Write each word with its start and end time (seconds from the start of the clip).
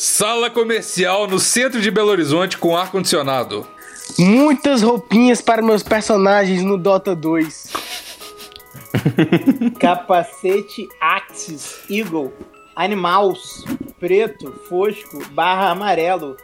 Sala 0.00 0.48
comercial 0.48 1.26
no 1.26 1.40
centro 1.40 1.80
de 1.80 1.90
Belo 1.90 2.10
Horizonte 2.10 2.56
com 2.56 2.76
ar-condicionado. 2.76 3.66
Muitas 4.16 4.80
roupinhas 4.80 5.40
para 5.40 5.60
meus 5.60 5.82
personagens 5.82 6.62
no 6.62 6.78
Dota 6.78 7.16
2. 7.16 7.72
Capacete 9.80 10.88
Axis 11.00 11.80
Eagle 11.90 12.32
Animals 12.76 13.64
Preto 13.98 14.52
Fosco 14.68 15.18
barra 15.32 15.70
amarelo 15.70 16.36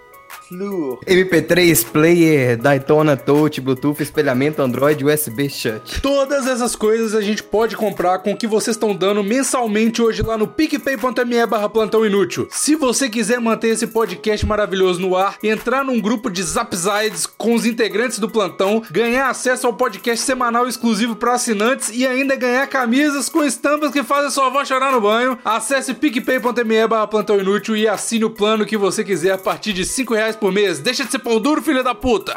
Fluor. 0.54 1.00
MP3, 1.04 1.84
player, 1.86 2.56
Daytona 2.56 3.16
Touch, 3.16 3.60
Bluetooth, 3.60 4.00
espelhamento, 4.00 4.62
Android, 4.62 5.04
USB 5.04 5.48
Shut. 5.48 6.00
Todas 6.00 6.46
essas 6.46 6.76
coisas 6.76 7.14
a 7.14 7.20
gente 7.20 7.42
pode 7.42 7.76
comprar 7.76 8.20
com 8.20 8.32
o 8.32 8.36
que 8.36 8.46
vocês 8.46 8.76
estão 8.76 8.94
dando 8.94 9.24
mensalmente 9.24 10.00
hoje 10.00 10.22
lá 10.22 10.38
no 10.38 10.46
picpay.me 10.46 11.46
barra 11.46 11.68
plantão 11.68 12.06
inútil. 12.06 12.46
Se 12.52 12.76
você 12.76 13.08
quiser 13.08 13.40
manter 13.40 13.68
esse 13.68 13.88
podcast 13.88 14.46
maravilhoso 14.46 15.00
no 15.00 15.16
ar, 15.16 15.36
entrar 15.42 15.84
num 15.84 16.00
grupo 16.00 16.30
de 16.30 16.42
Zapsides 16.42 17.26
com 17.26 17.54
os 17.54 17.66
integrantes 17.66 18.20
do 18.20 18.30
plantão, 18.30 18.82
ganhar 18.90 19.28
acesso 19.28 19.66
ao 19.66 19.74
podcast 19.74 20.24
semanal 20.24 20.68
exclusivo 20.68 21.16
para 21.16 21.34
assinantes 21.34 21.90
e 21.92 22.06
ainda 22.06 22.36
ganhar 22.36 22.66
camisas 22.68 23.28
com 23.28 23.42
estampas 23.42 23.90
que 23.90 24.04
fazem 24.04 24.30
sua 24.30 24.46
avó 24.46 24.64
chorar 24.64 24.92
no 24.92 25.00
banho, 25.00 25.36
acesse 25.44 25.94
picpay.me 25.94 26.86
barra 26.86 27.08
plantão 27.08 27.40
inútil 27.40 27.76
e 27.76 27.88
assine 27.88 28.24
o 28.24 28.30
plano 28.30 28.64
que 28.64 28.76
você 28.76 29.02
quiser 29.02 29.32
a 29.32 29.38
partir 29.38 29.72
de 29.72 29.84
5 29.84 30.14
reais 30.14 30.36
por 30.43 30.43
mês. 30.52 30.78
Deixa 30.78 31.04
de 31.04 31.10
ser 31.10 31.18
pão 31.18 31.40
duro, 31.40 31.62
filho 31.62 31.82
da 31.82 31.94
puta! 31.94 32.34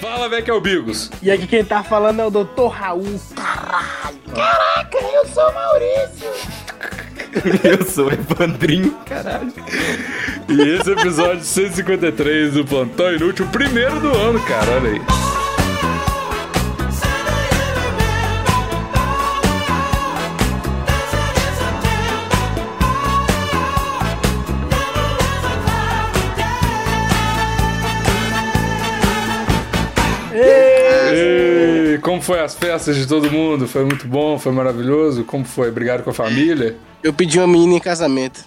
Fala, 0.00 0.28
velho, 0.28 0.44
que 0.44 0.50
é 0.50 0.54
o 0.54 0.60
Bigos. 0.60 1.10
E 1.22 1.30
aqui 1.30 1.46
quem 1.46 1.64
tá 1.64 1.82
falando 1.82 2.20
é 2.20 2.26
o 2.26 2.30
Dr. 2.30 2.66
Raul. 2.70 3.20
Caralho. 3.34 4.18
Caraca, 4.34 4.98
eu 4.98 5.26
sou 5.26 5.48
o 5.48 5.54
Maurício. 5.54 6.30
Eu 7.62 7.84
sou 7.84 8.10
Evandrinho, 8.10 8.96
caralho. 9.04 9.52
E 10.48 10.60
esse 10.62 10.90
é 10.90 10.94
o 10.94 10.98
episódio 10.98 11.44
153 11.44 12.54
do 12.54 12.64
Plantão 12.64 13.12
Inútil, 13.12 13.44
o 13.44 13.48
primeiro 13.48 14.00
do 14.00 14.08
ano, 14.08 14.40
cara, 14.40 14.72
olha 14.72 14.90
aí. 14.92 15.45
Como 32.06 32.22
foi 32.22 32.38
as 32.38 32.54
festas 32.54 32.94
de 32.94 33.04
todo 33.04 33.28
mundo? 33.28 33.66
Foi 33.66 33.84
muito 33.84 34.06
bom, 34.06 34.38
foi 34.38 34.52
maravilhoso? 34.52 35.24
Como 35.24 35.44
foi? 35.44 35.70
Obrigado 35.70 36.04
com 36.04 36.10
a 36.10 36.14
família? 36.14 36.76
Eu 37.02 37.12
pedi 37.12 37.36
uma 37.36 37.48
menina 37.48 37.74
em 37.74 37.80
casamento. 37.80 38.44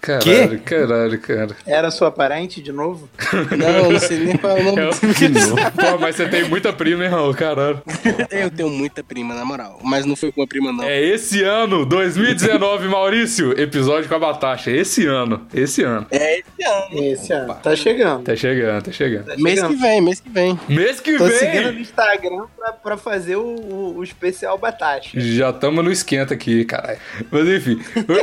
Caralho, 0.00 0.60
caralho, 0.60 1.18
cara. 1.20 1.56
Era 1.66 1.90
sua 1.90 2.10
parente 2.10 2.62
de 2.62 2.72
novo? 2.72 3.08
Não, 3.56 3.92
não 3.92 3.98
sei 3.98 4.18
nem 4.18 4.36
qual 4.36 4.56
é 4.56 4.60
o 4.60 4.64
nome. 4.64 4.80
Eu... 4.80 4.90
Pô, 4.90 5.98
mas 6.00 6.16
você 6.16 6.28
tem 6.28 6.44
muita 6.48 6.72
prima, 6.72 7.04
hein, 7.04 7.10
Raul? 7.10 7.34
Caralho. 7.34 7.82
Eu 8.30 8.50
tenho 8.50 8.68
muita 8.70 9.02
prima, 9.02 9.34
na 9.34 9.44
moral. 9.44 9.78
Mas 9.82 10.04
não 10.04 10.14
foi 10.14 10.30
com 10.30 10.40
uma 10.40 10.46
prima, 10.46 10.72
não. 10.72 10.84
É 10.84 11.00
esse 11.02 11.42
ano, 11.42 11.84
2019, 11.86 12.88
Maurício. 12.88 13.58
Episódio 13.60 14.08
com 14.08 14.14
a 14.14 14.18
Batasha. 14.18 14.70
Esse 14.70 15.06
ano. 15.06 15.46
Esse 15.52 15.82
ano. 15.82 16.06
É 16.10 16.38
esse 16.38 16.64
ano. 16.64 17.04
Esse 17.04 17.32
ano. 17.32 17.54
Tá 17.54 17.74
chegando. 17.76 18.24
Tá 18.24 18.36
chegando, 18.36 18.84
tá 18.84 18.92
chegando. 18.92 19.24
Tá 19.26 19.34
Mês 19.38 19.56
chegando. 19.56 19.74
que 19.74 19.80
vem, 19.82 20.00
mês 20.00 20.20
que 20.20 20.28
vem. 20.30 20.60
Mês 20.68 21.00
que 21.00 21.16
Tô 21.18 21.28
seguindo 21.30 21.66
no 21.66 21.72
vem. 21.72 21.80
Instagram 21.82 22.44
pra, 22.56 22.72
pra 22.72 22.96
fazer 22.96 23.36
o, 23.36 23.42
o, 23.44 23.96
o 23.98 24.04
especial 24.04 24.56
Batata. 24.58 25.06
Já 25.14 25.52
tamo 25.52 25.82
no 25.82 25.90
esquenta 25.90 26.34
aqui, 26.34 26.64
caralho. 26.64 26.98
Mas 27.30 27.48
enfim, 27.48 27.80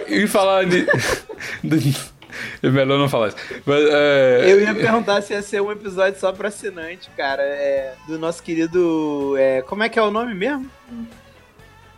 e 0.08 0.28
falar 0.28 0.66
de. 0.66 0.86
É 2.64 2.68
melhor 2.70 2.98
não 2.98 3.08
falar 3.08 3.28
isso. 3.28 3.38
Mas, 3.66 3.80
é... 3.92 4.52
Eu 4.52 4.60
ia 4.60 4.74
perguntar 4.74 5.22
se 5.22 5.34
ia 5.34 5.42
ser 5.44 5.62
um 5.62 5.72
episódio 5.72 6.20
só 6.20 6.32
pra 6.32 6.48
assinante, 6.48 7.10
cara. 7.16 7.44
É, 7.44 7.94
do 8.08 8.18
nosso 8.18 8.42
querido. 8.42 9.36
é, 9.38 9.62
como 9.62 9.84
é 9.84 9.90
que 9.90 10.00
é 10.00 10.02
o 10.02 10.10
nome 10.10 10.34
mesmo? 10.34 10.68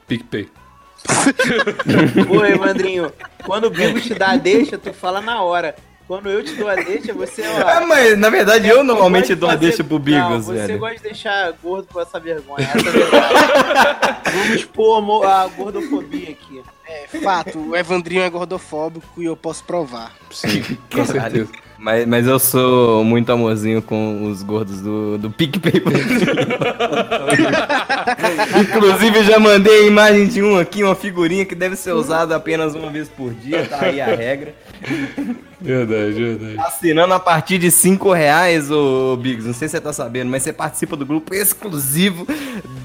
PicPay. 0.08 0.50
Pô, 2.28 2.44
Evandrinho, 2.46 3.12
quando 3.46 3.66
o 3.66 3.70
Bigo 3.70 4.00
te 4.02 4.14
dá 4.14 4.32
a 4.32 4.38
deixa, 4.38 4.78
tu 4.78 4.92
fala 4.94 5.22
na 5.22 5.42
hora. 5.42 5.76
Quando 6.08 6.30
eu 6.30 6.44
te 6.44 6.54
dou 6.54 6.68
a 6.70 6.76
deixa, 6.76 7.14
você. 7.14 7.42
Ó, 7.48 7.68
Ah, 7.68 7.86
mas 7.88 8.18
na 8.18 8.30
verdade 8.30 8.68
eu 8.68 8.84
normalmente 8.84 9.34
gosta 9.34 9.36
de 9.36 9.40
dou 9.40 9.50
a 9.50 9.54
fazer- 9.54 9.66
deixa 9.68 9.84
pro 9.84 9.94
Não, 9.98 10.02
Bigos, 10.04 10.46
você 10.46 10.68
velho. 10.68 10.80
gosta 10.80 10.98
de 10.98 11.04
deixar 11.04 11.52
gordo 11.54 11.88
com 11.92 12.00
essa 12.00 12.20
vergonha. 12.20 12.68
Essa 12.76 12.90
é 12.90 13.18
a. 13.18 14.32
Vamos 14.32 14.50
expor 14.56 15.26
a 15.26 15.42
a 15.44 15.48
gordofobia 15.48 16.30
aqui. 16.32 16.62
É 16.88 17.08
fato, 17.08 17.58
o 17.60 17.76
Evandrinho 17.76 18.22
é 18.22 18.30
gordofóbico 18.30 19.22
e 19.22 19.26
eu 19.26 19.36
posso 19.36 19.64
provar. 19.64 20.14
Sim, 20.32 20.62
com 20.94 21.06
certeza. 21.06 21.50
Mas, 21.86 22.08
mas 22.08 22.26
eu 22.26 22.40
sou 22.40 23.04
muito 23.04 23.32
amorzinho 23.32 23.80
com 23.80 24.26
os 24.26 24.42
gordos 24.42 24.82
do, 24.82 25.20
do 25.20 25.30
PicPay. 25.30 25.84
Inclusive, 28.60 29.24
já 29.24 29.40
mandei 29.40 29.84
a 29.84 29.86
imagem 29.86 30.28
de 30.28 30.42
um 30.42 30.58
aqui, 30.58 30.84
uma 30.84 30.96
figurinha 30.96 31.46
que 31.46 31.54
deve 31.54 31.76
ser 31.76 31.92
usada 31.92 32.36
apenas 32.36 32.74
uma 32.74 32.90
vez 32.90 33.08
por 33.08 33.32
dia, 33.36 33.68
tá 33.68 33.86
aí 33.86 34.02
a 34.02 34.08
regra. 34.08 34.56
Verdade, 35.62 36.14
verdade. 36.14 36.60
Assinando 36.60 37.14
a 37.14 37.20
partir 37.20 37.58
de 37.58 37.70
5 37.72 38.12
reais, 38.14 38.70
ô 38.70 39.16
Biggs, 39.18 39.48
não 39.48 39.54
sei 39.54 39.68
se 39.68 39.74
você 39.74 39.82
tá 39.82 39.94
sabendo, 39.94 40.30
mas 40.30 40.44
você 40.44 40.52
participa 40.54 40.96
do 40.96 41.06
grupo 41.06 41.34
exclusivo 41.34 42.28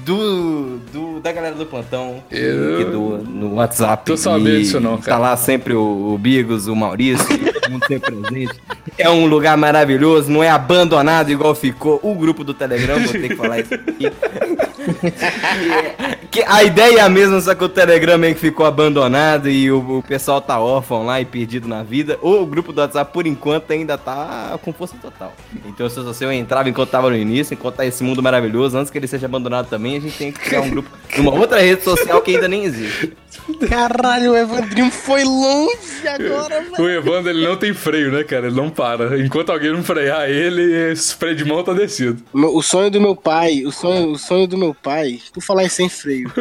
do, 0.05 0.77
do 0.91 1.19
da 1.19 1.31
galera 1.31 1.53
do 1.53 1.65
plantão 1.65 2.23
Eu- 2.31 2.77
que 2.77 2.85
doa 2.85 3.19
no 3.19 3.55
WhatsApp. 3.55 4.05
Tô 4.05 4.17
sabendo 4.17 4.57
disso 4.59 4.79
não, 4.79 4.97
cara. 4.97 5.11
Tá 5.11 5.17
lá 5.19 5.37
sempre 5.37 5.73
o, 5.73 6.13
o 6.13 6.17
Bigos, 6.17 6.67
o 6.67 6.75
Maurício, 6.75 7.27
todo 7.37 7.71
mundo 7.71 7.85
sempre 7.87 8.15
presente. 8.15 8.59
É 8.97 9.09
um 9.09 9.25
lugar 9.25 9.57
maravilhoso, 9.57 10.29
não 10.29 10.43
é 10.43 10.49
abandonado 10.49 11.31
igual 11.31 11.55
ficou 11.55 11.99
o 12.03 12.13
grupo 12.15 12.43
do 12.43 12.53
Telegram, 12.53 12.99
vou 12.99 13.11
ter 13.11 13.29
que 13.29 13.35
falar 13.35 13.59
isso 13.59 13.73
aqui. 13.73 14.11
Que 16.31 16.41
a 16.47 16.63
ideia 16.63 16.99
é 16.99 17.01
a 17.01 17.09
mesma, 17.09 17.41
só 17.41 17.53
que 17.53 17.61
o 17.61 17.67
Telegram 17.67 18.17
meio 18.17 18.33
que 18.33 18.39
ficou 18.39 18.65
abandonado 18.65 19.49
e 19.49 19.69
o, 19.69 19.97
o 19.97 20.01
pessoal 20.01 20.39
tá 20.39 20.57
órfão 20.57 21.05
lá 21.05 21.19
e 21.19 21.25
perdido 21.25 21.67
na 21.67 21.83
vida. 21.83 22.17
O 22.21 22.45
grupo 22.45 22.71
do 22.71 22.79
WhatsApp, 22.79 23.11
por 23.11 23.27
enquanto, 23.27 23.69
ainda 23.71 23.97
tá 23.97 24.57
com 24.61 24.71
força 24.71 24.95
total. 25.01 25.33
Então, 25.65 25.89
se 25.89 25.99
você 25.99 26.23
eu 26.23 26.31
entrava 26.31 26.69
enquanto 26.69 26.89
tava 26.89 27.09
no 27.09 27.17
início, 27.17 27.53
enquanto 27.53 27.75
tá 27.75 27.85
esse 27.85 28.01
mundo 28.01 28.23
maravilhoso, 28.23 28.77
antes 28.77 28.89
que 28.89 28.97
ele 28.97 29.07
seja 29.07 29.25
abandonado 29.25 29.67
também, 29.67 29.97
a 29.97 29.99
gente 29.99 30.17
tem 30.17 30.31
que 30.31 30.39
criar 30.39 30.61
um 30.61 30.69
grupo 30.69 30.89
numa 31.17 31.33
outra 31.33 31.59
rede 31.59 31.83
social 31.83 32.21
que 32.21 32.33
ainda 32.33 32.47
nem 32.47 32.63
existe. 32.63 33.11
Caralho, 33.53 34.31
o 34.31 34.37
Evandrinho 34.37 34.91
foi 34.91 35.23
longe 35.23 36.07
agora, 36.07 36.61
velho. 36.61 36.75
O 36.83 36.89
Evandro, 36.89 37.29
ele 37.29 37.45
não 37.45 37.55
tem 37.57 37.73
freio, 37.73 38.11
né, 38.11 38.23
cara? 38.23 38.47
Ele 38.47 38.55
não 38.55 38.69
para. 38.69 39.19
Enquanto 39.19 39.51
alguém 39.51 39.71
não 39.71 39.83
frear 39.83 40.29
ele, 40.29 40.91
esse 40.91 41.15
freio 41.15 41.35
de 41.35 41.45
mão 41.45 41.63
tá 41.63 41.73
descido. 41.73 42.23
O 42.33 42.61
sonho 42.61 42.89
do 42.89 42.99
meu 43.01 43.15
pai, 43.15 43.63
o 43.65 43.71
sonho, 43.71 44.11
o 44.11 44.17
sonho 44.17 44.47
do 44.47 44.57
meu 44.57 44.73
pai, 44.73 45.19
por 45.33 45.41
falar 45.41 45.63
em 45.63 45.69
sem 45.69 45.87
freio, 45.89 46.31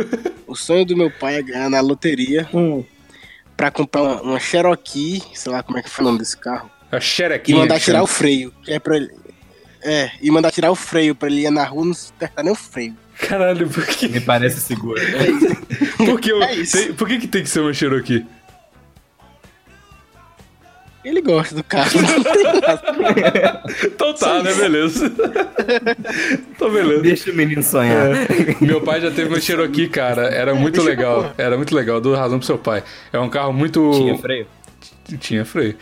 o 0.47 0.55
sonho 0.55 0.85
do 0.85 0.97
meu 0.97 1.11
pai 1.11 1.37
é 1.37 1.43
ganhar 1.43 1.69
na 1.71 1.81
loteria 1.81 2.49
pra 3.57 3.71
comprar 3.71 4.03
uma, 4.03 4.23
uma 4.23 4.41
Cherokee, 4.41 5.23
sei 5.35 5.53
lá 5.53 5.63
como 5.63 5.79
é 5.79 5.83
que 5.83 5.91
foi 5.91 6.03
o 6.05 6.07
nome 6.09 6.19
desse 6.19 6.37
carro, 6.37 6.71
A 6.91 6.97
e 6.97 7.01
xerequinha. 7.01 7.59
mandar 7.59 7.79
que 7.79 7.85
tirar 7.85 7.99
chama. 7.99 8.05
o 8.05 8.07
freio. 8.07 8.53
Que 8.63 8.73
é 8.73 8.79
pra 8.79 8.97
ele. 8.97 9.11
É, 9.83 10.11
e 10.21 10.31
mandar 10.31 10.51
tirar 10.51 10.71
o 10.71 10.75
freio 10.75 11.15
pra 11.15 11.29
ele 11.29 11.47
ir 11.47 11.51
na 11.51 11.65
rua 11.65 11.85
e 11.85 11.89
não 11.89 11.95
apertar 12.17 12.43
nem 12.43 12.53
o 12.53 12.57
freio. 12.57 12.95
Caralho, 13.29 13.69
por 13.69 13.85
que, 13.87 14.09
Me 14.09 14.21
parece 14.21 14.61
seguro. 14.61 15.01
por 15.99 16.21
que, 16.21 16.31
eu- 16.33 16.43
É 16.43 16.63
tem- 16.65 16.93
por 16.95 17.07
que, 17.09 17.19
que 17.19 17.29
tem 17.29 17.43
que 17.43 17.49
ser 17.51 17.61
uma 17.61 17.73
Cherokee? 17.73 18.25
Ele 21.05 21.23
gosta 21.23 21.55
do 21.55 21.65
carro. 21.65 21.91
Então 23.85 24.13
tá, 24.15 24.43
né? 24.43 24.53
Beleza. 24.55 25.07
então 26.51 26.71
beleza. 26.71 27.03
Deixa 27.03 27.31
o 27.31 27.35
menino 27.35 27.63
sonhar. 27.63 28.09
Meu 28.61 28.81
pai 28.81 29.01
já 29.01 29.11
teve 29.11 29.29
uma 29.29 29.41
Cherokee, 29.41 29.89
cara. 29.89 30.23
Era 30.29 30.55
muito 30.55 30.83
legal. 30.83 31.33
Era 31.39 31.57
muito 31.57 31.75
legal. 31.75 32.01
Dou 32.01 32.15
razão 32.15 32.39
pro 32.39 32.47
seu 32.47 32.59
pai. 32.59 32.83
É 33.13 33.19
um 33.19 33.29
carro 33.31 33.53
muito. 33.53 33.91
Tinha 33.93 34.19
freio? 34.19 34.47
Tinha 35.19 35.45
freio. 35.45 35.77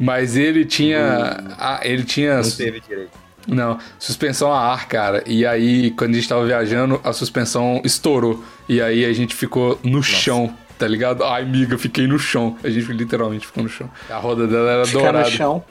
Mas 0.00 0.36
ele 0.36 0.64
tinha. 0.64 1.36
ah, 1.58 1.80
ele 1.82 2.02
tinha. 2.04 2.36
Não 2.42 2.50
teve 2.50 2.80
direito. 2.80 3.10
Não, 3.46 3.78
suspensão 3.98 4.52
a 4.52 4.58
ar, 4.72 4.86
cara. 4.88 5.22
E 5.26 5.44
aí, 5.46 5.90
quando 5.92 6.12
a 6.12 6.14
gente 6.14 6.28
tava 6.28 6.44
viajando, 6.46 7.00
a 7.04 7.12
suspensão 7.12 7.80
estourou. 7.84 8.42
E 8.68 8.80
aí 8.80 9.04
a 9.04 9.12
gente 9.12 9.34
ficou 9.34 9.78
no 9.82 10.02
chão, 10.02 10.54
tá 10.78 10.86
ligado? 10.88 11.22
Ai, 11.24 11.42
amiga, 11.42 11.76
fiquei 11.76 12.06
no 12.06 12.18
chão. 12.18 12.56
A 12.64 12.70
gente 12.70 12.90
literalmente 12.92 13.46
ficou 13.46 13.62
no 13.62 13.68
chão. 13.68 13.90
A 14.08 14.16
roda 14.16 14.46
dela 14.46 14.70
era 14.70 14.86
Ficar 14.86 14.98
dourada. 15.00 15.24
no 15.24 15.30
chão. 15.30 15.64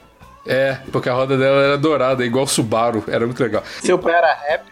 É, 0.45 0.77
porque 0.91 1.09
a 1.09 1.13
roda 1.13 1.37
dela 1.37 1.61
era 1.63 1.77
dourada, 1.77 2.23
igual 2.25 2.45
Subaru. 2.45 3.03
Era 3.07 3.25
muito 3.25 3.41
legal. 3.41 3.63
Seu 3.81 3.97
pai 3.97 4.13
era 4.13 4.33
rap. 4.33 4.65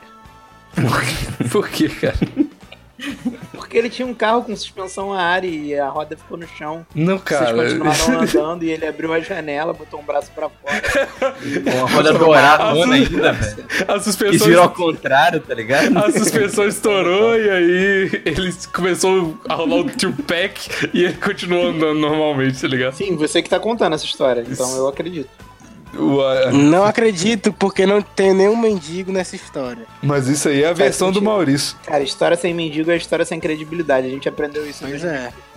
Por 1.51 1.68
quê, 1.69 1.89
cara? 1.89 2.18
Porque 3.71 3.77
ele 3.79 3.89
tinha 3.89 4.06
um 4.06 4.13
carro 4.13 4.44
com 4.44 4.53
suspensão 4.53 5.13
a 5.13 5.21
ar 5.21 5.45
e 5.45 5.73
a 5.73 5.88
roda 5.88 6.18
ficou 6.18 6.38
no 6.38 6.45
chão. 6.45 6.85
Não, 6.94 7.18
cara. 7.18 7.53
Vocês 7.56 7.71
continuaram 7.79 8.21
andando 8.21 8.63
e 8.63 8.69
ele 8.69 8.85
abriu 8.85 9.13
a 9.13 9.21
janela, 9.21 9.71
botou 9.71 10.01
um 10.01 10.03
braço 10.03 10.29
pra 10.35 10.50
fora. 10.50 11.38
Uma 11.73 11.89
roda 11.89 12.12
douradona 12.12 12.95
ainda, 12.95 13.31
velho. 13.31 13.65
A 13.88 13.95
E 13.95 14.00
suspensão, 14.01 14.45
girou 14.45 14.63
ao 14.63 14.71
contrário, 14.71 15.39
tá 15.39 15.53
ligado? 15.53 15.97
a 15.97 16.12
suspensão 16.12 16.68
estourou 16.68 17.38
e 17.38 17.50
aí 17.50 18.21
ele 18.25 18.53
começou 18.73 19.38
a 19.47 19.53
rolar 19.56 19.77
o 19.77 19.89
two-pack 19.89 20.89
e 20.94 21.06
ele 21.06 21.13
continuou 21.13 21.69
andando 21.69 21.97
normalmente, 21.97 22.59
tá 22.59 22.68
ligado? 22.68 22.94
Sim, 22.94 23.15
você 23.15 23.41
que 23.41 23.50
tá 23.50 23.57
contando 23.57 23.94
essa 23.94 24.03
história, 24.03 24.44
então 24.45 24.69
eu 24.75 24.89
acredito. 24.89 25.29
Não 26.53 26.83
acredito, 26.83 27.51
porque 27.51 27.85
não 27.85 28.01
tem 28.01 28.33
nenhum 28.33 28.55
mendigo 28.55 29.11
nessa 29.11 29.35
história. 29.35 29.85
Mas 30.01 30.27
isso 30.27 30.47
aí 30.47 30.63
é 30.63 30.69
a 30.69 30.73
versão 30.73 31.09
do 31.09 31.15
sentido. 31.15 31.29
Maurício. 31.29 31.77
Cara, 31.85 32.03
história 32.03 32.38
sem 32.38 32.53
mendigo 32.53 32.91
é 32.91 32.97
história 32.97 33.25
sem 33.25 33.39
credibilidade. 33.39 34.07
A 34.07 34.09
gente 34.09 34.29
aprendeu 34.29 34.67
isso. 34.67 34.83
Pois 34.85 35.03
né? 35.03 35.31
é. 35.38 35.51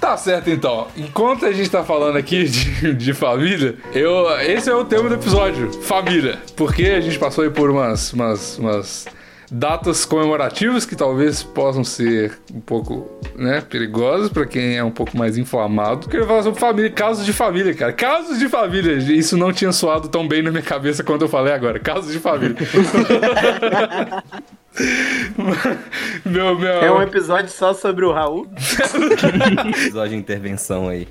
Tá 0.00 0.16
certo 0.16 0.50
então. 0.50 0.88
Enquanto 0.96 1.46
a 1.46 1.52
gente 1.52 1.70
tá 1.70 1.82
falando 1.82 2.16
aqui 2.16 2.44
de, 2.44 2.92
de 2.92 3.14
família, 3.14 3.76
eu, 3.94 4.28
esse 4.40 4.68
é 4.68 4.74
o 4.74 4.84
tema 4.84 5.08
do 5.08 5.14
episódio: 5.14 5.72
família. 5.82 6.40
Porque 6.56 6.84
a 6.84 7.00
gente 7.00 7.18
passou 7.18 7.44
aí 7.44 7.50
por 7.50 7.70
umas, 7.70 8.12
umas, 8.12 8.58
umas 8.58 9.06
datas 9.54 10.04
comemorativas 10.04 10.84
que 10.84 10.96
talvez 10.96 11.44
possam 11.44 11.84
ser 11.84 12.36
um 12.52 12.60
pouco 12.60 13.08
né, 13.36 13.60
perigosas 13.60 14.28
pra 14.28 14.44
quem 14.44 14.76
é 14.76 14.82
um 14.82 14.90
pouco 14.90 15.16
mais 15.16 15.38
inflamado. 15.38 16.08
Queria 16.08 16.26
falar 16.26 16.42
sobre 16.42 16.58
família, 16.58 16.90
casos 16.90 17.24
de 17.24 17.32
família, 17.32 17.72
cara. 17.72 17.92
Casos 17.92 18.40
de 18.40 18.48
família. 18.48 18.94
Isso 18.94 19.36
não 19.36 19.52
tinha 19.52 19.70
soado 19.70 20.08
tão 20.08 20.26
bem 20.26 20.42
na 20.42 20.50
minha 20.50 20.62
cabeça 20.62 21.04
quanto 21.04 21.22
eu 21.22 21.28
falei 21.28 21.52
agora. 21.52 21.78
Casos 21.78 22.12
de 22.12 22.18
família. 22.18 22.56
meu, 26.24 26.58
meu. 26.58 26.72
É 26.72 26.90
um 26.90 27.00
episódio 27.00 27.50
só 27.50 27.72
sobre 27.72 28.04
o 28.04 28.12
Raul. 28.12 28.48
Episódio 29.68 30.10
de 30.10 30.16
intervenção 30.16 30.88
aí. 30.88 31.06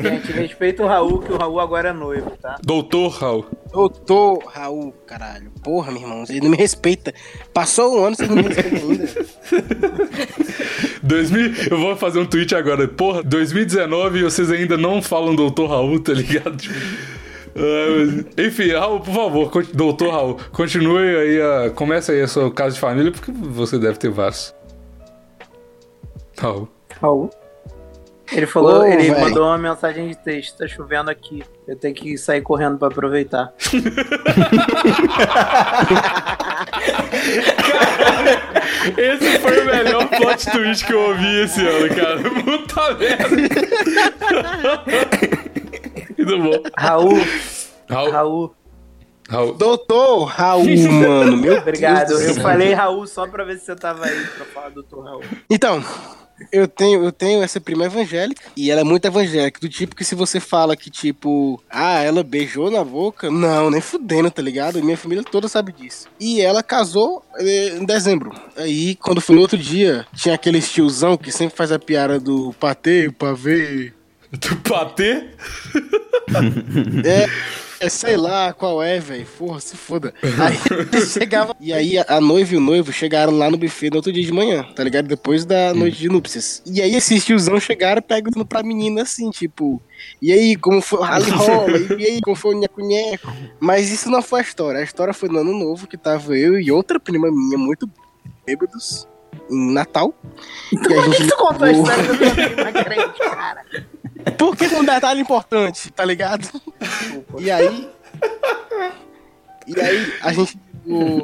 Gente, 0.00 0.32
respeita 0.32 0.82
o 0.82 0.86
Raul, 0.86 1.20
que 1.20 1.32
o 1.32 1.38
Raul 1.38 1.58
agora 1.58 1.88
é 1.88 1.92
noivo, 1.92 2.30
tá? 2.40 2.56
Doutor 2.62 3.08
Raul. 3.08 3.46
Doutor 3.72 4.44
Raul, 4.46 4.92
caralho. 5.06 5.50
Porra, 5.62 5.90
meu 5.90 6.02
irmão, 6.02 6.26
você 6.26 6.38
não 6.38 6.50
me 6.50 6.56
respeita. 6.56 7.14
Passou 7.52 7.98
um 7.98 8.04
ano, 8.04 8.16
você 8.16 8.26
não 8.26 8.36
me 8.36 8.42
respeita 8.42 8.76
ainda. 8.76 9.08
2000, 11.02 11.52
eu 11.70 11.78
vou 11.78 11.96
fazer 11.96 12.18
um 12.18 12.26
tweet 12.26 12.54
agora. 12.54 12.86
Porra, 12.86 13.22
2019 13.22 14.18
e 14.18 14.22
vocês 14.22 14.50
ainda 14.50 14.76
não 14.76 15.00
falam 15.00 15.34
Doutor 15.34 15.70
Raul, 15.70 15.98
tá 16.00 16.12
ligado? 16.12 16.56
Tipo, 16.56 16.74
mas- 17.58 18.46
enfim, 18.46 18.72
Raul, 18.72 19.00
por 19.00 19.14
favor, 19.14 19.50
Doutor 19.74 20.10
Raul, 20.12 20.36
continue 20.52 21.16
aí, 21.16 21.40
a, 21.40 21.70
comece 21.70 22.12
aí 22.12 22.20
a 22.22 22.28
sua 22.28 22.50
casa 22.52 22.74
de 22.74 22.80
família, 22.80 23.10
porque 23.12 23.30
você 23.32 23.78
deve 23.78 23.98
ter 23.98 24.10
vários. 24.10 24.54
Raul. 26.38 26.68
Raul. 27.00 27.30
Ele 28.30 28.46
falou, 28.46 28.80
Ô, 28.80 28.84
ele 28.84 29.10
véi. 29.10 29.20
mandou 29.22 29.42
uma 29.46 29.56
mensagem 29.56 30.06
de 30.08 30.14
texto, 30.14 30.58
tá 30.58 30.68
chovendo 30.68 31.10
aqui. 31.10 31.42
Eu 31.66 31.74
tenho 31.76 31.94
que 31.94 32.18
sair 32.18 32.42
correndo 32.42 32.76
pra 32.76 32.88
aproveitar. 32.88 33.54
Esse 38.96 39.38
foi 39.38 39.60
o 39.60 39.66
melhor 39.66 40.08
plot 40.08 40.50
twist 40.50 40.84
que 40.86 40.92
eu 40.92 41.00
ouvi 41.00 41.40
esse 41.42 41.60
ano, 41.66 41.88
cara. 41.94 42.18
Puta 42.42 42.94
merda. 42.94 43.28
Muito 46.36 46.62
bom. 46.62 46.70
Raul, 46.76 47.18
Raul, 47.88 48.10
Raul, 48.10 48.54
Raul. 49.28 49.54
Doutor 49.54 50.24
Raul, 50.24 50.64
mano, 50.90 51.36
meu 51.36 51.56
obrigado. 51.60 52.12
Eu 52.12 52.34
falei 52.36 52.72
Raul 52.72 53.06
só 53.06 53.26
pra 53.26 53.44
ver 53.44 53.58
se 53.58 53.66
você 53.66 53.76
tava 53.76 54.06
aí 54.06 54.26
pra 54.36 54.44
falar 54.46 54.70
do 54.70 54.82
Dr. 54.82 55.00
Raul. 55.00 55.22
Então, 55.50 55.84
eu 56.52 56.68
tenho, 56.68 57.04
eu 57.04 57.12
tenho 57.12 57.42
essa 57.42 57.60
prima 57.60 57.84
evangélica 57.84 58.42
e 58.56 58.70
ela 58.70 58.80
é 58.80 58.84
muito 58.84 59.04
evangélica, 59.04 59.60
do 59.60 59.68
tipo 59.68 59.96
que 59.96 60.04
se 60.04 60.14
você 60.14 60.38
fala 60.40 60.76
que, 60.76 60.90
tipo, 60.90 61.62
ah, 61.68 62.00
ela 62.02 62.22
beijou 62.22 62.70
na 62.70 62.84
boca, 62.84 63.30
não, 63.30 63.70
nem 63.70 63.80
fudendo, 63.80 64.30
tá 64.30 64.40
ligado? 64.40 64.82
Minha 64.82 64.96
família 64.96 65.24
toda 65.24 65.48
sabe 65.48 65.72
disso. 65.72 66.08
E 66.18 66.40
ela 66.40 66.62
casou 66.62 67.22
eh, 67.36 67.76
em 67.76 67.84
dezembro. 67.84 68.32
Aí, 68.56 68.94
quando 68.96 69.20
foi 69.20 69.34
no 69.34 69.42
outro 69.42 69.58
dia, 69.58 70.06
tinha 70.14 70.34
aquele 70.34 70.60
tiozão 70.60 71.16
que 71.16 71.32
sempre 71.32 71.56
faz 71.56 71.72
a 71.72 71.78
piada 71.78 72.20
do 72.20 72.54
patê, 72.58 73.10
pavê. 73.10 73.92
Do 74.32 74.56
patê? 74.56 75.24
É, 77.06 77.26
é, 77.80 77.88
sei 77.88 78.16
lá 78.16 78.52
qual 78.52 78.82
é, 78.82 78.98
velho. 78.98 79.26
Porra, 79.38 79.60
se 79.60 79.76
foda. 79.76 80.12
Aí 80.22 80.58
chegava. 81.06 81.56
E 81.58 81.72
aí 81.72 81.96
a, 81.96 82.04
a 82.08 82.20
noiva 82.20 82.52
e 82.52 82.56
o 82.58 82.60
noivo 82.60 82.92
chegaram 82.92 83.32
lá 83.32 83.50
no 83.50 83.56
buffet 83.56 83.88
no 83.88 83.96
outro 83.96 84.12
dia 84.12 84.24
de 84.24 84.32
manhã, 84.32 84.62
tá 84.74 84.84
ligado? 84.84 85.06
Depois 85.06 85.46
da 85.46 85.72
noite 85.72 85.96
de 85.98 86.08
núpcias. 86.08 86.62
E 86.66 86.82
aí 86.82 86.94
esses 86.94 87.24
tiozão 87.24 87.58
chegaram 87.58 88.02
perguntando 88.02 88.44
pra 88.44 88.62
menina 88.62 89.02
assim, 89.02 89.30
tipo. 89.30 89.80
E 90.20 90.30
aí, 90.30 90.56
como 90.56 90.82
foi 90.82 90.98
o 90.98 91.02
rally 91.02 91.30
rola? 91.32 91.78
E 91.98 92.04
aí, 92.04 92.20
como 92.20 92.36
foi 92.36 92.54
o 92.54 92.58
nheco-nheco? 92.58 93.32
Mas 93.58 93.90
isso 93.90 94.10
não 94.10 94.20
foi 94.20 94.40
a 94.40 94.42
história. 94.44 94.80
A 94.80 94.84
história 94.84 95.14
foi 95.14 95.28
no 95.30 95.38
ano 95.38 95.58
novo 95.58 95.86
que 95.86 95.96
tava 95.96 96.36
eu 96.36 96.58
e 96.58 96.70
outra 96.70 97.00
prima 97.00 97.30
minha 97.30 97.56
muito 97.56 97.88
bêbados 98.46 99.08
em 99.50 99.72
Natal. 99.72 100.14
E 100.72 100.76
a 100.76 100.80
Por 100.80 100.88
que 100.88 101.16
gente 101.16 101.28
tu 101.28 101.36
contou 101.36 101.66
a 101.66 101.72
história 101.72 102.02
da 102.04 102.14
prima 102.14 102.84
crente, 102.84 103.18
cara? 103.18 103.64
Porque 104.30 104.64
é 104.64 104.78
um 104.78 104.84
detalhe 104.84 105.20
importante, 105.20 105.90
tá 105.90 106.04
ligado? 106.04 106.48
E 107.38 107.50
aí. 107.50 107.88
E 109.66 109.80
aí, 109.80 110.12
a 110.22 110.32
gente. 110.32 110.56
O, 110.86 111.22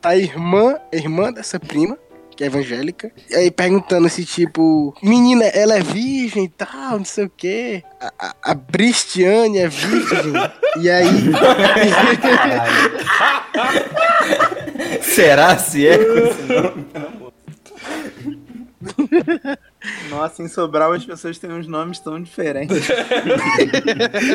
tá 0.00 0.10
a 0.10 0.16
irmã, 0.16 0.76
a 0.92 0.96
irmã 0.96 1.32
dessa 1.32 1.58
prima, 1.60 1.98
que 2.34 2.42
é 2.42 2.46
evangélica, 2.46 3.12
e 3.30 3.34
aí 3.34 3.50
perguntando 3.50 4.08
se, 4.08 4.24
tipo, 4.24 4.96
menina, 5.02 5.44
ela 5.44 5.76
é 5.76 5.80
virgem 5.80 6.44
e 6.44 6.48
tal, 6.48 6.96
não 6.98 7.04
sei 7.04 7.26
o 7.26 7.30
quê. 7.30 7.84
A, 8.00 8.12
a, 8.18 8.34
a 8.42 8.54
Bristiane 8.54 9.58
é 9.58 9.68
virgem. 9.68 10.32
E 10.80 10.90
aí. 10.90 11.06
Será 15.02 15.58
se 15.58 15.86
é? 15.86 15.98
com 15.98 16.18
esse 16.18 16.42
nome? 16.42 16.86
Nossa, 20.08 20.42
em 20.42 20.48
Sobral 20.48 20.92
as 20.92 21.04
pessoas 21.04 21.38
têm 21.38 21.50
uns 21.52 21.66
nomes 21.66 21.98
tão 21.98 22.20
diferentes. 22.22 22.76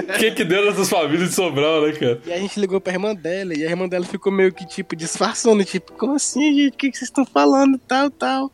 O 0.07 0.19
que 0.19 0.31
que 0.31 0.43
deu 0.43 0.65
nessas 0.65 0.89
famílias 0.89 1.29
de 1.29 1.35
Sobral, 1.35 1.81
né, 1.81 1.93
cara? 1.93 2.21
E 2.25 2.33
a 2.33 2.37
gente 2.37 2.59
ligou 2.59 2.81
pra 2.81 2.93
irmã 2.93 3.13
dela, 3.13 3.53
e 3.53 3.65
a 3.65 3.69
irmã 3.69 3.87
dela 3.87 4.05
ficou 4.05 4.31
meio 4.31 4.51
que, 4.51 4.65
tipo, 4.65 4.95
disfarçando, 4.95 5.63
tipo, 5.63 5.93
como 5.93 6.13
assim, 6.15 6.53
gente? 6.53 6.73
O 6.73 6.77
que, 6.77 6.91
que 6.91 6.97
vocês 6.97 7.09
estão 7.09 7.25
falando? 7.25 7.77
Tal, 7.87 8.09
tal. 8.09 8.51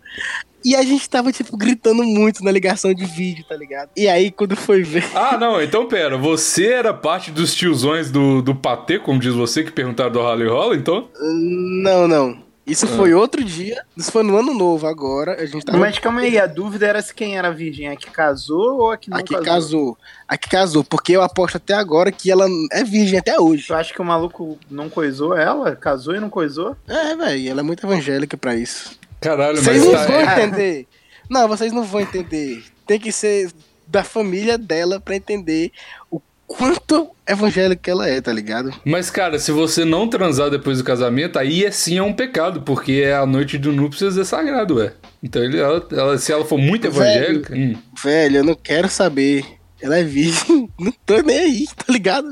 E 0.65 0.75
a 0.75 0.81
gente 0.81 1.09
tava, 1.09 1.31
tipo, 1.31 1.57
gritando 1.57 2.03
muito 2.03 2.43
na 2.43 2.49
ligação 2.49 2.93
de 2.93 3.05
vídeo, 3.05 3.43
tá 3.47 3.55
ligado? 3.55 3.89
E 3.97 4.07
aí, 4.07 4.31
quando 4.31 4.55
foi 4.55 4.81
ver. 4.81 5.03
Ah, 5.13 5.37
não, 5.37 5.61
então 5.61 5.87
pera, 5.87 6.17
você 6.17 6.67
era 6.67 6.93
parte 6.93 7.31
dos 7.31 7.53
tiozões 7.53 8.11
do, 8.11 8.41
do 8.41 8.53
patê, 8.55 8.99
como 8.99 9.19
diz 9.19 9.33
você, 9.33 9.63
que 9.63 9.71
perguntaram 9.71 10.11
do 10.11 10.21
Rally 10.21 10.47
Rola, 10.47 10.75
então? 10.75 11.09
Não, 11.19 12.07
não. 12.07 12.43
Isso 12.65 12.87
foi 12.87 13.13
outro 13.13 13.43
dia. 13.43 13.83
Isso 13.95 14.09
foi 14.09 14.23
no 14.23 14.37
ano 14.37 14.53
novo 14.53 14.87
agora. 14.87 15.41
A 15.41 15.45
gente 15.45 15.65
tava. 15.65 15.77
Mas 15.77 15.99
calma 15.99 16.21
aí, 16.21 16.39
a 16.39 16.47
dúvida 16.47 16.87
era 16.87 17.01
se 17.01 17.13
quem 17.13 17.37
era 17.37 17.51
virgem, 17.51 17.89
a 17.89 17.95
que 17.95 18.09
casou 18.09 18.79
ou 18.79 18.91
a 18.91 18.97
que 18.97 19.09
não 19.09 19.17
a 19.17 19.21
que 19.21 19.33
casou? 19.33 19.43
casou. 19.43 19.97
A 20.27 20.37
que 20.37 20.49
casou. 20.49 20.83
Porque 20.83 21.11
eu 21.11 21.21
aposto 21.21 21.57
até 21.57 21.73
agora 21.73 22.11
que 22.11 22.31
ela 22.31 22.47
é 22.71 22.83
virgem 22.83 23.19
até 23.19 23.37
hoje. 23.37 23.67
Tu 23.67 23.73
acha 23.73 23.93
que 23.93 24.01
o 24.01 24.05
maluco 24.05 24.57
não 24.71 24.89
coisou 24.89 25.35
ela? 25.35 25.75
Casou 25.75 26.15
e 26.15 26.21
não 26.21 26.29
coisou? 26.29 26.77
É, 26.87 27.15
velho. 27.15 27.49
Ela 27.49 27.59
é 27.59 27.63
muito 27.63 27.85
evangélica 27.85 28.37
pra 28.37 28.55
isso. 28.55 28.97
Caralho, 29.19 29.61
Vocês 29.61 29.85
mas 29.85 29.85
não 29.85 29.91
tá... 29.93 30.05
vão 30.05 30.15
é. 30.15 30.23
entender. 30.23 30.87
Não, 31.29 31.47
vocês 31.47 31.73
não 31.73 31.83
vão 31.83 32.01
entender. 32.01 32.63
Tem 32.87 32.99
que 32.99 33.11
ser 33.11 33.51
da 33.87 34.03
família 34.03 34.57
dela 34.57 34.99
pra 34.99 35.15
entender 35.15 35.71
o 36.09 36.21
quanto 36.57 37.09
evangélica 37.27 37.91
ela 37.91 38.07
é, 38.07 38.21
tá 38.21 38.31
ligado? 38.33 38.73
Mas, 38.85 39.09
cara, 39.09 39.39
se 39.39 39.51
você 39.51 39.83
não 39.85 40.07
transar 40.07 40.49
depois 40.49 40.77
do 40.77 40.83
casamento, 40.83 41.39
aí 41.39 41.65
é 41.65 41.71
sim 41.71 41.97
é 41.97 42.03
um 42.03 42.13
pecado, 42.13 42.61
porque 42.61 43.01
é 43.05 43.15
a 43.15 43.25
noite 43.25 43.57
do 43.57 43.71
núpcias 43.71 44.17
é 44.17 44.23
sagrado, 44.23 44.75
ué. 44.75 44.93
Então, 45.21 45.43
ele, 45.43 45.59
ela, 45.59 45.85
ela- 45.91 46.17
se 46.17 46.31
ela 46.31 46.45
for 46.45 46.57
muito 46.57 46.89
Velho. 46.91 47.03
evangélica... 47.05 47.53
hum. 47.55 47.75
Velho, 48.03 48.37
eu 48.37 48.43
não 48.43 48.55
quero 48.55 48.89
saber. 48.89 49.45
Ela 49.81 49.97
é 49.99 50.03
virgem. 50.03 50.69
Não 50.79 50.93
tô 51.05 51.17
nem 51.21 51.39
aí, 51.39 51.65
tá 51.75 51.85
ligado? 51.91 52.27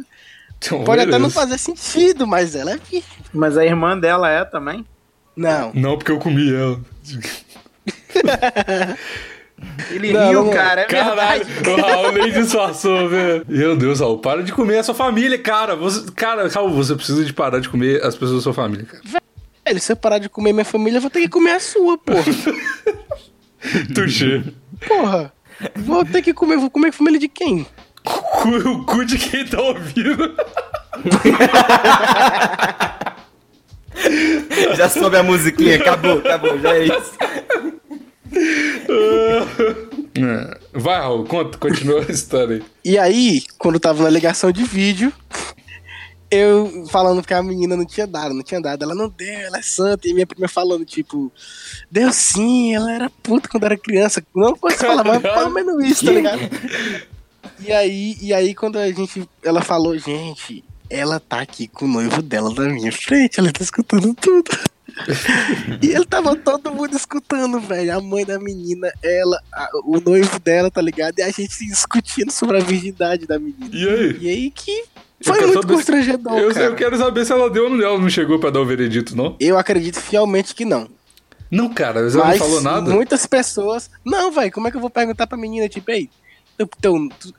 Então, 0.58 0.84
Pode 0.84 1.02
até 1.02 1.12
não 1.12 1.28
beleza. 1.28 1.34
fazer 1.36 1.58
sentido, 1.58 2.26
mas 2.28 2.56
ela 2.56 2.72
é 2.72 2.78
virgem. 2.78 3.04
Mas 3.34 3.58
a 3.58 3.66
irmã 3.66 3.98
dela 4.00 4.30
é 4.30 4.46
também? 4.46 4.86
Não. 5.36 5.72
Não, 5.74 5.98
porque 5.98 6.12
eu 6.12 6.20
comi 6.20 6.54
ela. 6.54 6.80
Ele 9.90 10.14
Não, 10.14 10.30
riu, 10.30 10.46
não, 10.46 10.52
cara, 10.52 10.82
é 10.82 10.86
Caralho, 10.86 11.46
verdade. 11.46 11.82
o 11.82 11.86
Raul 11.86 12.12
nem 12.12 12.32
disfarçou, 12.32 13.10
velho. 13.10 13.46
Meu 13.48 13.76
Deus, 13.76 14.00
Raul, 14.00 14.20
para 14.20 14.44
de 14.44 14.52
comer 14.52 14.80
a 14.80 14.84
sua 14.84 14.96
família, 14.96 15.38
cara. 15.38 15.76
Você, 15.76 16.12
cara, 16.12 16.48
Raul, 16.48 16.70
você 16.72 16.96
precisa 16.96 17.24
de 17.26 17.34
parar 17.34 17.60
de 17.60 17.70
comer 17.70 18.04
as 18.04 18.16
pessoas 18.16 18.38
da 18.38 18.44
sua 18.44 18.54
família, 18.54 18.86
cara. 18.86 19.22
Velho, 19.66 19.80
se 19.80 19.92
eu 19.92 19.96
parar 19.96 20.20
de 20.20 20.30
comer 20.30 20.54
minha 20.54 20.66
família, 20.66 20.98
eu 20.98 21.02
vou 21.02 21.10
ter 21.10 21.22
que 21.22 21.30
comer 21.30 21.52
a 21.52 21.60
sua, 21.60 21.98
porra. 21.98 22.24
Tuxê. 23.94 24.44
Porra. 24.88 25.32
Vou 25.76 26.04
ter 26.04 26.22
que 26.22 26.34
comer, 26.34 26.58
vou 26.58 26.70
comer 26.70 26.90
a 26.90 26.94
família 26.94 27.20
de 27.20 27.28
quem? 27.28 27.66
O 28.04 28.84
cu 28.86 29.06
de 29.06 29.18
quem 29.18 29.46
tá 29.46 29.62
ouvindo. 29.62 30.36
Já 34.76 34.90
soube 34.90 35.18
a 35.18 35.24
musiquinha, 35.24 35.76
acabou, 35.76 36.20
acabou, 36.20 36.60
já 36.60 36.76
é 36.76 36.86
isso. 36.86 37.14
É. 40.14 40.58
Vai, 40.74 41.00
Raul, 41.00 41.26
conta, 41.26 41.58
continua 41.58 42.06
a 42.08 42.12
história 42.12 42.58
aí. 42.58 42.64
E 42.84 42.98
aí, 42.98 43.44
quando 43.58 43.80
tava 43.80 44.04
na 44.04 44.10
ligação 44.10 44.52
de 44.52 44.64
vídeo, 44.64 45.12
eu 46.30 46.86
falando 46.90 47.22
que 47.22 47.34
a 47.34 47.44
menina 47.44 47.76
não 47.76 47.86
tinha 47.86 48.08
dado, 48.08 48.34
não 48.34 48.44
tinha 48.44 48.62
dado. 48.62 48.84
Ela 48.84 48.96
não 48.96 49.10
deu, 49.10 49.40
ela 49.40 49.58
é 49.58 49.62
santa. 49.62 50.08
E 50.08 50.14
minha 50.14 50.26
prima 50.26 50.48
falando, 50.48 50.86
tipo, 50.86 51.32
deu 51.90 52.12
sim, 52.14 52.74
ela 52.74 52.92
era 52.92 53.10
puta 53.10 53.50
quando 53.50 53.66
era 53.66 53.78
criança. 53.78 54.24
Não 54.34 54.56
pode 54.56 54.78
falar, 54.78 55.04
mas 55.04 55.22
pelo 55.22 55.50
menos 55.50 55.84
isso, 55.84 56.06
tá 56.06 56.12
ligado? 56.12 56.40
E 57.60 57.72
aí, 57.72 58.18
e 58.22 58.34
aí, 58.34 58.56
quando 58.56 58.78
a 58.78 58.90
gente. 58.92 59.28
Ela 59.44 59.62
falou, 59.62 59.98
gente, 59.98 60.64
ela 60.90 61.20
tá 61.20 61.42
aqui 61.42 61.68
com 61.68 61.86
o 61.86 61.88
noivo 61.88 62.22
dela 62.22 62.54
na 62.54 62.70
minha 62.70 62.92
frente, 62.92 63.40
ela 63.40 63.52
tá 63.52 63.64
escutando 63.64 64.14
tudo. 64.14 64.50
E 65.82 65.88
ele 65.90 66.06
tava 66.06 66.36
todo 66.36 66.72
mundo 66.72 66.96
escutando, 66.96 67.60
velho. 67.60 67.98
A 67.98 68.02
mãe 68.02 68.26
da 68.26 68.40
menina, 68.40 68.92
ela, 69.04 69.40
a- 69.54 69.70
o 69.86 70.00
noivo 70.00 70.40
dela, 70.40 70.70
tá 70.72 70.82
ligado? 70.82 71.20
E 71.20 71.22
a 71.24 71.30
gente 71.32 71.66
discutindo 71.66 72.32
sobre 72.32 72.58
a 72.58 72.62
virgindade 72.62 73.26
da 73.26 73.40
menina. 73.40 73.70
E 73.72 73.88
aí? 73.90 74.18
E 74.22 74.30
aí 74.30 74.52
que 74.52 74.72
Eu 74.72 74.86
foi 75.24 75.34
quero 75.36 75.48
muito 75.48 75.62
saber 75.62 75.68
se- 75.68 75.76
constrangedor, 75.78 76.38
Eu, 76.38 76.52
eu 76.52 76.76
quero 76.76 76.98
saber 76.98 77.26
se 77.26 77.32
ela 77.32 77.50
deu 77.50 77.66
ou 77.66 77.70
não. 77.70 77.84
Ela 77.86 77.98
não 78.00 78.10
chegou 78.10 78.40
pra 78.40 78.50
dar 78.50 78.60
o 78.62 78.66
veredito, 78.66 79.16
não? 79.16 79.36
Eu 79.40 79.58
acredito 79.58 80.00
fielmente 80.00 80.54
que 80.56 80.66
não. 80.66 80.88
Não, 81.50 81.68
cara, 81.74 82.02
mas 82.04 82.16
ela 82.16 82.26
Mas 82.28 82.40
não 82.40 82.46
falou 82.48 82.62
nada. 82.62 82.90
muitas 82.92 83.26
pessoas. 83.26 83.90
Não, 84.06 84.32
velho, 84.32 84.52
como 84.54 84.68
é 84.68 84.72
que 84.72 84.78
eu 84.78 84.82
vou 84.82 84.90
perguntar 84.90 85.28
pra 85.28 85.38
menina, 85.38 85.68
tipo, 85.68 85.92
ei, 85.92 86.10
tu- 86.68 87.34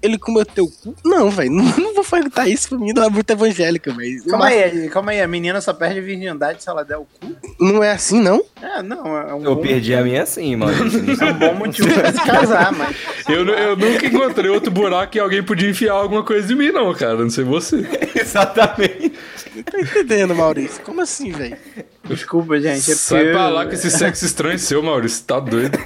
ele 0.00 0.16
comeu 0.18 0.46
teu 0.46 0.68
cu? 0.68 0.94
Não, 1.04 1.30
velho, 1.30 1.50
não, 1.50 1.64
não 1.64 1.94
vou 1.94 2.04
perguntar 2.04 2.48
isso 2.48 2.68
pra 2.68 2.78
ela 2.78 3.06
é 3.06 3.10
muito 3.10 3.28
evangélica, 3.30 3.92
velho. 3.92 4.22
Calma 4.24 4.44
Mas 4.44 4.62
aí, 4.62 4.88
calma 4.88 5.10
aí. 5.10 5.20
A 5.20 5.26
menina 5.26 5.60
só 5.60 5.72
perde 5.72 5.98
a 5.98 6.02
virgindade 6.02 6.62
se 6.62 6.68
ela 6.68 6.84
der 6.84 6.96
o 6.96 7.04
cu? 7.06 7.34
Não 7.58 7.82
é 7.82 7.90
assim, 7.90 8.20
não? 8.20 8.44
É, 8.62 8.82
não, 8.82 9.16
é 9.16 9.34
um, 9.34 9.44
Eu 9.44 9.56
bom, 9.56 9.62
perdi 9.62 9.92
a 9.94 10.02
minha 10.02 10.22
assim, 10.22 10.54
mano. 10.54 10.72
é 11.20 11.24
um 11.24 11.38
bom 11.38 11.54
motivo 11.54 11.92
pra 11.92 12.12
se 12.12 12.20
casar, 12.20 12.72
mas. 12.72 12.96
Eu, 13.28 13.44
eu 13.48 13.76
nunca 13.76 14.06
encontrei 14.06 14.48
outro 14.48 14.70
buraco 14.70 15.10
que 15.12 15.18
alguém 15.18 15.42
podia 15.42 15.68
enfiar 15.68 15.94
alguma 15.94 16.22
coisa 16.22 16.52
em 16.52 16.56
mim, 16.56 16.70
não, 16.70 16.94
cara. 16.94 17.16
Não 17.16 17.30
sei 17.30 17.42
você. 17.42 17.84
Exatamente. 18.14 19.12
Não 19.56 19.62
tô 19.64 19.78
entendendo, 19.78 20.34
Maurício. 20.36 20.82
Como 20.84 21.00
assim, 21.00 21.32
velho? 21.32 21.56
Desculpa, 22.04 22.60
gente. 22.60 22.90
É 22.90 22.94
Sai 22.94 23.30
pra 23.32 23.48
lá 23.48 23.64
com 23.66 23.72
esse 23.72 23.90
sexo 23.90 24.24
estranho 24.26 24.58
seu, 24.58 24.82
Maurício. 24.82 25.24
Tá 25.24 25.40
doido. 25.40 25.78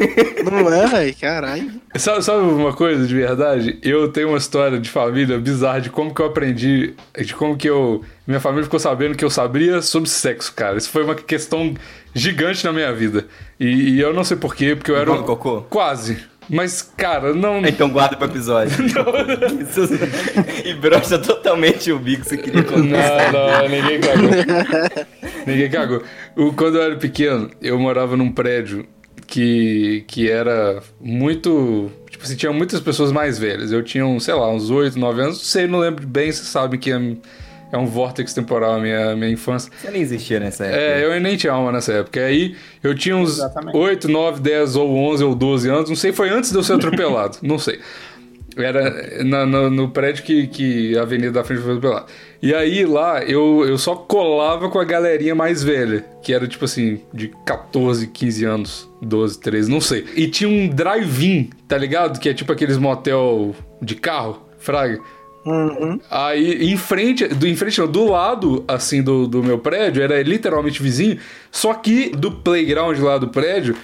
Não 0.50 0.72
é, 0.72 0.86
velho? 0.86 1.16
Caralho. 1.20 1.70
Sabe, 1.96 2.22
sabe 2.24 2.40
uma 2.42 2.72
coisa 2.72 3.06
de 3.06 3.14
verdade? 3.14 3.78
Eu 3.82 4.08
tenho 4.10 4.28
uma 4.28 4.38
história 4.38 4.78
de 4.80 4.90
família 4.90 5.38
bizarra 5.38 5.80
de 5.80 5.90
como 5.90 6.12
que 6.14 6.20
eu 6.20 6.26
aprendi, 6.26 6.94
de 7.18 7.34
como 7.34 7.56
que 7.56 7.68
eu. 7.68 8.02
Minha 8.26 8.40
família 8.40 8.64
ficou 8.64 8.80
sabendo 8.80 9.14
que 9.16 9.24
eu 9.24 9.30
sabia 9.30 9.80
sobre 9.80 10.08
sexo, 10.08 10.52
cara. 10.54 10.76
Isso 10.76 10.90
foi 10.90 11.04
uma 11.04 11.14
questão 11.14 11.74
gigante 12.14 12.64
na 12.64 12.72
minha 12.72 12.92
vida. 12.92 13.26
E, 13.58 13.66
e 13.94 14.00
eu 14.00 14.12
não 14.12 14.24
sei 14.24 14.36
porquê, 14.36 14.74
porque 14.74 14.90
eu 14.90 14.96
era. 14.96 15.12
Um- 15.12 15.22
cocô? 15.22 15.62
Quase. 15.62 16.18
Mas, 16.50 16.80
cara, 16.96 17.34
não. 17.34 17.64
Então 17.66 17.90
guarda 17.90 18.16
pro 18.16 18.26
episódio. 18.26 18.72
E 20.64 20.74
brocha 20.74 21.18
totalmente 21.18 21.90
o 21.92 21.98
bico, 21.98 22.24
você 22.24 22.36
queria 22.36 22.62
contar. 22.62 23.32
Não, 23.32 23.62
não, 23.62 23.68
ninguém 23.68 24.00
cagou. 24.00 24.30
ninguém 25.46 25.70
cagou. 25.70 26.02
O- 26.36 26.52
quando 26.52 26.76
eu 26.76 26.82
era 26.82 26.96
pequeno, 26.96 27.50
eu 27.60 27.78
morava 27.78 28.16
num 28.16 28.30
prédio 28.32 28.86
que, 29.26 30.04
que 30.08 30.30
era 30.30 30.82
muito. 31.00 31.90
Tipo 32.10 32.24
assim, 32.24 32.36
tinha 32.36 32.52
muitas 32.52 32.80
pessoas 32.80 33.12
mais 33.12 33.38
velhas. 33.38 33.70
Eu 33.70 33.82
tinha, 33.82 34.06
uns, 34.06 34.24
sei 34.24 34.34
lá, 34.34 34.50
uns 34.50 34.70
8, 34.70 34.98
9 34.98 35.20
anos. 35.20 35.36
Não 35.38 35.44
sei, 35.44 35.66
não 35.66 35.78
lembro 35.78 36.06
bem, 36.06 36.32
vocês 36.32 36.48
sabem 36.48 36.78
que 36.80 36.90
é 37.72 37.76
um 37.78 37.86
vórtex 37.86 38.32
temporal 38.34 38.74
a 38.74 38.78
minha, 38.80 39.14
minha 39.16 39.30
infância. 39.30 39.70
Você 39.78 39.90
nem 39.90 40.00
existia 40.02 40.40
nessa 40.40 40.64
época. 40.64 40.80
É, 40.80 41.04
eu 41.04 41.20
nem 41.20 41.36
tinha 41.36 41.52
alma 41.52 41.70
nessa 41.72 41.92
época. 41.92 42.20
Aí 42.20 42.54
eu 42.82 42.94
tinha 42.94 43.16
uns 43.16 43.38
Exatamente. 43.38 43.76
8, 43.76 44.08
9, 44.08 44.40
10 44.40 44.76
ou 44.76 44.96
11 44.96 45.24
ou 45.24 45.34
12 45.34 45.68
anos. 45.68 45.88
Não 45.90 45.96
sei, 45.96 46.12
foi 46.12 46.30
antes 46.30 46.50
de 46.50 46.56
eu 46.56 46.62
ser 46.62 46.74
atropelado. 46.74 47.38
não 47.42 47.58
sei. 47.58 47.78
Era 48.56 49.22
na- 49.22 49.46
no, 49.46 49.70
no 49.70 49.88
prédio 49.90 50.24
que, 50.24 50.48
que 50.48 50.98
a 50.98 51.02
avenida 51.02 51.30
da 51.30 51.44
frente 51.44 51.62
foi 51.62 51.76
atropelada. 51.76 52.06
E 52.42 52.52
aí 52.52 52.84
lá 52.84 53.22
eu, 53.22 53.64
eu 53.68 53.78
só 53.78 53.94
colava 53.94 54.68
com 54.68 54.80
a 54.80 54.84
galerinha 54.84 55.34
mais 55.34 55.62
velha, 55.62 56.04
que 56.22 56.32
era 56.32 56.46
tipo 56.48 56.64
assim, 56.64 57.00
de 57.14 57.28
14, 57.46 58.08
15 58.08 58.44
anos, 58.44 58.90
12, 59.00 59.38
13, 59.40 59.70
não 59.70 59.80
sei. 59.80 60.06
E 60.16 60.26
tinha 60.26 60.48
um 60.48 60.68
drive-in, 60.68 61.50
tá 61.68 61.78
ligado? 61.78 62.18
Que 62.18 62.30
é 62.30 62.34
tipo 62.34 62.50
aqueles 62.50 62.78
motel 62.78 63.54
de 63.80 63.94
carro, 63.94 64.42
fraga. 64.58 64.98
Uhum. 65.48 65.98
Aí, 66.10 66.70
em 66.70 66.76
frente, 66.76 67.26
do, 67.26 67.46
em 67.46 67.56
frente 67.56 67.80
não, 67.80 67.86
do 67.86 68.10
lado, 68.10 68.64
assim, 68.68 69.02
do, 69.02 69.26
do 69.26 69.42
meu 69.42 69.58
prédio, 69.58 70.02
era 70.02 70.22
literalmente 70.22 70.82
vizinho, 70.82 71.18
só 71.50 71.72
que 71.72 72.10
do 72.10 72.30
playground 72.30 72.98
lá 72.98 73.16
do 73.16 73.28
prédio, 73.28 73.74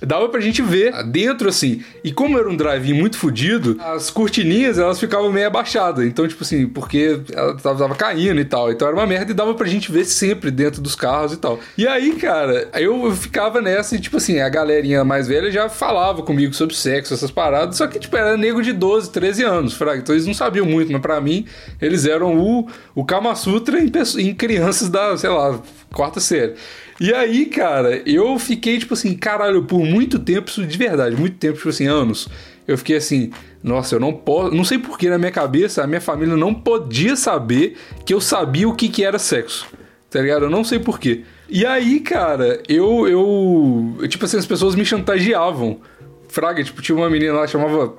dava 0.00 0.28
pra 0.28 0.40
gente 0.40 0.62
ver 0.62 0.92
dentro, 1.04 1.48
assim. 1.48 1.82
E 2.02 2.12
como 2.12 2.38
era 2.38 2.48
um 2.48 2.56
drive 2.56 2.92
muito 2.92 3.18
fodido, 3.18 3.76
as 3.80 4.10
cortininhas, 4.10 4.78
elas 4.78 4.98
ficavam 4.98 5.30
meio 5.30 5.46
abaixadas. 5.46 6.04
Então, 6.04 6.26
tipo 6.26 6.42
assim, 6.42 6.66
porque 6.66 7.20
ela 7.32 7.56
tava, 7.56 7.94
caindo 7.94 8.40
e 8.40 8.44
tal. 8.44 8.70
Então 8.70 8.88
era 8.88 8.96
uma 8.96 9.06
merda 9.06 9.30
e 9.32 9.34
dava 9.34 9.54
pra 9.54 9.66
gente 9.66 9.90
ver 9.92 10.04
sempre 10.04 10.50
dentro 10.50 10.80
dos 10.80 10.94
carros 10.94 11.32
e 11.32 11.36
tal. 11.36 11.58
E 11.76 11.86
aí, 11.86 12.12
cara, 12.12 12.68
eu, 12.74 13.10
ficava 13.12 13.60
nessa 13.60 13.96
e, 13.96 14.00
tipo 14.00 14.16
assim, 14.16 14.40
a 14.40 14.48
galerinha 14.48 15.04
mais 15.04 15.28
velha 15.28 15.50
já 15.50 15.68
falava 15.68 16.22
comigo 16.22 16.54
sobre 16.54 16.74
sexo, 16.74 17.14
essas 17.14 17.30
paradas. 17.30 17.76
Só 17.76 17.86
que, 17.86 17.98
tipo, 17.98 18.16
era 18.16 18.36
nego 18.36 18.62
de 18.62 18.72
12, 18.72 19.10
13 19.10 19.44
anos, 19.44 19.74
fraga. 19.74 20.00
Então 20.00 20.14
eles 20.14 20.26
não 20.26 20.34
sabiam 20.34 20.66
muito, 20.66 20.92
mas 20.92 21.00
pra 21.00 21.20
mim, 21.20 21.46
eles 21.80 22.06
eram 22.06 22.38
o, 22.38 22.68
o 22.94 23.04
Kama 23.04 23.34
Sutra 23.34 23.78
em, 23.78 23.90
em 24.18 24.34
crianças 24.34 24.88
da, 24.88 25.16
sei 25.16 25.30
lá, 25.30 25.60
quarta 25.92 26.20
série. 26.20 26.54
E 27.00 27.12
aí, 27.14 27.46
cara, 27.46 28.02
eu 28.06 28.38
fiquei, 28.38 28.78
tipo 28.78 28.94
assim, 28.94 29.16
caralho, 29.16 29.64
por 29.64 29.80
muito 29.80 30.18
tempo, 30.18 30.50
isso 30.50 30.66
de 30.66 30.78
verdade, 30.78 31.16
muito 31.16 31.36
tempo, 31.36 31.56
tipo 31.56 31.68
assim, 31.68 31.86
anos. 31.86 32.28
Eu 32.68 32.78
fiquei 32.78 32.96
assim, 32.96 33.32
nossa, 33.62 33.96
eu 33.96 34.00
não 34.00 34.12
posso. 34.12 34.54
Não 34.54 34.64
sei 34.64 34.78
porquê 34.78 35.08
na 35.08 35.18
minha 35.18 35.30
cabeça, 35.30 35.82
a 35.82 35.86
minha 35.86 36.00
família 36.00 36.36
não 36.36 36.54
podia 36.54 37.16
saber 37.16 37.76
que 38.04 38.14
eu 38.14 38.20
sabia 38.20 38.68
o 38.68 38.74
que, 38.74 38.88
que 38.88 39.04
era 39.04 39.18
sexo. 39.18 39.66
Tá 40.10 40.20
ligado? 40.20 40.44
Eu 40.44 40.50
não 40.50 40.64
sei 40.64 40.78
porquê. 40.78 41.22
E 41.48 41.64
aí, 41.66 42.00
cara, 42.00 42.62
eu, 42.68 43.08
eu. 43.08 44.08
Tipo 44.08 44.24
assim, 44.24 44.38
as 44.38 44.46
pessoas 44.46 44.74
me 44.74 44.84
chantageavam. 44.84 45.80
Fraga, 46.28 46.62
tipo, 46.62 46.80
tinha 46.80 46.96
uma 46.96 47.10
menina 47.10 47.32
lá 47.32 47.46
chamava 47.46 47.94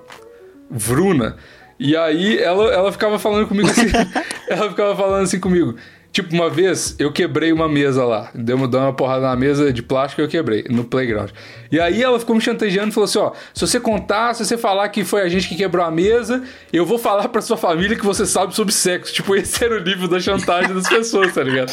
Vruna. 0.70 1.38
E 1.80 1.96
aí 1.96 2.38
ela, 2.38 2.72
ela 2.72 2.92
ficava 2.92 3.18
falando 3.18 3.48
comigo 3.48 3.70
assim. 3.70 3.88
ela 4.48 4.70
ficava 4.70 4.96
falando 4.96 5.24
assim 5.24 5.40
comigo. 5.40 5.76
Tipo, 6.12 6.34
uma 6.36 6.50
vez 6.50 6.94
eu 7.00 7.10
quebrei 7.12 7.54
uma 7.54 7.70
mesa 7.70 8.04
lá. 8.04 8.30
Deu 8.36 8.58
uma, 8.58 8.68
deu 8.68 8.82
uma 8.82 8.94
porrada 8.94 9.22
na 9.22 9.36
mesa 9.36 9.72
de 9.72 9.82
plástico 9.82 10.22
e 10.22 10.26
eu 10.26 10.28
quebrei, 10.28 10.66
no 10.70 10.84
playground. 10.84 11.32
E 11.72 11.80
aí 11.80 12.04
ela 12.04 12.20
ficou 12.20 12.36
me 12.36 12.42
chantageando 12.42 12.90
e 12.90 12.92
falou 12.92 13.06
assim: 13.06 13.20
ó, 13.20 13.32
se 13.54 13.66
você 13.66 13.80
contar, 13.80 14.34
se 14.34 14.46
você 14.46 14.58
falar 14.58 14.90
que 14.90 15.06
foi 15.06 15.22
a 15.22 15.30
gente 15.30 15.48
que 15.48 15.56
quebrou 15.56 15.86
a 15.86 15.90
mesa, 15.90 16.44
eu 16.74 16.86
vou 16.86 16.98
falar 16.98 17.30
pra 17.30 17.42
sua 17.42 17.56
família 17.56 17.98
que 17.98 18.06
você 18.06 18.26
sabe 18.26 18.54
sobre 18.54 18.74
sexo. 18.74 19.14
Tipo, 19.14 19.36
esse 19.38 19.64
era 19.64 19.78
o 19.78 19.84
nível 19.84 20.08
da 20.08 20.20
chantagem 20.20 20.74
das 20.74 20.88
pessoas, 20.90 21.34
tá 21.34 21.44
ligado? 21.44 21.72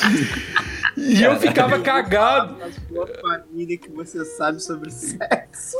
E 0.97 1.23
eu 1.23 1.37
ficava 1.39 1.81
cagado. 1.81 2.57
Na 2.59 2.69
sua 2.89 3.07
família 3.21 3.77
que 3.77 3.91
você 3.91 4.25
sabe 4.25 4.61
sobre 4.63 4.91
sexo. 4.91 5.77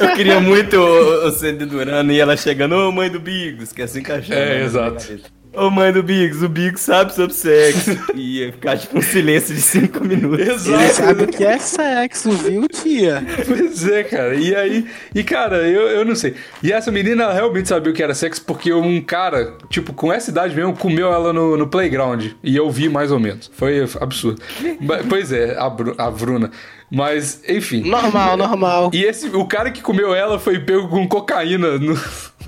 Eu 0.00 0.14
queria 0.14 0.40
muito 0.40 0.76
o, 0.76 1.28
o 1.28 1.66
Durano 1.66 2.12
e 2.12 2.18
ela 2.18 2.36
chegando, 2.36 2.74
ô 2.76 2.90
mãe 2.92 3.10
do 3.10 3.20
Bigos, 3.20 3.72
que 3.72 3.82
é 3.82 3.84
assim 3.84 4.02
que 4.02 4.10
a 4.10 4.16
É, 4.16 4.20
né, 4.20 4.64
exato. 4.64 5.41
Ô 5.54 5.68
mãe 5.70 5.92
do 5.92 6.02
Bigos, 6.02 6.42
o 6.42 6.48
Bigos 6.48 6.80
sabe 6.80 7.14
sobre 7.14 7.34
sexo. 7.34 7.90
E 8.14 8.38
ia 8.40 8.52
ficar 8.52 8.76
tipo 8.78 8.98
um 8.98 9.02
silêncio 9.02 9.54
de 9.54 9.60
5 9.60 10.04
minutos. 10.04 10.38
Ele 10.66 10.74
Exato. 10.82 10.94
sabe 10.94 11.22
o 11.24 11.26
que 11.28 11.44
é 11.44 11.58
sexo, 11.58 12.30
viu, 12.30 12.66
tia? 12.68 13.22
Pois 13.46 13.86
é, 13.88 14.02
cara. 14.04 14.34
E 14.34 14.54
aí, 14.54 14.86
e 15.14 15.22
cara, 15.22 15.56
eu, 15.68 15.82
eu 15.88 16.04
não 16.04 16.14
sei. 16.14 16.34
E 16.62 16.72
essa 16.72 16.90
menina 16.90 17.24
ela 17.24 17.32
realmente 17.34 17.68
sabia 17.68 17.90
o 17.92 17.94
que 17.94 18.02
era 18.02 18.14
sexo 18.14 18.42
porque 18.46 18.72
um 18.72 19.00
cara, 19.02 19.54
tipo, 19.68 19.92
com 19.92 20.12
essa 20.12 20.30
idade 20.30 20.54
mesmo, 20.54 20.74
comeu 20.76 21.12
ela 21.12 21.32
no, 21.32 21.56
no 21.56 21.66
playground. 21.66 22.26
E 22.42 22.56
eu 22.56 22.70
vi 22.70 22.88
mais 22.88 23.10
ou 23.10 23.18
menos. 23.20 23.50
Foi 23.54 23.86
absurdo. 24.00 24.40
Mas, 24.80 25.04
pois 25.06 25.32
é, 25.32 25.58
a, 25.58 25.68
Bru- 25.68 25.94
a 25.98 26.10
Bruna. 26.10 26.50
Mas, 26.94 27.40
enfim. 27.48 27.88
Normal, 27.88 28.36
normal. 28.36 28.90
E 28.92 29.02
esse, 29.02 29.26
o 29.28 29.46
cara 29.46 29.70
que 29.70 29.80
comeu 29.80 30.14
ela 30.14 30.38
foi 30.38 30.58
pego 30.58 30.88
com 30.88 31.08
cocaína 31.08 31.78
no, 31.78 31.98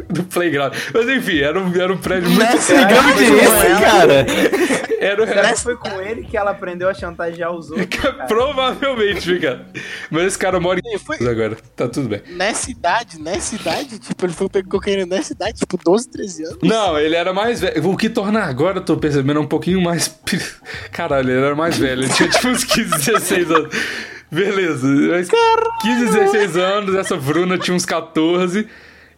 no 0.08 0.24
playground. 0.24 0.74
Mas 0.92 1.08
enfim, 1.08 1.40
era 1.40 1.60
um, 1.60 1.74
era 1.74 1.92
um 1.92 1.98
prédio 1.98 2.30
muito. 2.30 2.42
Ligamos 2.42 3.16
de 3.16 3.24
esse, 3.24 3.80
cara. 3.80 4.26
Era, 4.98 5.26
Será 5.26 5.52
que 5.52 5.60
foi 5.60 5.76
com 5.76 6.00
ele 6.00 6.22
que 6.24 6.36
ela 6.36 6.52
aprendeu 6.52 6.88
a 6.88 6.94
chantagear 6.94 7.52
os 7.52 7.70
outros? 7.70 7.88
cara? 8.00 8.24
provavelmente, 8.26 9.38
cara. 9.38 9.66
Mas 10.10 10.24
esse 10.24 10.38
cara 10.38 10.58
mora 10.58 10.80
em 10.82 10.98
Foi 10.98 11.16
agora. 11.28 11.56
Tá 11.76 11.88
tudo 11.88 12.08
bem. 12.08 12.22
nessa 12.30 12.70
idade, 12.70 13.20
nessa 13.20 13.54
idade, 13.54 13.98
tipo, 13.98 14.24
ele 14.24 14.32
foi 14.32 14.48
pegar 14.48 14.68
cocaína 14.68 15.04
nessa 15.04 15.32
idade, 15.34 15.58
tipo, 15.58 15.76
12, 15.76 16.08
13 16.08 16.44
anos. 16.44 16.58
Não, 16.62 16.98
ele 16.98 17.14
era 17.14 17.34
mais 17.34 17.60
velho. 17.60 17.90
O 17.90 17.96
que 17.96 18.08
torna 18.08 18.40
agora, 18.44 18.78
eu 18.78 18.82
tô 18.84 18.96
percebendo, 18.96 19.40
um 19.40 19.46
pouquinho 19.46 19.80
mais. 19.80 20.08
Caralho, 20.90 21.30
ele 21.30 21.44
era 21.44 21.54
mais 21.54 21.76
velho. 21.76 22.02
Ele 22.04 22.08
tinha 22.12 22.28
tipo 22.28 22.48
uns 22.48 22.64
15, 22.64 22.90
16 23.12 23.50
anos. 23.50 23.76
Beleza. 24.30 24.86
Mas 24.88 25.28
15, 25.82 26.04
16 26.18 26.56
anos, 26.56 26.94
essa 26.94 27.16
Bruna 27.16 27.58
tinha 27.58 27.74
uns 27.76 27.84
14. 27.84 28.66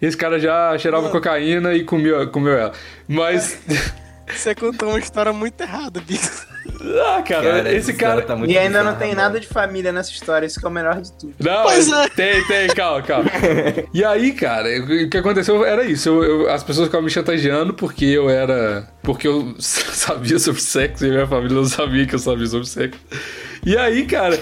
Esse 0.01 0.17
cara 0.17 0.39
já 0.39 0.77
cheirava 0.79 1.09
cocaína 1.11 1.73
e 1.75 1.85
comia, 1.85 2.27
comeu 2.27 2.53
ela. 2.59 2.73
Mas. 3.09 3.59
Você 4.29 4.57
contou 4.57 4.89
uma 4.89 4.99
história 4.99 5.33
muito 5.33 5.61
errada, 5.61 6.01
Bico. 6.01 6.27
Ah, 7.07 7.23
cara, 7.23 7.43
Cara, 7.63 7.73
esse 7.73 7.93
cara. 7.93 8.23
tá 8.23 8.35
muito 8.35 8.51
E 8.51 8.59
ainda 8.59 8.83
não 8.83 8.97
tem 8.97 9.11
mano. 9.11 9.21
nada 9.23 9.39
de 9.39 9.47
família 9.47 9.93
nessa 9.93 10.11
história, 10.11 10.45
isso 10.45 10.59
que 10.59 10.67
é 10.67 10.69
o 10.69 10.73
melhor 10.73 11.01
de 11.01 11.13
tudo. 11.13 11.33
Não, 11.39 11.63
Pois 11.63 11.89
é- 11.93 12.09
tem, 12.09 12.45
tem, 12.45 12.67
calma, 12.71 13.03
calma. 13.03 13.31
E 13.95 14.05
aí, 14.05 14.33
cara, 14.33 14.69
o 14.81 15.09
que 15.09 15.17
aconteceu 15.17 15.65
era 15.65 15.85
isso. 15.85 16.09
Eu, 16.09 16.25
eu- 16.25 16.51
as 16.51 16.65
pessoas 16.65 16.89
ficavam 16.89 17.05
me 17.05 17.11
chantageando 17.11 17.73
porque 17.73 18.05
eu 18.05 18.29
era. 18.29 18.89
Porque 19.01 19.29
eu 19.29 19.55
sabia 19.61 20.41
sobre 20.41 20.61
sexo 20.61 21.07
e 21.07 21.11
minha 21.11 21.27
família 21.29 21.55
não 21.57 21.65
sabia 21.65 22.05
que 22.05 22.17
eu 22.17 22.19
sabia 22.19 22.47
sobre 22.47 22.67
sexo. 22.67 22.99
E 23.65 23.77
aí, 23.79 24.05
cara, 24.07 24.39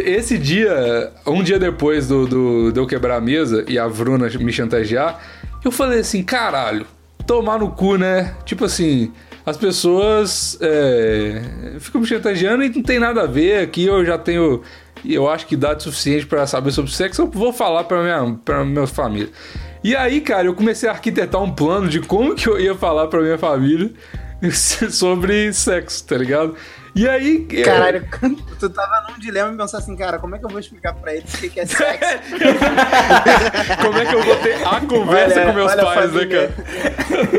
esse 0.00 0.38
dia, 0.38 1.12
um 1.26 1.42
dia 1.42 1.58
depois 1.58 2.08
do, 2.08 2.26
do, 2.26 2.72
de 2.72 2.80
eu 2.80 2.86
quebrar 2.86 3.16
a 3.16 3.20
mesa 3.20 3.64
e 3.68 3.78
a 3.78 3.88
Bruna 3.88 4.28
me 4.38 4.52
chantagear, 4.52 5.20
eu 5.64 5.70
falei 5.70 6.00
assim: 6.00 6.22
caralho, 6.22 6.86
tomar 7.26 7.58
no 7.58 7.70
cu, 7.70 7.96
né? 7.96 8.34
Tipo 8.44 8.64
assim. 8.64 9.12
As 9.44 9.56
pessoas 9.56 10.58
é, 10.60 11.40
ficam 11.78 12.00
me 12.00 12.06
chantageando 12.08 12.64
e 12.64 12.68
não 12.68 12.82
tem 12.82 12.98
nada 12.98 13.22
a 13.22 13.26
ver. 13.26 13.60
Aqui 13.60 13.84
eu 13.84 14.04
já 14.04 14.18
tenho 14.18 14.60
eu 15.04 15.28
acho 15.28 15.46
que 15.46 15.54
idade 15.54 15.82
suficiente 15.82 16.26
pra 16.26 16.46
saber 16.46 16.72
sobre 16.72 16.90
sexo, 16.90 17.22
eu 17.22 17.26
vou 17.30 17.52
falar 17.52 17.84
pra 17.84 18.02
minha, 18.02 18.38
pra 18.44 18.64
minha 18.64 18.86
família. 18.86 19.28
E 19.84 19.94
aí, 19.94 20.20
cara, 20.20 20.46
eu 20.48 20.54
comecei 20.54 20.88
a 20.88 20.92
arquitetar 20.92 21.42
um 21.42 21.52
plano 21.52 21.88
de 21.88 22.00
como 22.00 22.34
que 22.34 22.48
eu 22.48 22.58
ia 22.58 22.74
falar 22.74 23.06
pra 23.08 23.20
minha 23.20 23.38
família 23.38 23.92
sobre 24.90 25.52
sexo, 25.52 26.04
tá 26.06 26.16
ligado? 26.16 26.56
E 26.96 27.06
aí. 27.06 27.46
eu- 27.50 27.64
Caralho, 27.64 28.04
tu 28.58 28.70
tava 28.70 29.06
num 29.12 29.18
dilema 29.18 29.52
e 29.52 29.56
pensar 29.56 29.78
assim, 29.78 29.94
cara, 29.94 30.18
como 30.18 30.34
é 30.34 30.38
que 30.38 30.46
eu 30.46 30.48
vou 30.48 30.58
explicar 30.58 30.94
pra 30.94 31.14
eles 31.14 31.32
o 31.34 31.38
que 31.38 31.50
que 31.50 31.60
é 31.60 31.66
sexo? 31.66 32.08
como 33.84 33.98
é 33.98 34.06
que 34.06 34.14
eu 34.14 34.22
vou 34.22 34.36
ter 34.36 34.66
a 34.66 34.80
conversa 34.80 35.40
Olha- 35.40 35.46
com 35.48 35.52
meus 35.54 35.72
olha, 35.72 35.82
pais, 35.82 36.12
né, 36.12 36.26
cara? 36.26 36.54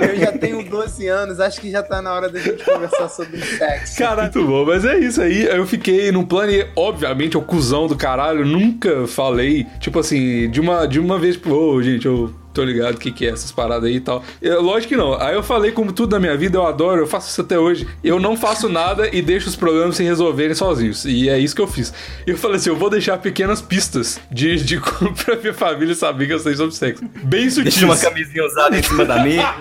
Eu 0.09 0.15
já 0.17 0.31
tenho 0.33 0.63
12 0.63 1.07
anos, 1.07 1.39
acho 1.39 1.59
que 1.59 1.71
já 1.71 1.81
tá 1.83 2.01
na 2.01 2.13
hora 2.13 2.29
da 2.29 2.39
gente 2.39 2.63
conversar 2.63 3.09
sobre 3.09 3.37
sexo. 3.41 3.97
Cara, 3.97 4.23
muito 4.23 4.45
bom, 4.45 4.65
mas 4.65 4.85
é 4.85 4.97
isso 4.99 5.21
aí. 5.21 5.45
Eu 5.45 5.65
fiquei 5.65 6.11
num 6.11 6.23
plano 6.25 6.51
e, 6.51 6.67
obviamente, 6.75 7.37
o 7.37 7.41
cuzão 7.41 7.87
do 7.87 7.95
caralho, 7.95 8.45
nunca 8.45 9.07
falei, 9.07 9.65
tipo 9.79 9.99
assim, 9.99 10.49
de 10.51 10.59
uma, 10.61 10.87
de 10.87 10.99
uma 10.99 11.17
vez, 11.17 11.35
tipo, 11.35 11.51
ô, 11.53 11.81
gente, 11.81 12.05
eu 12.05 12.33
tô 12.57 12.63
ligado 12.63 12.95
o 12.95 12.97
que, 12.97 13.11
que 13.11 13.27
é 13.27 13.29
essas 13.29 13.51
paradas 13.51 13.87
aí 13.87 13.97
e 13.97 13.99
tal. 13.99 14.23
Eu, 14.41 14.61
lógico 14.63 14.89
que 14.89 14.97
não. 14.97 15.13
Aí 15.21 15.35
eu 15.35 15.43
falei, 15.43 15.71
como 15.71 15.93
tudo 15.93 16.13
na 16.13 16.19
minha 16.19 16.35
vida, 16.35 16.57
eu 16.57 16.65
adoro, 16.65 17.01
eu 17.01 17.07
faço 17.07 17.29
isso 17.29 17.41
até 17.41 17.57
hoje. 17.59 17.87
Eu 18.03 18.19
não 18.19 18.35
faço 18.35 18.67
nada 18.67 19.07
e 19.13 19.21
deixo 19.21 19.47
os 19.47 19.55
problemas 19.55 19.95
se 19.95 20.03
resolverem 20.03 20.55
sozinhos. 20.55 21.05
E 21.05 21.29
é 21.29 21.37
isso 21.37 21.55
que 21.55 21.61
eu 21.61 21.67
fiz. 21.67 21.93
E 22.25 22.31
eu 22.31 22.37
falei 22.37 22.57
assim, 22.57 22.69
eu 22.69 22.75
vou 22.75 22.89
deixar 22.89 23.19
pequenas 23.19 23.61
pistas 23.61 24.19
de, 24.31 24.55
de 24.57 24.79
como 24.79 25.13
pra 25.23 25.35
minha 25.35 25.53
família 25.53 25.93
saber 25.93 26.25
que 26.25 26.33
eu 26.33 26.39
sei 26.39 26.55
sobre 26.55 26.73
sexo. 26.73 27.03
Bem 27.23 27.47
sutis. 27.47 27.75
Deixa 27.75 27.85
uma 27.85 27.97
camisinha 27.97 28.43
usada 28.43 28.77
em 28.77 28.81
cima 28.81 29.05
da 29.05 29.23
mesa. 29.23 29.53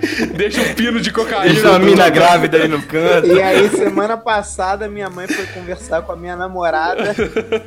Deixa 0.34 0.62
um 0.62 0.74
pino 0.74 1.00
de 1.00 1.12
cocaína. 1.12 1.52
Deixa 1.52 1.68
uma 1.68 1.78
mina 1.78 2.08
grávida 2.08 2.56
ali 2.56 2.68
no 2.68 2.80
canto. 2.80 3.26
E 3.26 3.42
aí, 3.42 3.68
semana 3.68 4.16
passada, 4.16 4.88
minha 4.88 5.10
mãe 5.10 5.26
foi 5.26 5.44
conversar 5.46 6.00
com 6.02 6.12
a 6.12 6.16
minha 6.16 6.36
namorada 6.36 7.14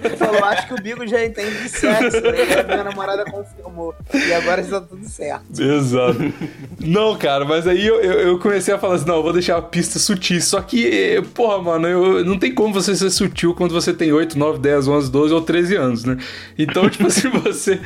e 0.03 0.17
falou: 0.17 0.43
Acho 0.45 0.67
que 0.67 0.73
o 0.73 0.81
Bigo 0.81 1.05
já 1.05 1.23
entende 1.23 1.61
de 1.61 1.69
sexo. 1.69 2.17
Aí 2.17 2.59
a 2.59 2.63
minha 2.63 2.83
namorada 2.83 3.25
confirmou. 3.25 3.93
E 4.13 4.33
agora 4.33 4.61
está 4.71 4.87
tudo 4.87 5.07
certo. 5.07 5.61
Exato. 5.61 6.33
Não, 6.79 7.15
cara, 7.17 7.45
mas 7.45 7.67
aí 7.67 7.85
eu, 7.85 7.99
eu, 8.01 8.13
eu 8.29 8.39
comecei 8.39 8.73
a 8.73 8.79
falar 8.79 8.95
assim, 8.95 9.07
não, 9.07 9.17
eu 9.17 9.23
vou 9.23 9.33
deixar 9.33 9.57
a 9.57 9.61
pista 9.61 9.99
sutil. 9.99 10.41
Só 10.41 10.61
que, 10.61 10.85
eh, 10.87 11.21
porra, 11.33 11.61
mano, 11.61 11.87
eu, 11.87 12.25
não 12.25 12.37
tem 12.37 12.53
como 12.53 12.73
você 12.73 12.95
ser 12.95 13.09
sutil 13.09 13.53
quando 13.53 13.71
você 13.71 13.93
tem 13.93 14.11
8, 14.11 14.37
9, 14.37 14.59
10, 14.59 14.87
11, 14.87 15.11
12 15.11 15.33
ou 15.33 15.41
13 15.41 15.75
anos, 15.75 16.03
né? 16.03 16.17
Então, 16.57 16.87
tipo 16.89 17.07
assim, 17.07 17.29
você... 17.29 17.79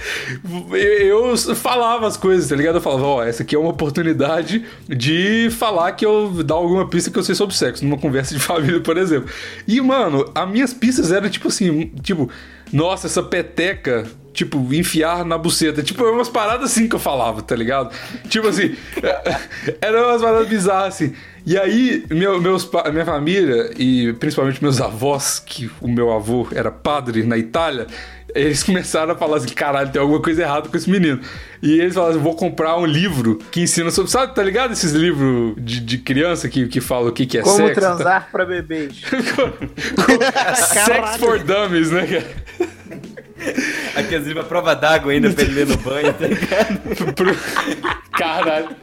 Eu, 0.72 1.36
falava 1.56 2.08
as 2.08 2.18
coisas, 2.18 2.50
tá 2.50 2.56
ligado? 2.56 2.76
Eu 2.76 2.82
falava, 2.82 3.06
ó, 3.06 3.24
essa 3.24 3.44
aqui 3.44 3.56
é 3.56 3.60
uma 3.60 3.70
oportunidade 3.70 4.64
de 4.88 5.50
falar 5.52 5.92
que 5.94 6.06
eu... 6.06 6.44
dar 6.44 6.56
alguma 6.56 6.88
pista 6.88 7.12
que 7.12 7.18
eu 7.18 7.24
sei 7.24 7.36
sobre 7.36 7.56
sexo, 7.56 7.84
numa 7.84 7.98
conversa 7.98 8.34
de 8.34 8.40
família, 8.42 8.80
por 8.80 8.98
exemplo. 8.98 9.30
E, 9.68 9.82
mano, 9.82 10.30
as 10.34 10.50
minhas 10.50 10.74
pistas 10.74 11.12
eram, 11.12 11.30
tipo 11.30 11.48
assim, 11.48 11.92
tipo... 12.02 12.30
Nossa, 12.72 13.08
essa 13.08 13.24
peteca 13.24 14.06
tipo, 14.36 14.58
enfiar 14.74 15.24
na 15.26 15.38
buceta. 15.38 15.82
Tipo, 15.82 16.04
eram 16.04 16.16
umas 16.16 16.30
paradas 16.30 16.72
assim 16.72 16.88
que 16.88 16.96
eu 16.96 17.00
falava, 17.00 17.42
tá 17.42 17.56
ligado? 17.56 17.90
Tipo 18.28 18.50
assim, 18.50 18.76
eram 19.82 20.10
umas 20.10 20.22
paradas 20.22 20.48
bizarras 20.48 20.96
assim. 20.96 21.14
E 21.46 21.58
aí, 21.58 22.04
meu, 22.10 22.42
meus, 22.42 22.70
minha 22.92 23.06
família, 23.06 23.72
e 23.78 24.14
principalmente 24.14 24.62
meus 24.62 24.82
avós, 24.82 25.40
que 25.40 25.72
o 25.80 25.88
meu 25.88 26.12
avô 26.12 26.48
era 26.52 26.70
padre 26.70 27.24
na 27.24 27.38
Itália, 27.38 27.88
eles 28.36 28.62
começaram 28.64 29.14
a 29.14 29.16
falar 29.16 29.38
assim: 29.38 29.48
caralho, 29.50 29.90
tem 29.92 30.02
alguma 30.02 30.22
coisa 30.22 30.42
errada 30.42 30.68
com 30.68 30.76
esse 30.76 30.90
menino. 30.90 31.22
E 31.64 31.80
eles 31.80 31.94
falaram 31.94 32.14
assim: 32.14 32.22
vou 32.24 32.36
comprar 32.36 32.78
um 32.78 32.86
livro 32.86 33.38
que 33.50 33.62
ensina 33.62 33.90
sobre. 33.90 34.12
Sabe, 34.12 34.36
tá 34.36 34.44
ligado? 34.44 34.74
Esses 34.74 34.92
livros 34.92 35.56
de, 35.58 35.80
de 35.80 35.98
criança 35.98 36.50
que, 36.50 36.68
que 36.68 36.82
falam 36.82 37.08
o 37.08 37.12
que, 37.14 37.26
que 37.26 37.38
é 37.38 37.42
Como 37.42 37.56
sexo? 37.56 37.80
transar 37.80 38.30
pra 38.32 38.46
bebês. 38.46 39.02
Sex 40.56 41.18
for 41.18 41.40
Dummies, 41.40 41.92
né, 41.92 42.06
cara? 42.06 42.26
Aqueles 43.96 44.28
livros 44.28 44.46
à 44.46 44.48
prova 44.48 44.76
d'água 44.76 45.12
ainda 45.14 45.30
pra 45.30 45.44
ele 45.44 45.54
ler 45.54 45.68
no 45.68 45.78
banho, 45.78 46.14
tá 46.14 46.28
ligado? 46.28 47.14
Pro... 47.14 47.36
Caralho. 48.12 48.76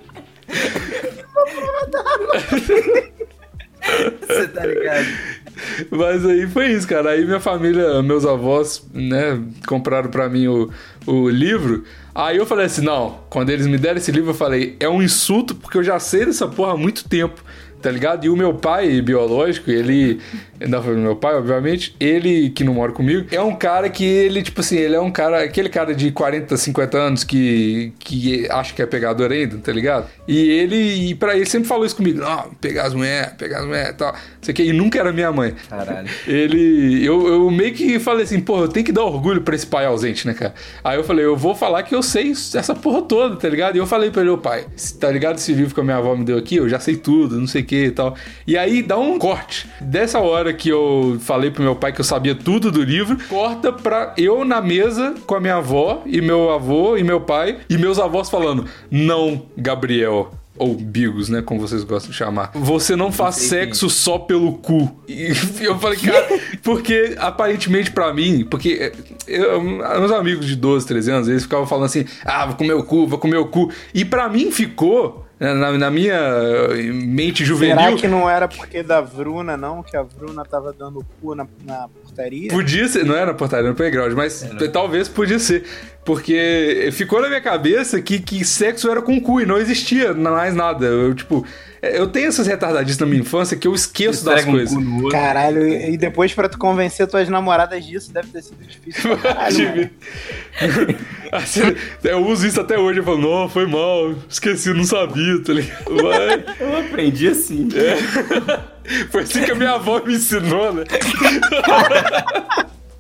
Você 4.21 4.49
tá 4.49 4.65
ligado? 4.67 5.07
Mas 5.91 6.25
aí 6.25 6.47
foi 6.49 6.73
isso, 6.73 6.87
cara. 6.87 7.11
Aí 7.11 7.25
minha 7.25 7.41
família, 7.41 8.03
meus 8.03 8.25
avós, 8.25 8.85
né, 8.93 9.41
compraram 9.67 10.11
pra 10.11 10.29
mim 10.29 10.49
o, 10.49 10.71
o 11.07 11.29
livro. 11.29 11.85
Aí 12.15 12.37
eu 12.37 12.47
falei 12.47 12.67
assim: 12.67 12.83
não, 12.83 13.21
quando 13.31 13.51
eles 13.51 13.67
me 13.67 13.79
deram 13.79 13.99
esse 13.99 14.13
livro, 14.13 14.31
eu 14.31 14.35
falei, 14.35 14.77
é 14.81 14.89
um 14.89 15.03
insulto, 15.03 15.55
porque 15.55 15.79
eu 15.79 15.85
já 15.85 15.99
sei 15.99 16.27
dessa 16.27 16.47
porra 16.47 16.73
há 16.73 16.77
muito 16.77 17.09
tempo. 17.09 17.43
Tá 17.83 17.91
ligado? 17.91 18.25
E 18.25 18.31
o 18.31 18.37
meu 18.37 18.55
pai 18.55 19.03
biológico, 19.03 19.69
ele. 19.69 20.21
Não 20.61 20.81
meu 20.83 21.17
pai, 21.17 21.35
obviamente. 21.35 21.97
Ele, 21.99 22.51
que 22.51 22.63
não 22.63 22.75
mora 22.75 22.93
comigo, 22.93 23.27
é 23.33 23.41
um 23.41 23.57
cara 23.57 23.91
que 23.91 24.05
ele, 24.05 24.41
tipo 24.41 24.61
assim, 24.61 24.77
ele 24.77 24.95
é 24.95 25.01
um 25.01 25.11
cara. 25.11 25.43
Aquele 25.43 25.69
cara 25.69 25.93
de 25.93 26.13
40, 26.13 26.57
50 26.57 26.97
anos 26.97 27.25
que, 27.25 27.93
que 27.99 28.49
acha 28.49 28.73
que 28.73 28.81
é 28.81 28.87
pegador 28.87 29.33
ainda, 29.33 29.59
tá 29.59 29.73
ligado? 29.73 30.07
E 30.29 30.49
ele, 30.51 31.11
e 31.11 31.15
pra 31.17 31.35
ele 31.35 31.45
sempre 31.47 31.67
falou 31.67 31.85
isso 31.85 31.97
comigo: 31.97 32.21
não, 32.21 32.51
pegar 32.61 32.85
as 32.85 32.95
mulheres, 32.95 33.33
pegar 33.37 33.59
as 33.59 33.67
mulheres 33.67 33.91
e 33.91 33.95
tal. 33.95 34.15
Isso 34.41 34.51
aqui, 34.51 34.63
e 34.63 34.73
nunca 34.73 35.01
era 35.01 35.13
minha 35.13 35.33
mãe. 35.33 35.55
Caralho. 35.69 36.09
Ele. 36.27 37.05
Eu, 37.05 37.27
eu 37.27 37.51
meio 37.51 37.75
que 37.75 37.99
falei 37.99 38.23
assim, 38.23 38.41
porra, 38.41 38.63
eu 38.63 38.69
tenho 38.69 38.87
que 38.87 38.93
dar 38.93 39.03
orgulho 39.03 39.41
pra 39.41 39.57
esse 39.57 39.67
pai 39.67 39.87
ausente, 39.87 40.25
né, 40.25 40.35
cara? 40.35 40.55
Aí 40.85 40.97
eu 40.97 41.03
falei, 41.03 41.25
eu 41.25 41.37
vou 41.37 41.57
falar 41.57 41.83
que 41.83 41.95
eu 41.95 42.03
sei 42.03 42.31
essa 42.31 42.77
porra 42.77 43.03
toda, 43.03 43.35
tá 43.35 43.49
ligado? 43.49 43.75
E 43.75 43.79
eu 43.79 43.87
falei 43.87 44.13
pra 44.13 44.21
ele, 44.21 44.31
ô 44.31 44.39
pai, 44.39 44.67
tá 45.01 45.11
ligado 45.11 45.39
esse 45.39 45.53
livro 45.53 45.75
que 45.75 45.81
a 45.81 45.85
minha 45.85 45.97
avó 45.97 46.15
me 46.15 46.25
deu 46.25 46.39
aqui? 46.39 46.57
Eu 46.57 46.69
já 46.69 46.79
sei 46.79 46.97
tudo, 46.97 47.41
não 47.41 47.47
sei 47.49 47.63
o 47.63 47.65
que 47.65 47.72
e 47.77 47.91
tal. 47.91 48.15
E 48.47 48.57
aí 48.57 48.83
dá 48.83 48.99
um 48.99 49.19
corte. 49.19 49.69
Dessa 49.81 50.19
hora 50.19 50.53
que 50.53 50.69
eu 50.69 51.19
falei 51.21 51.51
pro 51.51 51.63
meu 51.63 51.77
pai 51.77 51.93
que 51.93 52.01
eu 52.01 52.05
sabia 52.05 52.35
tudo 52.35 52.71
do 52.71 52.83
livro, 52.83 53.17
corta 53.29 53.73
pra 53.73 54.15
eu 54.17 54.45
na 54.45 54.61
mesa 54.61 55.15
com 55.27 55.35
a 55.35 55.41
minha 55.41 55.57
avó 55.57 56.03
e 56.07 56.21
meu 56.21 56.51
avô 56.51 56.97
e 56.97 57.03
meu 57.03 57.21
pai 57.21 57.59
e 57.69 57.79
meus 57.79 57.99
avós 57.99 58.29
falando: 58.29 58.67
Não, 58.91 59.43
Gabriel. 59.57 60.31
Ou 60.59 60.75
Bigos, 60.75 61.31
né? 61.31 61.41
Como 61.41 61.61
vocês 61.61 61.83
gostam 61.83 62.11
de 62.11 62.17
chamar. 62.17 62.51
Você 62.55 62.95
não 62.95 63.11
faz 63.11 63.37
sexo 63.37 63.89
só 63.89 64.19
pelo 64.19 64.53
cu. 64.53 64.95
E 65.09 65.33
eu 65.65 65.79
falei, 65.79 65.99
cara, 65.99 66.41
porque 66.63 67.17
aparentemente 67.19 67.91
pra 67.91 68.13
mim, 68.13 68.47
porque 68.49 68.93
eu, 69.27 69.63
meus 69.63 70.13
amigos 70.13 70.47
de 70.47 70.55
12, 70.55 70.87
13 70.87 71.11
anos, 71.11 71.29
eles 71.29 71.45
ficavam 71.45 71.67
falando 71.67 71.87
assim: 71.87 72.05
ah, 72.25 72.47
vou 72.47 72.57
comer 72.57 72.75
o 72.75 72.85
cu, 72.85 73.07
vou 73.07 73.19
comer 73.19 73.39
o 73.39 73.47
cu. 73.47 73.73
E 73.95 74.05
pra 74.05 74.29
mim 74.29 74.51
ficou, 74.51 75.27
na, 75.43 75.73
na 75.77 75.91
minha 75.91 76.19
mente 76.93 77.45
juvenil. 77.45 77.77
Será 77.77 77.97
que 77.97 78.07
não 78.07 78.31
era 78.31 78.47
porque 78.47 78.83
da 78.83 79.01
Vruna, 79.01 79.57
não? 79.57 79.83
Que 79.83 79.97
a 79.97 80.03
Vruna 80.03 80.45
tava 80.45 80.73
dando 80.73 81.01
o 81.01 81.05
cu 81.21 81.35
na, 81.35 81.47
na 81.65 81.89
portaria? 81.89 82.49
Podia 82.49 82.87
ser, 82.87 83.05
não 83.05 83.17
era 83.17 83.35
portaria 83.35 83.69
no 83.69 83.75
playground, 83.75 84.13
mas 84.13 84.49
talvez 84.73 85.09
podia 85.09 85.39
ser. 85.41 85.65
Porque 86.05 86.91
ficou 86.93 87.21
na 87.21 87.29
minha 87.29 87.41
cabeça 87.41 88.01
que, 88.03 88.19
que 88.19 88.45
sexo 88.45 88.91
era 88.91 89.01
com 89.01 89.21
cu 89.21 89.41
e 89.41 89.47
não 89.47 89.57
existia 89.57 90.13
mais 90.13 90.53
nada. 90.53 90.87
Eu, 90.87 91.15
tipo, 91.15 91.47
eu 91.81 92.09
tenho 92.09 92.29
essas 92.29 92.47
retardadinhas 92.47 92.99
na 92.99 93.07
minha 93.07 93.21
infância 93.21 93.57
que 93.57 93.69
eu 93.69 93.75
esqueço 93.75 94.25
das 94.25 94.45
um 94.45 94.51
coisas. 94.51 94.79
Caralho, 95.11 95.67
e 95.67 95.97
depois 95.97 96.35
pra 96.35 96.49
tu 96.49 96.59
convencer 96.59 97.07
tuas 97.07 97.29
namoradas 97.29 97.85
disso 97.85 98.13
deve 98.13 98.29
ter 98.29 98.43
sido 98.43 98.65
difícil. 98.65 99.17
Caralho. 99.19 99.91
Assim, 101.33 101.63
eu 102.05 102.27
uso 102.27 102.47
isso 102.47 102.61
até 102.61 102.79
hoje. 102.79 102.99
Eu 102.99 103.05
falo, 103.05 103.19
não, 103.19 103.49
foi 103.49 103.67
mal, 103.67 104.15
esqueci, 104.29 104.73
não 104.73 104.85
sabia, 104.85 105.43
tá 105.43 105.53
ligado? 105.53 105.85
Mas 105.91 106.59
Eu 106.61 106.79
aprendi 106.79 107.29
assim. 107.29 107.69
foi 109.11 109.23
assim 109.23 109.43
que 109.43 109.51
a 109.51 109.55
minha 109.55 109.73
avó 109.73 110.03
me 110.05 110.15
ensinou, 110.15 110.73
né? 110.75 110.85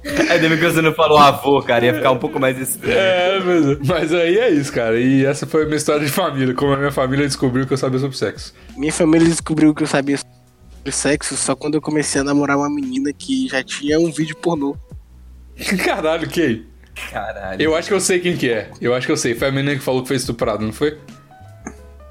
Ainda 0.04 0.48
bem 0.48 0.58
que 0.58 0.64
você 0.64 0.82
não 0.82 0.92
falou 0.94 1.16
avô, 1.18 1.62
cara. 1.62 1.84
Ia 1.86 1.94
ficar 1.94 2.10
um 2.10 2.18
pouco 2.18 2.40
mais 2.40 2.58
estranho. 2.58 2.98
É, 2.98 3.40
mas, 3.40 3.78
mas 3.86 4.12
aí 4.14 4.38
é 4.38 4.50
isso, 4.50 4.72
cara. 4.72 4.98
E 4.98 5.24
essa 5.24 5.46
foi 5.46 5.62
a 5.62 5.64
minha 5.66 5.76
história 5.76 6.04
de 6.04 6.10
família, 6.10 6.52
como 6.54 6.72
a 6.72 6.76
minha 6.76 6.90
família 6.90 7.26
descobriu 7.26 7.66
que 7.66 7.72
eu 7.72 7.76
sabia 7.78 7.98
sobre 8.00 8.16
sexo. 8.16 8.52
Minha 8.76 8.92
família 8.92 9.28
descobriu 9.28 9.72
que 9.74 9.82
eu 9.82 9.86
sabia 9.86 10.16
sobre 10.18 10.90
sexo 10.90 11.36
só 11.36 11.54
quando 11.54 11.74
eu 11.76 11.80
comecei 11.80 12.20
a 12.20 12.24
namorar 12.24 12.56
uma 12.56 12.68
menina 12.68 13.12
que 13.12 13.46
já 13.48 13.62
tinha 13.62 14.00
um 14.00 14.10
vídeo 14.10 14.36
pornô. 14.36 14.76
Caralho, 15.84 16.28
quem? 16.28 16.66
Caralho. 17.10 17.62
Eu 17.62 17.76
acho 17.76 17.88
que 17.88 17.94
eu 17.94 18.00
sei 18.00 18.18
quem 18.18 18.36
que 18.36 18.50
é. 18.50 18.70
Eu 18.80 18.94
acho 18.94 19.06
que 19.06 19.12
eu 19.12 19.16
sei. 19.16 19.34
Foi 19.34 19.48
a 19.48 19.52
menina 19.52 19.74
que 19.76 19.82
falou 19.82 20.02
que 20.02 20.08
foi 20.08 20.16
estuprado, 20.16 20.64
não 20.64 20.72
foi? 20.72 20.98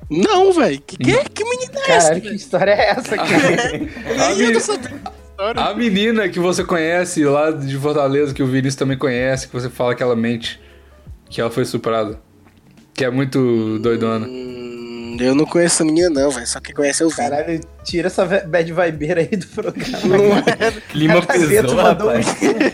Não, 0.10 0.52
velho. 0.52 0.82
Que, 0.82 0.98
que, 0.98 1.30
que 1.30 1.44
menina 1.44 1.80
é 1.88 1.92
essa? 1.92 2.08
Caralho, 2.08 2.22
que 2.22 2.36
história 2.36 2.72
é 2.72 2.90
essa, 2.92 3.16
cara? 3.18 3.76
Eu 4.32 4.38
meni- 4.38 4.54
tô 4.54 4.60
história. 5.42 5.62
a 5.62 5.74
menina 5.74 6.30
que 6.30 6.40
você 6.40 6.64
conhece 6.64 7.24
lá 7.26 7.52
de 7.52 7.76
Fortaleza, 7.78 8.34
que 8.34 8.44
o 8.44 8.48
Vinícius 8.48 8.76
também 8.76 8.98
conhece, 8.98 9.48
que 9.48 9.54
você 9.54 9.70
fala 9.70 9.96
que 9.96 10.04
ela 10.04 10.16
mente, 10.16 10.60
que 11.30 11.42
ela 11.42 11.50
foi 11.50 11.64
estuprada. 11.64 12.20
Que 12.94 13.06
é 13.06 13.10
muito 13.10 13.80
doidona. 13.80 14.28
Hum, 14.28 15.18
eu 15.20 15.34
não 15.34 15.46
conheço 15.46 15.76
essa 15.76 15.86
menina, 15.86 16.10
não, 16.10 16.30
velho. 16.30 16.46
Só 16.46 16.60
que 16.60 16.74
conhece 16.74 17.02
é 17.02 17.06
o 17.06 17.10
Vini. 17.10 17.30
Caralho, 17.30 17.62
tira 17.84 18.08
essa 18.08 18.26
bad 18.26 18.74
vibeira 18.74 19.22
aí 19.22 19.38
do 19.38 19.48
programa. 19.48 19.98
Não, 20.06 20.38
é, 20.38 20.72
Clima 20.90 21.26
Cacete, 21.26 21.48
pesou, 21.48 21.76
rapaz. 21.78 22.26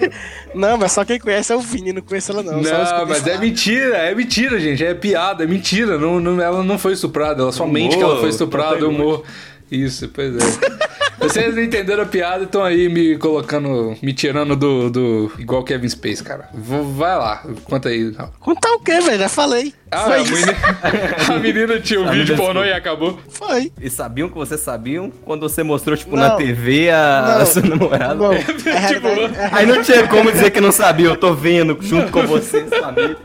não, 0.56 0.76
mas 0.78 0.92
só 0.92 1.06
quem 1.06 1.20
conhece 1.20 1.54
é 1.54 1.56
o 1.56 1.62
Vini, 1.62 1.94
não 1.94 2.02
conheço 2.02 2.32
ela, 2.32 2.42
não. 2.42 2.62
Não, 2.62 3.06
mas 3.08 3.28
é 3.28 3.38
mentira, 3.38 3.96
é 3.98 4.16
mentira, 4.16 4.60
gente. 4.60 4.84
É 4.84 4.94
piada, 4.94 5.44
é 5.44 5.48
mentira. 5.48 5.98
Não, 6.00 6.20
não- 6.20 6.42
ela 6.42 6.64
não 6.64 6.80
foi 6.80 6.94
estuprada, 6.94 7.44
ela 7.44 7.52
só 7.52 7.66
mente 7.68 7.96
que 7.96 8.04
ela 8.04 8.20
foi 8.20 8.30
estuprada, 8.30 8.88
Humor, 8.88 9.02
humor. 9.20 9.24
Isso, 9.72 10.10
pois 10.10 10.34
é. 10.36 10.97
Vocês 11.28 11.56
não 11.56 11.62
entenderam 11.64 12.04
a 12.04 12.06
piada 12.06 12.42
e 12.42 12.46
estão 12.46 12.64
aí 12.64 12.90
me 12.90 13.18
colocando, 13.18 13.96
me 14.02 14.14
tirando 14.14 14.56
do. 14.56 14.90
do 14.90 15.32
igual 15.40 15.64
Kevin 15.64 15.90
Space, 15.90 16.24
cara. 16.24 16.50
Vou- 16.54 16.84
vai 16.94 17.16
lá, 17.18 17.44
conta 17.66 17.90
aí. 17.90 18.14
Contar 18.40 18.72
o 18.74 18.80
quê, 18.80 19.00
velho? 19.02 19.20
Já 19.20 19.30
falei. 19.30 19.74
Ah, 19.92 20.00
Foi 20.06 20.14
a 20.16 20.20
isso. 20.20 20.34
menina, 20.34 20.58
a 21.36 21.40
menina 21.40 21.80
tinha 21.80 22.00
um 22.02 22.08
A 22.08 22.12
vídeo 22.12 22.36
pornô 22.36 22.64
e 22.64 22.74
acabou. 22.74 23.20
Foi. 23.30 23.72
E 23.82 23.90
sabiam 23.90 24.28
que 24.30 24.36
vocês 24.36 24.60
sabiam 24.60 25.12
quando 25.24 25.42
você 25.48 25.64
mostrou, 25.64 25.96
tipo, 25.96 26.16
Não. 26.16 26.24
na 26.24 26.36
TV 26.36 26.90
a, 26.90 27.36
a 27.36 27.40
Não. 27.40 27.46
sua 27.48 27.62
namorada? 27.62 28.16
Não, 28.16 28.32
a 28.32 28.36
Tipo, 28.88 29.08
a 29.08 29.58
Aí 29.58 29.66
não 29.66 29.82
tinha 29.82 30.08
como 30.08 30.32
dizer 30.32 30.52
que 30.52 30.60
não 30.62 30.72
sabia, 30.72 31.08
eu 31.08 31.16
tô 31.18 31.34
vendo 31.34 31.78
junto 31.82 32.12
com 32.12 32.26
vocês, 32.28 32.70
sabia? 32.70 33.18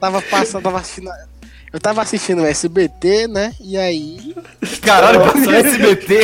tava 0.00 0.20
passando, 0.22 0.62
tava 0.62 0.78
assistindo. 0.78 1.10
Eu 1.72 1.78
tava 1.78 2.00
assistindo 2.00 2.42
o 2.42 2.46
SBT, 2.46 3.28
né? 3.28 3.52
E 3.60 3.76
aí. 3.76 4.34
Caralho, 4.82 5.20
passou 5.20 5.52
SBT. 5.52 6.18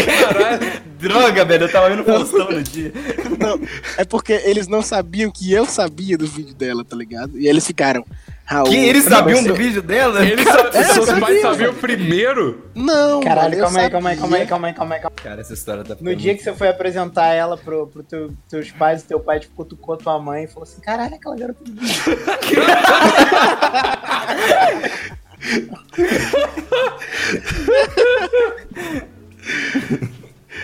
Droga, 0.98 1.44
velho, 1.44 1.64
eu 1.64 1.72
tava 1.72 1.90
vendo 1.90 2.02
Faustão 2.04 2.50
no 2.50 2.62
dia. 2.62 2.90
Não, 3.38 3.60
é 3.98 4.04
porque 4.06 4.32
eles 4.44 4.66
não 4.66 4.80
sabiam 4.80 5.30
que 5.30 5.52
eu 5.52 5.66
sabia 5.66 6.16
do 6.16 6.26
vídeo 6.26 6.54
dela, 6.54 6.82
tá 6.82 6.96
ligado? 6.96 7.38
E 7.38 7.46
eles 7.46 7.66
ficaram. 7.66 8.04
Raul. 8.46 8.68
Que 8.68 8.76
eles 8.76 9.04
sabiam 9.04 9.40
você- 9.40 9.48
do 9.48 9.54
vídeo 9.54 9.80
dela? 9.82 10.22
Ele 10.24 10.44
Cara, 10.44 10.70
sabe, 10.70 10.84
seus 10.92 11.06
sabia, 11.06 11.24
pais 11.26 11.40
sabiam 11.40 11.74
primeiro. 11.74 12.70
Não, 12.74 13.20
Caralho, 13.22 13.58
calma 13.58 13.80
aí, 13.80 13.90
calma 13.90 14.10
aí, 14.10 14.16
calma 14.18 14.36
aí, 14.36 14.46
calma 14.46 14.66
aí, 14.68 14.74
calma 14.74 14.94
aí, 14.96 15.00
calma 15.00 15.16
aí. 15.18 15.24
Cara, 15.24 15.40
essa 15.40 15.54
história 15.54 15.82
tá 15.82 15.96
No 15.98 16.14
dia 16.14 16.34
que 16.36 16.42
você 16.42 16.52
foi 16.52 16.68
apresentar 16.68 17.28
ela 17.32 17.56
pro, 17.56 17.86
pro 17.86 18.02
teu, 18.02 18.32
teus 18.48 18.70
pais, 18.70 19.02
o 19.02 19.06
teu 19.06 19.18
pai 19.20 19.40
te 19.40 19.48
cutucou 19.48 19.96
tua 19.96 20.18
mãe 20.18 20.44
e 20.44 20.46
falou 20.46 20.64
assim: 20.64 20.80
caralho, 20.80 21.14
aquela 21.14 21.36
garota 21.36 21.64
do 21.64 21.72
vídeo. 21.72 21.94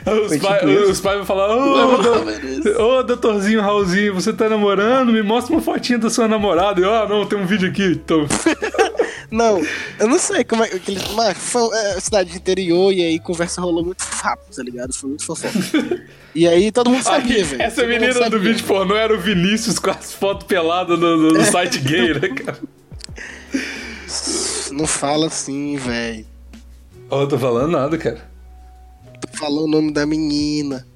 Os, 0.06 0.36
pai- 0.38 0.60
tipo 0.60 0.90
os 0.90 1.00
pais 1.00 1.16
vão 1.18 1.26
falar: 1.26 1.54
Ô, 1.54 1.96
do- 1.98 2.80
ô, 2.82 3.02
doutorzinho 3.02 3.60
Raulzinho, 3.60 4.14
você 4.14 4.32
tá 4.32 4.48
namorando? 4.48 5.12
Me 5.12 5.22
mostra 5.22 5.52
uma 5.54 5.60
fotinha 5.60 5.98
da 5.98 6.08
sua 6.08 6.26
namorada. 6.28 6.80
E, 6.80 6.84
Ah, 6.84 7.06
não, 7.08 7.26
tem 7.26 7.38
um 7.38 7.46
vídeo 7.46 7.68
aqui. 7.68 7.84
Então. 7.84 8.26
Não, 9.32 9.62
eu 10.00 10.08
não 10.08 10.18
sei 10.18 10.42
como 10.42 10.64
é 10.64 10.68
que 10.68 10.90
eles. 10.90 11.06
Mas 11.12 11.38
foi 11.38 11.62
é, 11.78 12.00
cidade 12.00 12.30
de 12.32 12.36
interior 12.38 12.92
e 12.92 13.00
aí 13.00 13.20
conversa 13.20 13.60
rolou 13.60 13.84
muito 13.84 14.00
rápido, 14.02 14.56
tá 14.56 14.60
ligado? 14.60 14.92
Foi 14.92 15.08
muito 15.10 15.24
fofoca. 15.24 15.54
E 16.34 16.48
aí 16.48 16.72
todo 16.72 16.90
mundo 16.90 17.02
sabia, 17.04 17.44
velho. 17.44 17.62
essa 17.62 17.84
menina 17.86 18.12
do 18.12 18.18
sabia. 18.18 18.38
vídeo 18.40 18.64
pornô 18.64 18.96
era 18.96 19.12
o 19.14 19.18
Vinícius 19.20 19.78
com 19.78 19.90
as 19.90 20.12
fotos 20.12 20.46
peladas 20.48 20.98
no, 20.98 21.16
no- 21.16 21.30
no 21.32 21.44
site 21.44 21.78
gay, 21.80 22.12
né, 22.14 22.28
cara? 22.28 22.58
Não 24.70 24.86
fala 24.86 25.26
assim, 25.26 25.76
velho. 25.76 26.26
Ó, 27.10 27.22
eu 27.22 27.28
tô 27.28 27.38
falando 27.38 27.72
nada, 27.72 27.98
cara. 27.98 28.30
Falou 29.32 29.64
o 29.64 29.70
nome 29.70 29.92
da 29.92 30.06
menina. 30.06 30.86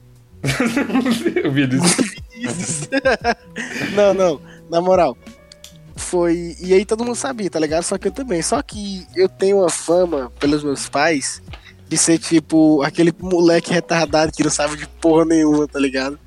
o 1.45 1.51
Vinícius. 1.51 2.89
Não, 3.95 4.13
não, 4.13 4.41
na 4.69 4.81
moral. 4.81 5.17
Foi. 5.97 6.55
E 6.61 6.75
aí 6.75 6.85
todo 6.85 7.05
mundo 7.05 7.17
sabia, 7.17 7.49
tá 7.49 7.59
ligado? 7.59 7.83
Só 7.83 7.97
que 7.97 8.09
eu 8.09 8.13
também. 8.13 8.43
Só 8.43 8.61
que 8.61 9.07
eu 9.17 9.29
tenho 9.29 9.59
uma 9.59 9.71
fama 9.71 10.31
pelos 10.39 10.63
meus 10.63 10.89
pais 10.89 11.41
de 11.89 11.97
ser 11.97 12.19
tipo 12.19 12.83
aquele 12.83 13.15
moleque 13.19 13.73
retardado 13.73 14.33
que 14.33 14.43
não 14.43 14.51
sabe 14.51 14.77
de 14.77 14.87
porra 14.87 15.25
nenhuma, 15.25 15.67
tá 15.67 15.79
ligado? 15.79 16.19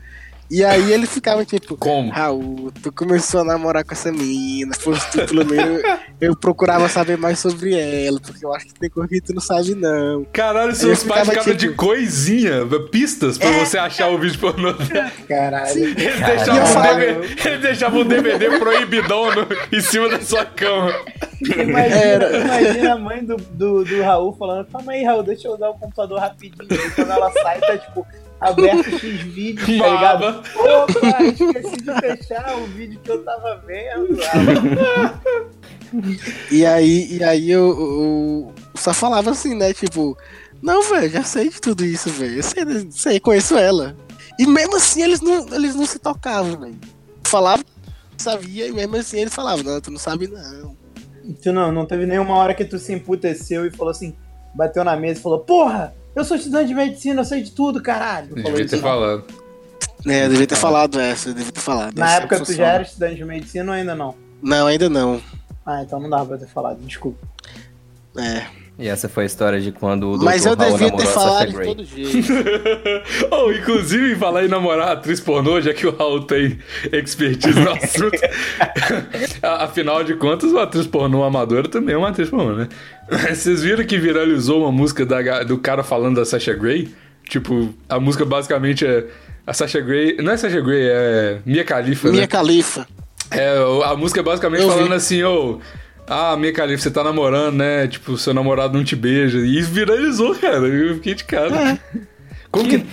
E 0.50 0.64
aí 0.64 0.94
ele 0.94 1.06
ficava 1.06 1.44
tipo. 1.44 1.76
Como? 1.76 2.10
Raul, 2.10 2.72
tu 2.82 2.92
começou 2.92 3.42
a 3.42 3.44
namorar 3.44 3.84
com 3.84 3.94
essa 3.94 4.12
menina, 4.12 4.74
fosse 4.80 5.10
tu 5.12 5.26
pelo 5.26 5.46
menos 5.46 5.82
eu 6.22 6.36
procurava 6.38 6.88
saber 6.88 7.18
mais 7.18 7.38
sobre 7.40 7.78
ela, 7.78 8.18
porque 8.22 8.46
eu 8.46 8.54
acho 8.56 8.68
que 8.68 8.74
tem 8.80 8.90
coisa 8.90 9.10
que 9.10 9.20
tu 9.20 9.34
não 9.34 9.42
sabe 9.42 9.76
não. 9.76 10.24
Caralho, 10.32 10.74
seus 10.74 11.02
Eu 11.02 11.08
pais 11.10 11.22
ficava, 11.28 11.32
ficavam 11.44 11.54
de 11.54 11.66
tipo- 11.68 11.76
coisinha, 11.76 12.62
pistas 12.92 13.38
pra 13.38 13.52
você 13.52 13.78
achar 13.78 14.08
o 14.10 14.18
vídeo 14.18 14.40
pornô. 14.40 14.74
Caralho. 15.28 15.78
Eles 15.84 16.22
eu 16.22 16.26
deixavam, 16.26 16.64
um 16.64 16.66
falava- 16.68 16.96
DVD, 17.00 17.50
eles 17.50 17.62
deixavam 17.62 18.02
um 18.02 18.06
DVD 18.06 18.60
proibidão 18.60 19.26
no- 19.36 19.48
em 19.78 19.82
cima 19.82 20.08
da 20.08 20.22
sua 20.22 20.46
cama. 20.46 20.94
Imagina, 21.42 21.96
Era. 21.96 22.38
imagina 22.40 22.94
a 22.94 22.98
mãe 22.98 23.24
do, 23.24 23.36
do, 23.38 23.84
do 23.84 24.02
Raul 24.02 24.34
falando: 24.38 24.66
calma 24.72 24.92
aí, 24.94 25.04
Raul, 25.04 25.24
deixa 25.24 25.48
eu 25.48 25.54
usar 25.54 25.70
o 25.70 25.74
computador 25.74 26.20
rapidinho. 26.20 26.68
E 26.72 26.90
quando 26.92 27.12
ela 27.12 27.32
sai, 27.32 27.60
tá 27.60 27.78
tipo. 27.78 28.06
Aberto 28.40 28.92
X 29.00 29.22
vídeos, 29.22 29.66
tá 29.66 29.90
ligado? 29.90 30.44
Opa, 30.56 31.24
esqueci 31.24 31.78
de 31.78 32.00
fechar 32.00 32.58
o 32.58 32.66
vídeo 32.68 33.00
que 33.04 33.12
eu 33.12 33.24
tava 33.24 33.64
vendo. 33.66 34.18
E 36.52 36.66
aí, 36.66 37.08
e 37.18 37.24
aí 37.24 37.50
eu, 37.50 37.70
eu 37.70 38.54
só 38.76 38.94
falava 38.94 39.32
assim, 39.32 39.56
né? 39.56 39.74
Tipo, 39.74 40.18
não, 40.62 40.84
velho, 40.84 41.10
já 41.10 41.24
sei 41.24 41.50
de 41.50 41.62
tudo 41.62 41.86
isso, 41.86 42.10
velho. 42.10 42.38
Eu 42.38 42.44
sei, 42.44 42.64
sei, 42.92 43.20
conheço 43.20 43.58
ela. 43.58 43.96
E 44.38 44.46
mesmo 44.46 44.76
assim 44.76 45.02
eles 45.02 45.22
não, 45.22 45.48
eles 45.56 45.76
não 45.76 45.86
se 45.86 45.98
tocavam, 45.98 46.60
velho. 46.60 46.78
Falava 47.24 47.64
que 47.64 48.22
sabia, 48.22 48.68
e 48.68 48.72
mesmo 48.72 48.96
assim 48.98 49.20
eles 49.20 49.34
falavam, 49.34 49.64
não, 49.64 49.82
tu 49.82 49.92
não 49.92 50.00
sabe 50.00 50.28
não. 50.28 50.76
Tu 51.42 51.52
não, 51.52 51.72
não 51.72 51.86
teve 51.86 52.06
nenhuma 52.06 52.36
hora 52.36 52.54
que 52.54 52.66
tu 52.66 52.78
se 52.78 52.94
emputeceu 52.94 53.66
e 53.66 53.72
falou 53.72 53.92
assim, 53.92 54.16
bateu 54.54 54.84
na 54.84 54.96
mesa 54.96 55.20
e 55.20 55.24
falou, 55.24 55.40
porra, 55.40 55.94
eu 56.18 56.26
sou 56.26 56.36
estudante 56.36 56.70
de 56.70 56.74
medicina, 56.74 57.22
eu 57.22 57.26
sei 57.26 57.44
de 57.44 57.52
tudo, 57.52 57.80
caralho. 57.80 58.34
Devia 58.34 58.68
ter 58.68 58.80
falado. 58.80 59.24
É, 60.08 60.26
eu 60.26 60.30
devia 60.30 60.48
ter 60.48 60.56
falado 60.56 61.00
essa, 61.00 61.30
eu 61.30 61.34
devia 61.36 61.52
ter 61.52 61.60
falado. 61.60 61.96
Na 61.96 62.08
Essa 62.08 62.18
época 62.18 62.40
tu 62.44 62.54
já 62.54 62.66
era 62.66 62.82
estudante 62.84 63.16
de 63.16 63.26
medicina 63.26 63.72
ou 63.72 63.78
ainda 63.78 63.94
não? 63.94 64.16
Não, 64.42 64.66
ainda 64.66 64.90
não. 64.90 65.22
Ah, 65.64 65.84
então 65.84 66.00
não 66.00 66.10
dava 66.10 66.26
pra 66.26 66.38
ter 66.38 66.48
falado, 66.48 66.80
desculpa. 66.80 67.28
É. 68.18 68.48
E 68.80 68.88
essa 68.88 69.10
foi 69.10 69.24
a 69.24 69.26
história 69.26 69.60
de 69.60 69.72
quando 69.72 70.12
o 70.12 70.18
Mas 70.24 70.44
Dr. 70.44 70.50
eu 70.50 70.56
Raul 70.56 70.72
devia 70.78 70.92
ter 70.92 70.98
namorou 70.98 71.10
a 71.10 71.14
falado 71.14 71.34
Sasha 71.40 71.48
de 71.48 71.54
Grey. 71.54 71.68
todo 71.68 71.84
jeito. 71.84 72.34
oh, 73.32 73.52
inclusive, 73.52 74.16
falar 74.16 74.46
em 74.46 74.48
namorar 74.48 74.90
atriz 74.92 75.20
pornô, 75.20 75.60
já 75.60 75.74
que 75.74 75.88
o 75.88 75.96
Raul 75.96 76.22
tem 76.26 76.60
expertise 76.92 77.60
no 77.60 77.72
assunto. 77.72 78.20
Afinal 79.42 80.04
de 80.04 80.14
contas, 80.16 80.52
uma 80.52 80.64
atriz 80.64 80.86
pornô 80.86 81.24
amadora 81.24 81.68
também 81.68 81.96
é 81.96 81.98
uma 81.98 82.10
atriz 82.10 82.30
pornô, 82.30 82.54
né? 82.56 82.68
Vocês 83.34 83.64
viram 83.64 83.84
que 83.84 83.98
viralizou 83.98 84.62
uma 84.62 84.72
música 84.72 85.06
da 85.06 85.44
do 85.44 85.58
cara 85.58 85.84
falando 85.84 86.18
da 86.18 86.26
Sasha 86.26 86.54
Grey? 86.54 86.94
Tipo, 87.28 87.74
a 87.90 88.00
música 88.00 88.26
basicamente 88.26 88.86
é. 88.86 89.06
A 89.46 89.54
Sasha 89.54 89.80
Grey. 89.80 90.18
Não 90.18 90.34
é 90.34 90.38
Sasha 90.38 90.62
Grey, 90.62 90.88
é 90.90 91.40
Mia 91.46 91.64
Khalifa, 91.64 92.10
Minha 92.10 92.22
né? 92.22 92.28
califa. 92.28 92.88
É, 93.32 93.58
a 93.86 93.96
música 93.96 94.20
é 94.20 94.24
basicamente 94.24 94.62
Eu 94.62 94.70
vi. 94.70 94.76
falando 94.76 94.94
assim, 94.94 95.24
ô. 95.24 95.60
Ah, 96.08 96.36
Mia 96.38 96.52
Khalifa, 96.54 96.84
você 96.84 96.92
tá 96.92 97.04
namorando, 97.04 97.56
né? 97.58 97.88
Tipo, 97.88 98.18
seu 98.18 98.34
namorado 98.34 98.78
não 98.78 98.84
te 98.84 98.96
beija. 98.96 99.38
E 99.40 99.62
viralizou, 99.62 100.34
cara. 100.36 100.66
Eu 100.68 100.96
fiquei 100.96 101.14
de 101.16 101.24
cara. 101.24 101.80
Como 102.52 102.68
que. 102.70 102.86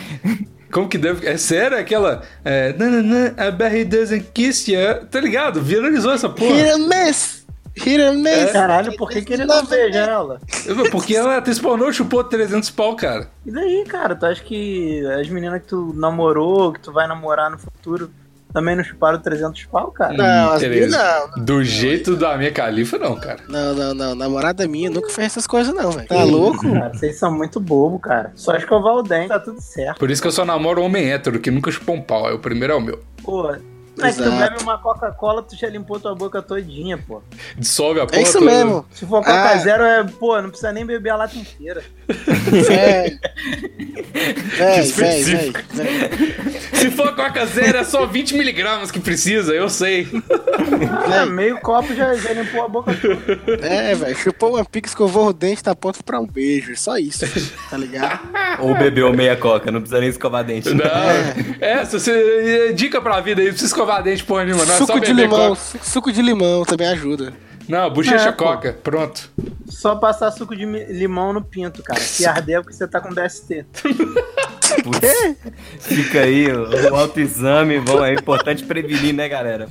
Como 0.72 0.88
que 0.88 0.98
deve. 0.98 1.26
É 1.26 1.36
sério 1.36 1.78
aquela. 1.78 2.22
É. 2.44 2.72
"Nananã, 2.76 3.32
A 3.36 3.50
Barry 3.50 3.84
doesn't 3.84 4.26
kiss 4.34 4.70
ya. 4.70 4.96
Tá 5.06 5.20
ligado? 5.20 5.62
Viralizou 5.62 6.12
essa 6.12 6.26
Hit 6.28 6.36
porra. 6.38 6.74
and 6.74 6.88
miss! 6.88 7.44
Hit 7.76 8.00
and 8.00 8.14
miss! 8.22 8.52
Caralho, 8.52 8.96
por 8.96 9.08
que, 9.10 9.22
que 9.22 9.32
ele 9.32 9.44
não 9.44 9.64
beija 9.66 9.98
ela? 10.00 10.40
Porque 10.92 11.14
ela 11.16 11.34
é 11.34 11.38
atriz 11.38 11.58
pornô 11.58 11.92
chupou 11.92 12.22
300 12.24 12.70
pau, 12.70 12.94
cara. 12.96 13.28
E 13.46 13.50
daí, 13.50 13.84
cara, 13.88 14.14
tu 14.16 14.26
acha 14.26 14.42
que 14.42 15.04
as 15.20 15.28
meninas 15.28 15.60
que 15.62 15.68
tu 15.68 15.92
namorou, 15.96 16.72
que 16.72 16.80
tu 16.80 16.92
vai 16.92 17.06
namorar 17.08 17.50
no 17.50 17.58
futuro, 17.58 18.10
também 18.54 18.76
não 18.76 18.84
chuparam 18.84 19.18
300 19.18 19.64
pau, 19.64 19.90
cara? 19.90 20.14
Não, 20.14 20.52
as 20.52 20.62
minhas 20.62 20.92
não. 20.92 21.44
Do 21.44 21.64
jeito 21.64 22.14
da 22.16 22.38
minha 22.38 22.52
califa, 22.52 22.96
não, 22.96 23.16
cara. 23.16 23.40
Não, 23.48 23.74
não, 23.74 23.94
não. 23.94 24.14
Namorada 24.14 24.66
minha 24.68 24.88
nunca 24.88 25.08
fez 25.08 25.26
essas 25.26 25.44
coisas, 25.44 25.74
não, 25.74 25.90
velho. 25.90 26.06
Tá 26.06 26.22
louco? 26.22 26.62
Cara, 26.72 26.94
vocês 26.94 27.18
são 27.18 27.36
muito 27.36 27.58
bobo, 27.58 27.98
cara. 27.98 28.30
Só 28.36 28.54
escovar 28.54 28.94
o 28.94 29.02
dente, 29.02 29.28
tá 29.28 29.40
tudo 29.40 29.60
certo. 29.60 29.98
Por 29.98 30.08
isso 30.08 30.22
que 30.22 30.28
eu 30.28 30.32
só 30.32 30.44
namoro 30.44 30.82
homem 30.82 31.10
hétero, 31.10 31.40
que 31.40 31.50
nunca 31.50 31.72
chupou 31.72 31.96
um 31.96 32.00
pau. 32.00 32.30
É 32.30 32.32
o 32.32 32.38
primeiro 32.38 32.72
é 32.72 32.76
o 32.76 32.80
meu. 32.80 33.00
Pô, 33.24 33.52
não 33.96 34.06
é 34.06 34.10
que 34.10 34.16
tu 34.16 34.22
Exato. 34.24 34.36
bebe 34.50 34.62
uma 34.62 34.78
Coca-Cola, 34.78 35.42
tu 35.42 35.56
já 35.56 35.68
limpou 35.68 35.98
tua 36.00 36.14
boca 36.14 36.40
todinha, 36.42 36.98
pô. 36.98 37.22
Dissolve 37.56 38.00
a 38.00 38.06
porra 38.06 38.18
É 38.18 38.22
isso 38.22 38.38
toda. 38.38 38.44
mesmo. 38.50 38.86
Se 38.92 39.06
for 39.06 39.18
Coca 39.24 39.32
Ah. 39.50 39.56
Zero, 39.58 39.82
é, 39.84 40.04
pô, 40.04 40.40
não 40.40 40.48
precisa 40.50 40.72
nem 40.72 40.84
beber 40.84 41.10
a 41.10 41.16
lata 41.16 41.36
inteira. 41.38 41.82
Véi. 42.06 43.18
Véi, 44.14 44.82
véi, 44.82 44.82
véi, 44.82 44.82
específico. 44.82 45.60
véi. 45.72 46.34
Se 46.74 46.90
for 46.90 47.14
Coca 47.14 47.46
Zero, 47.46 47.78
é 47.78 47.84
só 47.84 48.04
20 48.06 48.36
miligramas 48.36 48.90
que 48.90 49.00
precisa, 49.00 49.52
eu 49.54 49.68
sei. 49.68 50.06
É, 51.12 51.24
meio 51.26 51.58
copo 51.60 51.94
já, 51.94 52.14
já 52.14 52.32
limpou 52.32 52.62
a 52.64 52.68
boca 52.68 52.92
toda. 52.94 53.66
É, 53.66 53.94
velho, 53.94 54.16
chupou 54.16 54.54
uma 54.56 54.64
pica, 54.64 54.88
escovou 54.88 55.28
o 55.28 55.32
dente, 55.32 55.62
tá 55.62 55.74
pronto 55.74 56.02
pra 56.04 56.20
um 56.20 56.26
beijo. 56.26 56.76
Só 56.76 56.96
isso, 56.98 57.24
tá 57.70 57.76
ligado? 57.76 58.20
Ou 58.60 58.74
bebeu 58.76 59.12
meia 59.12 59.36
coca, 59.36 59.70
não 59.70 59.80
precisa 59.80 60.00
nem 60.00 60.10
escovar 60.10 60.44
dente. 60.44 60.70
Não. 60.74 60.84
É, 61.60 61.84
se 61.84 61.98
você. 61.98 62.72
Dica 62.74 63.00
pra 63.00 63.20
vida 63.20 63.40
aí, 63.40 63.48
precisa 63.48 63.66
escovar 63.66 63.83
dente 64.02 64.24
porra 64.24 64.44
nenhuma, 64.44 64.64
não. 64.64 64.74
É 64.74 64.78
só 64.78 64.86
suco 64.86 65.00
de 65.00 65.12
limão, 65.12 65.48
coca. 65.50 65.60
su- 65.60 65.78
suco 65.82 66.12
de 66.12 66.22
limão 66.22 66.64
também 66.64 66.88
ajuda. 66.88 67.32
Não, 67.66 67.88
bochecha 67.90 68.28
É, 68.28 68.32
pô. 68.32 68.44
coca. 68.44 68.72
Pronto. 68.82 69.30
Só 69.68 69.96
passar 69.96 70.30
suco 70.32 70.54
de 70.54 70.66
limão 70.66 71.32
no 71.32 71.42
pinto, 71.42 71.82
cara. 71.82 71.98
Se 71.98 72.26
arder 72.26 72.58
é 72.58 72.60
porque 72.60 72.74
você 72.76 72.86
tá 72.86 73.00
com 73.00 73.08
DST. 73.14 73.64
Putz, 74.82 75.36
fica 75.80 76.20
aí 76.20 76.50
o, 76.50 76.68
o 76.92 76.96
autoexame, 76.96 77.78
bom, 77.80 78.04
é 78.04 78.12
importante 78.14 78.64
prevenir, 78.64 79.14
né, 79.14 79.28
galera? 79.28 79.68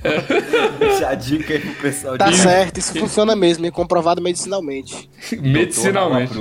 Deixar 0.79 1.09
a 1.09 1.15
dica 1.15 1.53
aí 1.53 1.59
pro 1.59 1.73
pessoal. 1.75 2.17
Tá 2.17 2.29
de- 2.29 2.37
certo, 2.37 2.77
isso 2.79 2.97
funciona 2.97 3.35
mesmo, 3.35 3.65
é 3.65 3.71
comprovado 3.71 4.21
medicinalmente. 4.21 5.09
Medicinalmente. 5.39 6.33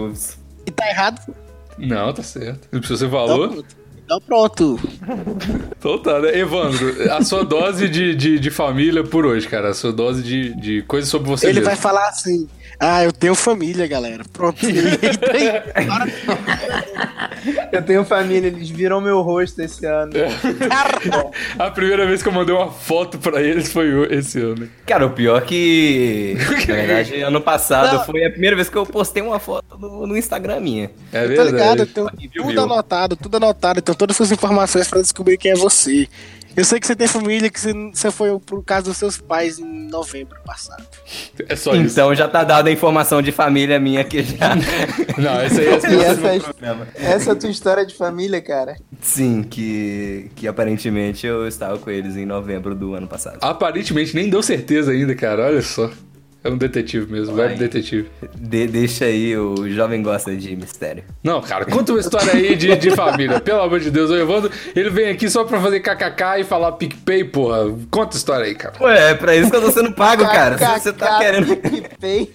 E 0.66 0.70
tá 0.70 0.88
errado? 0.88 1.34
Não, 1.76 2.12
tá 2.12 2.22
certo. 2.22 2.68
Se 2.70 2.88
você 2.88 3.06
Então 3.06 3.10
falou, 3.10 3.48
pronto. 3.48 3.76
Então 4.04 4.20
pronto. 4.20 4.80
então 5.78 5.98
tá, 5.98 6.20
né? 6.20 6.38
Evandro, 6.38 6.94
a 7.12 7.22
sua 7.22 7.44
dose 7.44 7.88
de, 7.88 8.14
de, 8.14 8.38
de 8.38 8.50
família 8.50 9.02
por 9.04 9.26
hoje, 9.26 9.48
cara. 9.48 9.70
A 9.70 9.74
sua 9.74 9.92
dose 9.92 10.22
de, 10.22 10.54
de 10.54 10.82
coisas 10.82 11.08
sobre 11.10 11.28
você 11.28 11.46
Ele 11.46 11.54
mesmo. 11.54 11.66
vai 11.66 11.76
falar 11.76 12.08
assim: 12.08 12.48
Ah, 12.78 13.02
eu 13.04 13.12
tenho 13.12 13.34
família, 13.34 13.86
galera. 13.86 14.24
Pronto. 14.32 14.58
Eu 17.72 17.82
tenho 17.82 18.04
família, 18.04 18.48
eles 18.48 18.68
viram 18.68 19.00
meu 19.00 19.20
rosto 19.20 19.60
esse 19.62 19.84
ano. 19.86 20.12
A 21.58 21.70
primeira 21.70 22.06
vez 22.06 22.22
que 22.22 22.28
eu 22.28 22.32
mandei 22.32 22.54
uma 22.54 22.70
foto 22.70 23.18
pra 23.18 23.42
eles 23.42 23.72
foi 23.72 23.88
esse 24.14 24.38
ano. 24.38 24.68
Cara, 24.86 25.06
o 25.06 25.10
pior 25.10 25.42
que. 25.42 26.36
Na 26.68 26.74
verdade, 26.74 27.20
ano 27.22 27.40
passado 27.40 28.04
foi 28.04 28.24
a 28.24 28.30
primeira 28.30 28.54
vez 28.54 28.68
que 28.68 28.76
eu 28.76 28.86
postei 28.86 29.22
uma 29.22 29.38
foto 29.38 29.76
no, 29.78 30.06
no 30.06 30.16
Instagram 30.16 30.60
minha. 30.60 30.90
É 31.12 31.26
tá 31.34 31.44
ligado? 31.44 31.80
Eu 31.80 31.86
verdade. 31.86 31.86
tenho 31.86 32.30
Viu, 32.32 32.44
tudo 32.44 32.60
anotado, 32.60 33.16
tudo 33.16 33.36
anotado. 33.36 33.78
Eu 33.78 33.82
tenho 33.82 33.96
todas 33.96 34.20
as 34.20 34.30
informações 34.30 34.88
pra 34.88 35.00
descobrir 35.00 35.31
quem 35.36 35.52
é 35.52 35.54
você. 35.54 36.08
Eu 36.54 36.64
sei 36.66 36.78
que 36.78 36.86
você 36.86 36.94
tem 36.94 37.08
família, 37.08 37.48
que 37.48 37.58
você, 37.58 38.10
foi 38.10 38.38
por 38.40 38.62
causa 38.62 38.84
dos 38.84 38.98
seus 38.98 39.16
pais 39.16 39.58
em 39.58 39.88
novembro 39.88 40.36
passado. 40.44 40.84
É 41.48 41.56
só 41.56 41.74
isso. 41.74 41.92
Então 41.92 42.14
já 42.14 42.28
tá 42.28 42.44
dada 42.44 42.68
a 42.68 42.72
informação 42.72 43.22
de 43.22 43.32
família 43.32 43.80
minha 43.80 44.02
aqui 44.02 44.22
já. 44.22 44.54
Não, 45.16 45.42
esse 45.42 45.60
aí 45.60 45.66
é 45.68 45.74
essa, 46.04 46.26
é- 46.26 46.38
problema. 46.40 46.88
essa 46.94 47.30
é 47.30 47.32
a 47.32 47.36
tua 47.36 47.50
história 47.50 47.86
de 47.86 47.94
família, 47.94 48.40
cara? 48.42 48.76
Sim, 49.00 49.42
que, 49.42 50.30
que 50.36 50.46
aparentemente 50.46 51.26
eu 51.26 51.48
estava 51.48 51.78
com 51.78 51.90
eles 51.90 52.16
em 52.16 52.26
novembro 52.26 52.74
do 52.74 52.94
ano 52.94 53.08
passado. 53.08 53.38
Aparentemente 53.40 54.14
nem 54.14 54.28
deu 54.28 54.42
certeza 54.42 54.92
ainda, 54.92 55.14
cara. 55.14 55.46
Olha 55.46 55.62
só. 55.62 55.90
É 56.44 56.50
um 56.50 56.56
detetive 56.56 57.06
mesmo, 57.10 57.36
Vai. 57.36 57.46
web 57.48 57.58
detetive. 57.58 58.08
De- 58.34 58.66
deixa 58.66 59.04
aí, 59.04 59.36
o 59.36 59.68
jovem 59.70 60.02
gosta 60.02 60.34
de 60.34 60.56
mistério. 60.56 61.04
Não, 61.22 61.40
cara, 61.40 61.64
conta 61.64 61.92
uma 61.92 62.00
história 62.00 62.32
aí 62.32 62.56
de, 62.56 62.74
de 62.76 62.90
família. 62.90 63.38
Pelo 63.40 63.60
amor 63.62 63.78
de 63.78 63.90
Deus, 63.92 64.10
o 64.10 64.16
Evandro, 64.16 64.50
ele 64.74 64.90
vem 64.90 65.08
aqui 65.10 65.30
só 65.30 65.44
pra 65.44 65.60
fazer 65.60 65.78
kkk 65.80 66.40
e 66.40 66.44
falar 66.44 66.72
PicPay, 66.72 67.24
porra. 67.24 67.72
Conta 67.90 68.16
a 68.16 68.18
história 68.18 68.46
aí, 68.46 68.54
cara. 68.56 68.74
Ué, 68.80 69.12
é 69.12 69.14
pra 69.14 69.36
isso 69.36 69.50
que 69.50 69.56
eu 69.56 69.60
tô 69.62 69.70
sendo 69.70 69.92
pago, 69.92 70.24
cara. 70.24 70.58
Se 70.58 70.80
você 70.80 70.92
tá 70.92 71.18
querendo. 71.18 71.56
PicPay. 71.56 72.32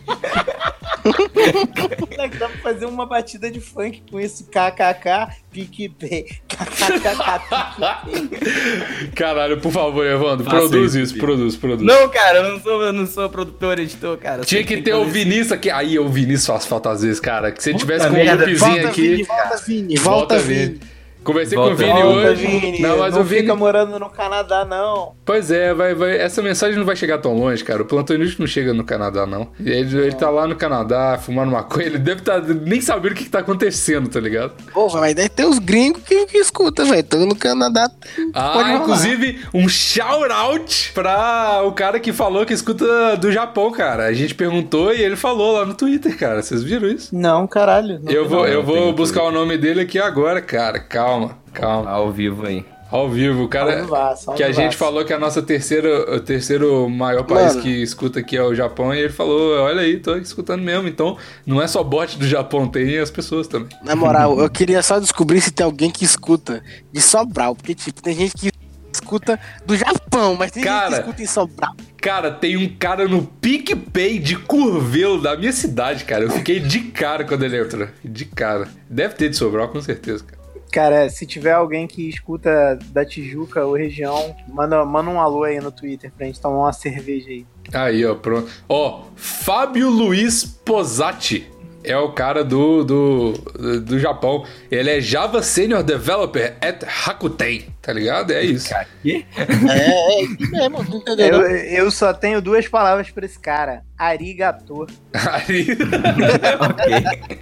Moleque, 1.99 2.37
dá 2.37 2.47
pra 2.49 2.57
fazer 2.59 2.85
uma 2.85 3.05
batida 3.05 3.51
de 3.51 3.59
funk 3.59 4.03
com 4.09 4.19
isso. 4.19 4.45
KKK, 4.45 5.35
PicPay. 5.51 6.25
KKK. 6.47 9.11
Caralho, 9.15 9.59
por 9.59 9.71
favor, 9.71 10.05
Evandro, 10.05 10.45
Faça 10.45 10.57
produz 10.57 10.95
isso, 10.95 11.13
isso, 11.13 11.17
produz, 11.17 11.55
produz. 11.55 11.81
Não, 11.85 12.09
cara, 12.09 12.39
eu 12.39 12.51
não 12.53 12.59
sou, 12.61 12.81
eu 12.83 12.93
não 12.93 13.07
sou 13.07 13.29
produtor, 13.29 13.79
editor, 13.79 13.96
cara. 14.17 14.43
Tinha 14.43 14.61
Você 14.61 14.67
que 14.67 14.75
tem 14.75 14.83
ter 14.83 14.93
o 14.93 15.05
fazer 15.05 15.11
Vinícius 15.11 15.51
aqui. 15.51 15.69
Aí 15.69 15.97
o 15.99 16.07
Vinícius 16.07 16.45
faz 16.45 16.65
falta 16.65 16.89
às 16.91 17.01
vezes, 17.01 17.19
cara. 17.19 17.51
Que 17.51 17.61
se 17.61 17.73
tivesse 17.73 18.07
com 18.07 18.13
um 18.13 18.17
merda. 18.17 18.45
loopzinho 18.45 18.71
Volta, 18.71 18.87
aqui. 18.87 19.01
Vini, 19.01 19.23
volta, 19.23 19.57
Vini, 19.57 19.97
volta, 19.97 20.39
Vini. 20.39 20.79
Conversei 21.27 21.57
Volta. 21.57 21.75
com 21.75 21.81
o 21.81 21.85
Vini 21.85 22.01
Volta, 22.01 22.29
hoje. 22.29 22.47
Vini. 22.47 22.79
Não, 22.79 22.97
mas 22.99 23.13
não 23.13 23.21
o 23.21 23.23
Vini. 23.25 23.41
fica 23.41 23.53
morando 23.55 23.99
no 23.99 24.09
Canadá, 24.09 24.63
não. 24.63 25.11
Pois 25.25 25.51
é, 25.51 25.73
vai, 25.73 25.93
vai, 25.93 26.17
essa 26.17 26.41
mensagem 26.41 26.77
não 26.77 26.85
vai 26.85 26.95
chegar 26.95 27.17
tão 27.17 27.37
longe, 27.37 27.65
cara. 27.65 27.81
O 27.81 27.85
Plantão 27.85 28.15
Inútil 28.15 28.37
não 28.39 28.47
chega 28.47 28.73
no 28.73 28.85
Canadá, 28.85 29.25
não. 29.25 29.49
Ele, 29.59 29.97
ele 29.97 30.13
tá 30.15 30.29
lá 30.29 30.47
no 30.47 30.55
Canadá, 30.55 31.19
fumando 31.21 31.51
maconha. 31.51 31.85
Ele 31.85 31.97
deve 31.97 32.21
tá 32.21 32.39
nem 32.39 32.79
saber 32.79 33.11
o 33.11 33.15
que, 33.15 33.25
que 33.25 33.29
tá 33.29 33.39
acontecendo, 33.39 34.07
tá 34.07 34.21
ligado? 34.21 34.53
Pô, 34.73 34.87
mas 34.93 35.13
daí 35.15 35.27
tem 35.27 35.45
os 35.45 35.59
gringos 35.59 36.01
que, 36.03 36.27
que 36.27 36.37
escutam, 36.37 36.85
velho. 36.85 37.03
Tô 37.03 37.17
no 37.25 37.35
Canadá. 37.35 37.91
Ah, 38.33 38.77
inclusive, 38.81 39.41
um 39.53 39.67
shout 39.67 40.31
out 40.31 40.91
pra 40.93 41.61
o 41.65 41.73
cara 41.73 41.99
que 41.99 42.13
falou 42.13 42.45
que 42.45 42.53
escuta 42.53 43.17
do 43.17 43.31
Japão, 43.33 43.69
cara. 43.71 44.05
A 44.05 44.13
gente 44.13 44.33
perguntou 44.33 44.93
e 44.93 45.01
ele 45.01 45.17
falou 45.17 45.57
lá 45.57 45.65
no 45.65 45.73
Twitter, 45.73 46.17
cara. 46.17 46.41
Vocês 46.41 46.63
viram 46.63 46.87
isso? 46.87 47.13
Não, 47.13 47.45
caralho. 47.47 47.99
Não 48.01 48.11
Eu 48.11 48.27
vou, 48.29 48.39
não. 48.39 48.47
eu 48.47 48.57
não 48.59 48.63
vou 48.63 48.93
buscar 48.93 49.23
o 49.23 49.31
nome 49.31 49.57
dele 49.57 49.81
aqui 49.81 49.99
agora, 49.99 50.41
cara. 50.41 50.79
Calma, 50.79 51.16
calma. 51.53 51.89
Ao 51.89 52.11
vivo 52.11 52.45
aí. 52.45 52.65
Ao 52.89 53.09
vivo, 53.09 53.43
o 53.43 53.47
cara. 53.49 53.79
Ao 53.79 53.85
vivaço, 53.85 54.29
ao 54.29 54.35
que 54.37 54.43
a 54.43 54.47
gente 54.47 54.57
vivaço. 54.59 54.77
falou 54.77 55.03
que 55.03 55.11
a 55.11 55.19
nossa 55.19 55.41
terceira, 55.41 56.15
o 56.15 56.19
terceiro 56.21 56.87
maior 56.89 57.23
país 57.23 57.49
Mano. 57.53 57.61
que 57.61 57.69
escuta 57.83 58.19
aqui 58.19 58.37
é 58.37 58.43
o 58.43 58.55
Japão, 58.55 58.93
e 58.93 58.99
ele 58.99 59.09
falou: 59.09 59.59
Olha 59.59 59.81
aí, 59.81 59.99
tô 59.99 60.15
escutando 60.15 60.61
mesmo. 60.61 60.87
Então, 60.87 61.17
não 61.45 61.61
é 61.61 61.67
só 61.67 61.83
bot 61.83 62.17
do 62.17 62.25
Japão, 62.25 62.67
tem 62.67 62.97
as 62.97 63.11
pessoas 63.11 63.45
também. 63.47 63.69
Na 63.83 63.95
moral, 63.95 64.39
eu 64.39 64.49
queria 64.49 64.81
só 64.81 64.99
descobrir 64.99 65.41
se 65.41 65.51
tem 65.51 65.65
alguém 65.65 65.91
que 65.91 66.05
escuta 66.05 66.63
de 66.91 67.01
Sobral. 67.01 67.55
Porque, 67.55 67.75
tipo, 67.75 68.01
tem 68.01 68.15
gente 68.15 68.33
que 68.35 68.51
escuta 68.93 69.37
do 69.65 69.75
Japão, 69.75 70.35
mas 70.35 70.51
tem 70.51 70.63
gente 70.63 70.71
Cara. 70.71 70.89
que 70.89 70.99
escuta 71.01 71.21
em 71.21 71.27
Sobral. 71.27 71.75
Cara, 72.01 72.31
tem 72.31 72.55
um 72.55 72.69
cara 72.77 73.05
no 73.05 73.21
PicPay 73.21 74.17
de 74.17 74.37
Curvelo 74.37 75.21
da 75.21 75.35
minha 75.35 75.51
cidade, 75.51 76.05
cara. 76.05 76.23
Eu 76.23 76.29
fiquei 76.31 76.59
de 76.61 76.79
cara 76.79 77.25
quando 77.25 77.43
ele 77.43 77.59
entrou. 77.59 77.87
De 78.03 78.23
cara. 78.23 78.69
Deve 78.89 79.15
ter 79.15 79.29
de 79.29 79.35
Sobral, 79.35 79.67
com 79.67 79.81
certeza, 79.81 80.23
cara. 80.23 80.36
Cara, 80.71 81.09
se 81.09 81.25
tiver 81.25 81.53
alguém 81.53 81.87
que 81.87 82.09
escuta 82.09 82.77
da 82.89 83.05
Tijuca 83.05 83.65
ou 83.65 83.75
região, 83.75 84.35
manda, 84.47 84.83
manda 84.85 85.09
um 85.09 85.19
alô 85.19 85.43
aí 85.43 85.59
no 85.59 85.71
Twitter 85.71 86.11
pra 86.15 86.25
gente 86.25 86.39
tomar 86.39 86.57
uma 86.57 86.73
cerveja 86.73 87.29
aí. 87.29 87.45
Aí, 87.73 88.05
ó, 88.05 88.15
pronto. 88.15 88.49
Ó, 88.67 89.05
Fábio 89.15 89.89
Luiz 89.89 90.43
Posati. 90.43 91.51
É 91.83 91.97
o 91.97 92.11
cara 92.11 92.43
do, 92.43 92.83
do, 92.83 93.31
do 93.79 93.97
Japão. 93.97 94.45
Ele 94.69 94.89
é 94.89 94.99
Java 94.99 95.41
Senior 95.41 95.81
Developer 95.83 96.57
at 96.59 96.83
Rakuten, 96.83 97.67
tá 97.81 97.93
ligado? 97.93 98.31
É 98.31 98.43
isso. 98.43 98.73
Quê? 99.01 99.25
É, 99.37 100.19
é 100.19 100.23
isso 100.23 100.51
mesmo, 100.51 100.83
não 100.83 100.97
entendeu? 100.97 101.27
Eu, 101.27 101.39
não? 101.39 101.47
eu 101.47 101.89
só 101.89 102.13
tenho 102.13 102.41
duas 102.41 102.67
palavras 102.67 103.09
pra 103.09 103.25
esse 103.25 103.39
cara: 103.39 103.83
arigato. 103.97 104.85
Aí, 105.15 105.67
ok. 106.59 107.37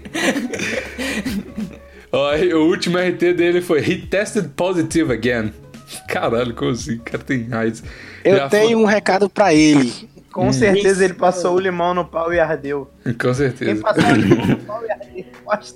Ó, 2.15 2.36
o 2.58 2.67
último 2.67 2.97
RT 2.97 3.34
dele 3.34 3.62
foi 3.62 3.80
He 3.80 3.97
tested 4.08 4.49
positive 4.56 5.12
again. 5.13 5.54
Caralho, 6.10 6.54
como 6.56 6.71
assim? 6.71 6.95
O 6.95 6.99
cara 7.01 7.23
tem 7.23 7.47
AIDS. 7.51 7.84
Eu 8.23 8.38
Já 8.38 8.49
tenho 8.49 8.80
um 8.80 8.86
recado 8.86 9.30
pra 9.30 9.54
ele. 9.54 9.93
Com 10.32 10.51
certeza 10.51 11.06
ele 11.06 11.13
passou 11.13 11.56
o 11.56 11.60
limão 11.60 11.93
no 11.93 12.04
pau 12.04 12.34
e 12.34 12.39
ardeu. 12.39 12.89
foi- 13.04 13.13
Com 13.13 13.19
Quem 13.19 13.34
certeza. 13.34 13.82
passou 13.82 14.04
o 14.04 14.15
limão 14.15 14.45
no 14.45 14.58
pau 14.65 14.84
e 14.86 14.91
ardeu? 14.91 15.25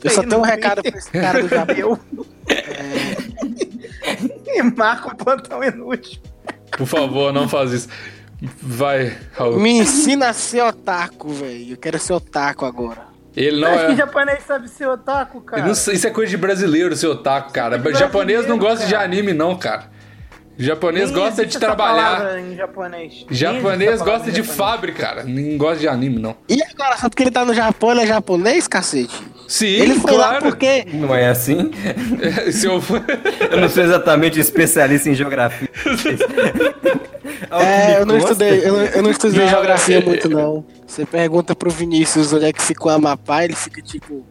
Eu 0.04 0.10
só 0.10 0.22
tenho 0.24 0.38
um 0.40 0.44
recado 0.44 0.82
pra 0.82 0.98
esse 0.98 1.12
cara 1.12 1.42
do. 1.44 1.48
Eu. 1.78 2.00
E 4.48 4.62
marca 4.64 5.10
o 5.10 5.16
plantão 5.16 5.64
inútil. 5.64 6.20
Por 6.78 6.88
favor, 6.88 7.32
não 7.32 7.48
faz 7.48 7.72
isso. 7.72 7.88
Vai, 8.62 9.16
Raul. 9.34 9.60
Me 9.60 9.70
ensina 9.72 10.30
a 10.30 10.34
ser 10.34 10.64
otaku, 10.64 11.30
velho. 11.30 11.74
Eu 11.74 11.78
quero 11.78 12.00
ser 12.00 12.14
otaku 12.14 12.66
agora. 12.66 13.09
Ele 13.40 13.62
não 13.62 13.70
Acho 13.70 13.86
que 13.86 13.92
é. 13.94 13.96
japonês 13.96 14.44
sabe 14.44 14.68
ser 14.68 14.86
otaku, 14.86 15.40
cara. 15.40 15.64
Não 15.64 15.72
isso 15.72 16.08
é 16.08 16.12
coisa 16.12 16.30
de 16.30 16.36
brasileiro, 16.36 16.94
seu 16.94 17.12
otaku, 17.12 17.54
cara. 17.54 17.78
de 17.78 17.98
Japonês 17.98 18.46
não 18.46 18.58
gosta 18.58 18.86
de 18.86 18.92
cara. 18.92 19.06
anime, 19.06 19.32
não, 19.32 19.58
cara. 19.58 19.86
Japonês 20.60 21.10
Nem 21.10 21.20
gosta 21.20 21.46
de 21.46 21.58
trabalhar. 21.58 22.38
Em 22.38 22.56
japonês. 22.56 23.26
Japonês 23.32 24.02
gosta 24.02 24.28
em 24.30 24.32
de 24.34 24.38
japonês. 24.40 24.58
fábrica, 24.58 25.02
cara. 25.02 25.24
Ninguém 25.24 25.58
gosta 25.58 25.80
de 25.80 25.88
anime, 25.88 26.20
não. 26.20 26.36
E 26.50 26.62
agora, 26.62 26.98
só 26.98 27.08
porque 27.10 27.24
ele 27.24 27.32
tá 27.32 27.46
no 27.46 27.54
Japão, 27.54 27.92
ele 27.92 28.02
é 28.02 28.08
japonês, 28.08 28.68
cacete? 28.68 29.16
Sim, 29.48 29.68
ele 29.68 29.96
foi 29.96 30.12
lá 30.12 30.28
claro. 30.38 30.46
porque. 30.46 30.86
Não 30.94 31.16
é 31.16 31.30
assim? 31.30 31.72
Se 32.52 32.68
eu. 32.68 32.82
Eu 33.50 33.58
não 33.62 33.70
sou 33.70 33.84
exatamente 33.84 34.40
especialista 34.40 35.10
em 35.10 35.16
geografia. 35.16 35.70
É, 37.52 38.00
eu 38.00 38.06
não 38.06 38.18
estudei, 38.18 38.62
eu 38.68 38.74
não, 38.74 38.84
eu 38.86 39.04
não 39.04 39.12
estudei 39.12 39.42
Não, 39.42 39.48
geografia 39.50 40.00
é- 40.00 40.04
muito, 40.04 40.30
não. 40.30 40.66
Você 40.86 41.06
pergunta 41.06 41.56
pro 41.56 41.70
Vinícius 41.70 42.34
onde 42.34 42.46
é 42.46 42.54
que 42.54 42.62
fica 42.62 42.86
o 42.86 42.90
Amapá, 42.90 43.44
ele 43.44 43.56
fica 43.56 43.82
tipo. 43.82 44.26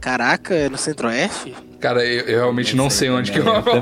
Caraca, 0.00 0.54
é 0.54 0.68
no 0.68 0.78
centro-oeste? 0.78 1.54
Cara, 1.80 2.04
eu, 2.04 2.22
eu 2.26 2.38
realmente 2.40 2.74
não 2.76 2.88
sei 2.90 3.10
onde 3.10 3.30
que 3.32 3.38
eu 3.38 3.46
Eu 3.46 3.62
vou. 3.62 3.80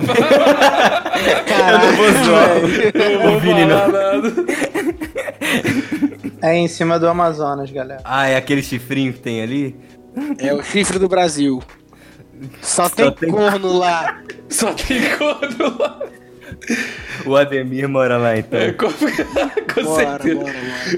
Caraca, 1.46 1.86
vou 1.96 2.12
zoar. 2.24 2.60
velho. 2.60 3.20
vou 3.22 3.40
Vini, 3.40 3.64
não. 3.66 3.78
falar 3.78 4.16
nada. 4.16 4.32
É 6.42 6.54
em 6.56 6.68
cima 6.68 6.98
do 6.98 7.08
Amazonas, 7.08 7.70
galera. 7.70 8.00
Ah, 8.04 8.26
é 8.28 8.36
aquele 8.36 8.62
chifrinho 8.62 9.12
que 9.12 9.20
tem 9.20 9.42
ali? 9.42 9.76
É 10.38 10.52
o 10.54 10.62
chifre 10.62 10.98
do 10.98 11.08
Brasil. 11.08 11.62
Só 12.60 12.88
tem, 12.88 13.10
tem- 13.12 13.30
corno 13.30 13.78
lá. 13.78 14.20
Só 14.48 14.72
tem 14.74 15.00
corno 15.16 15.78
lá. 15.78 15.98
O 17.24 17.36
Ademir 17.36 17.88
mora 17.88 18.16
lá, 18.16 18.36
então. 18.36 18.58
É, 18.58 18.72
com, 18.72 18.86
com 18.92 19.82
Bora, 19.84 20.18
certeza. 20.18 20.34
bora, 20.40 20.52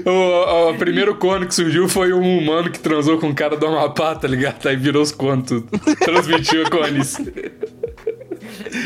bora. 0.05 0.11
O, 0.11 0.69
o 0.71 0.77
primeiro 0.77 1.15
corno 1.15 1.45
que 1.47 1.53
surgiu 1.55 1.87
foi 1.87 2.13
um 2.13 2.37
humano 2.39 2.69
que 2.71 2.79
transou 2.79 3.17
com 3.19 3.27
um 3.27 3.33
cara 3.33 3.55
do 3.55 3.65
Amapá, 3.67 4.15
tá 4.15 4.27
ligado? 4.27 4.65
Aí 4.67 4.75
virou 4.75 5.01
os 5.03 5.11
cornos 5.11 5.47
tudo. 5.47 5.67
Transmitiu 6.03 6.65
a 6.65 6.69
cornice. 6.69 7.31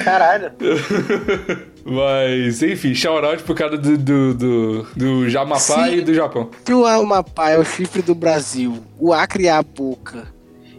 Caralho. 0.03 0.51
Mas, 1.85 2.61
enfim, 2.63 2.93
shout-out 2.93 3.43
pro 3.43 3.55
cara 3.55 3.77
do, 3.77 3.97
do, 3.97 4.33
do, 4.33 4.83
do 4.95 5.29
Jamapá 5.29 5.59
Sim. 5.59 5.97
e 5.97 6.01
do 6.01 6.13
Japão. 6.13 6.49
Se 6.65 6.73
o 6.73 6.85
Amapá 6.85 7.49
é 7.49 7.57
o 7.57 7.63
chifre 7.65 8.01
do 8.01 8.15
Brasil, 8.15 8.77
o 8.99 9.11
Acre 9.13 9.47
é 9.47 9.51
a 9.51 9.61
boca 9.61 10.27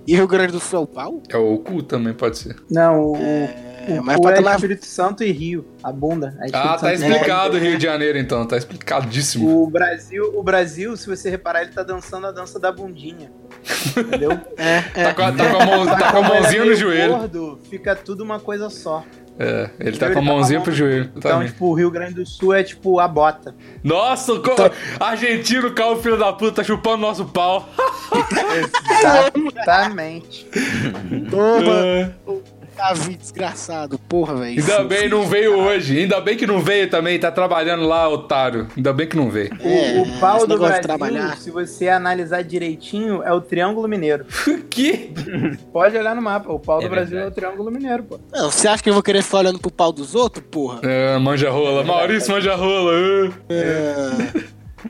e 0.06 0.14
o 0.14 0.16
Rio 0.16 0.28
Grande 0.28 0.52
do 0.52 0.60
Sul 0.60 0.80
é 0.80 0.82
o 0.82 0.86
pau? 0.86 1.22
É 1.28 1.36
o 1.36 1.58
cu 1.58 1.82
também, 1.82 2.12
pode 2.14 2.38
ser. 2.38 2.56
Não, 2.70 3.12
o, 3.12 3.16
É, 3.16 3.73
o, 3.88 4.02
mas 4.04 4.16
o 4.16 4.20
pode 4.22 4.38
é 4.38 4.40
lá- 4.40 4.54
Espírito 4.54 4.86
Santo 4.86 5.22
e 5.24 5.30
Rio. 5.32 5.66
A 5.82 5.92
bunda. 5.92 6.36
É 6.40 6.46
Ah, 6.52 6.68
tá 6.76 6.78
Santo 6.78 6.92
e 6.94 6.96
Rio. 6.96 7.06
explicado 7.12 7.58
Rio 7.58 7.76
de 7.78 7.82
Janeiro, 7.84 8.18
então. 8.18 8.46
Tá 8.46 8.56
explicadíssimo. 8.56 9.62
O 9.62 9.66
Brasil, 9.68 10.32
o 10.34 10.42
Brasil, 10.42 10.96
se 10.96 11.06
você 11.06 11.28
reparar, 11.30 11.62
ele 11.62 11.72
tá 11.72 11.82
dançando 11.82 12.26
a 12.26 12.32
dança 12.32 12.58
da 12.58 12.70
bundinha. 12.72 13.30
Entendeu? 13.96 14.32
É, 14.56 14.84
é. 14.94 15.04
Tá 15.04 15.14
com 15.14 15.22
a, 15.22 15.32
tá 15.32 15.50
com 15.50 15.56
a 15.62 15.66
mão- 15.66 15.86
tá 15.86 16.12
com 16.12 16.18
a 16.18 16.20
é 16.20 16.28
mãozinha 16.28 16.64
no 16.64 16.74
joelho. 16.74 17.16
Gordo, 17.18 17.58
fica 17.70 17.94
tudo 17.96 18.22
uma 18.22 18.38
coisa 18.40 18.68
só. 18.70 19.04
É, 19.36 19.68
ele 19.80 19.96
tá 19.98 20.06
Ele 20.06 20.06
com 20.06 20.06
a 20.06 20.08
tá 20.08 20.14
com 20.14 20.18
a 20.20 20.22
mãozinha 20.22 20.58
mão- 20.60 20.64
pro 20.64 20.72
joelho. 20.72 21.10
Então, 21.16 21.30
também. 21.32 21.48
tipo, 21.48 21.66
o 21.66 21.74
Rio 21.74 21.90
Grande 21.90 22.14
do 22.14 22.24
Sul 22.24 22.54
é 22.54 22.62
tipo 22.62 23.00
a 23.00 23.08
bota. 23.08 23.52
Nossa, 23.82 24.38
co... 24.38 24.50
argentino, 25.00 25.72
calma, 25.72 26.00
filho 26.00 26.16
da 26.16 26.32
puta, 26.32 26.52
tá 26.56 26.64
chupando 26.64 26.98
nosso 26.98 27.24
pau. 27.24 27.68
Exatamente. 29.60 30.46
Toma, 31.30 32.14
Davi, 32.76 33.16
desgraçado. 33.16 33.98
Porra, 33.98 34.34
velho. 34.36 34.60
Ainda 34.60 34.84
bem 34.84 35.08
não 35.08 35.26
veio 35.26 35.56
hoje. 35.58 35.98
Ainda 36.00 36.20
bem 36.20 36.36
que 36.36 36.46
não 36.46 36.60
veio 36.60 36.90
também. 36.90 37.18
Tá 37.18 37.30
trabalhando 37.30 37.86
lá, 37.86 38.08
otário. 38.08 38.68
Ainda 38.76 38.92
bem 38.92 39.06
que 39.06 39.16
não 39.16 39.30
veio. 39.30 39.50
O, 39.62 39.66
É, 39.68 40.00
o 40.02 40.20
pau 40.20 40.38
esse 40.38 40.46
do 40.46 40.54
negócio 40.54 40.72
Brasil, 40.72 40.82
trabalhar. 40.82 41.36
se 41.38 41.50
você 41.50 41.88
analisar 41.88 42.42
direitinho, 42.42 43.22
é 43.22 43.32
o 43.32 43.40
Triângulo 43.40 43.86
Mineiro. 43.88 44.26
que? 44.68 45.12
Pode 45.72 45.96
olhar 45.96 46.14
no 46.16 46.22
mapa. 46.22 46.52
O 46.52 46.58
pau 46.58 46.80
É 46.80 46.84
do 46.84 46.88
Brasil 46.90 47.12
verdade. 47.18 47.28
é 47.28 47.32
o 47.32 47.34
Triângulo 47.34 47.70
Mineiro, 47.70 48.02
pô. 48.02 48.18
Não, 48.32 48.50
você 48.50 48.66
acha 48.68 48.82
que 48.82 48.90
eu 48.90 48.94
vou 48.94 49.02
querer 49.02 49.22
ficar 49.22 49.38
olhando 49.38 49.58
pro 49.58 49.70
pau 49.70 49.92
dos 49.92 50.14
outros, 50.14 50.44
porra? 50.50 50.80
É, 50.82 51.16
manja 51.18 51.50
rola. 51.50 51.84
Maurício 51.84 52.32
manja 52.32 52.54
rola. 52.54 52.92
uh. 52.92 53.34
É, 53.48 54.10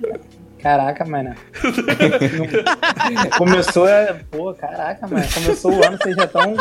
Caraca, 0.64 1.04
mano. 1.04 1.34
Começou 3.36 3.84
a. 3.86 4.16
Pô, 4.30 4.54
caraca, 4.54 5.06
mano. 5.06 5.26
Começou 5.34 5.72
o 5.74 5.84
ano, 5.84 5.98
vocês 6.00 6.16
já 6.16 6.24
estão. 6.24 6.54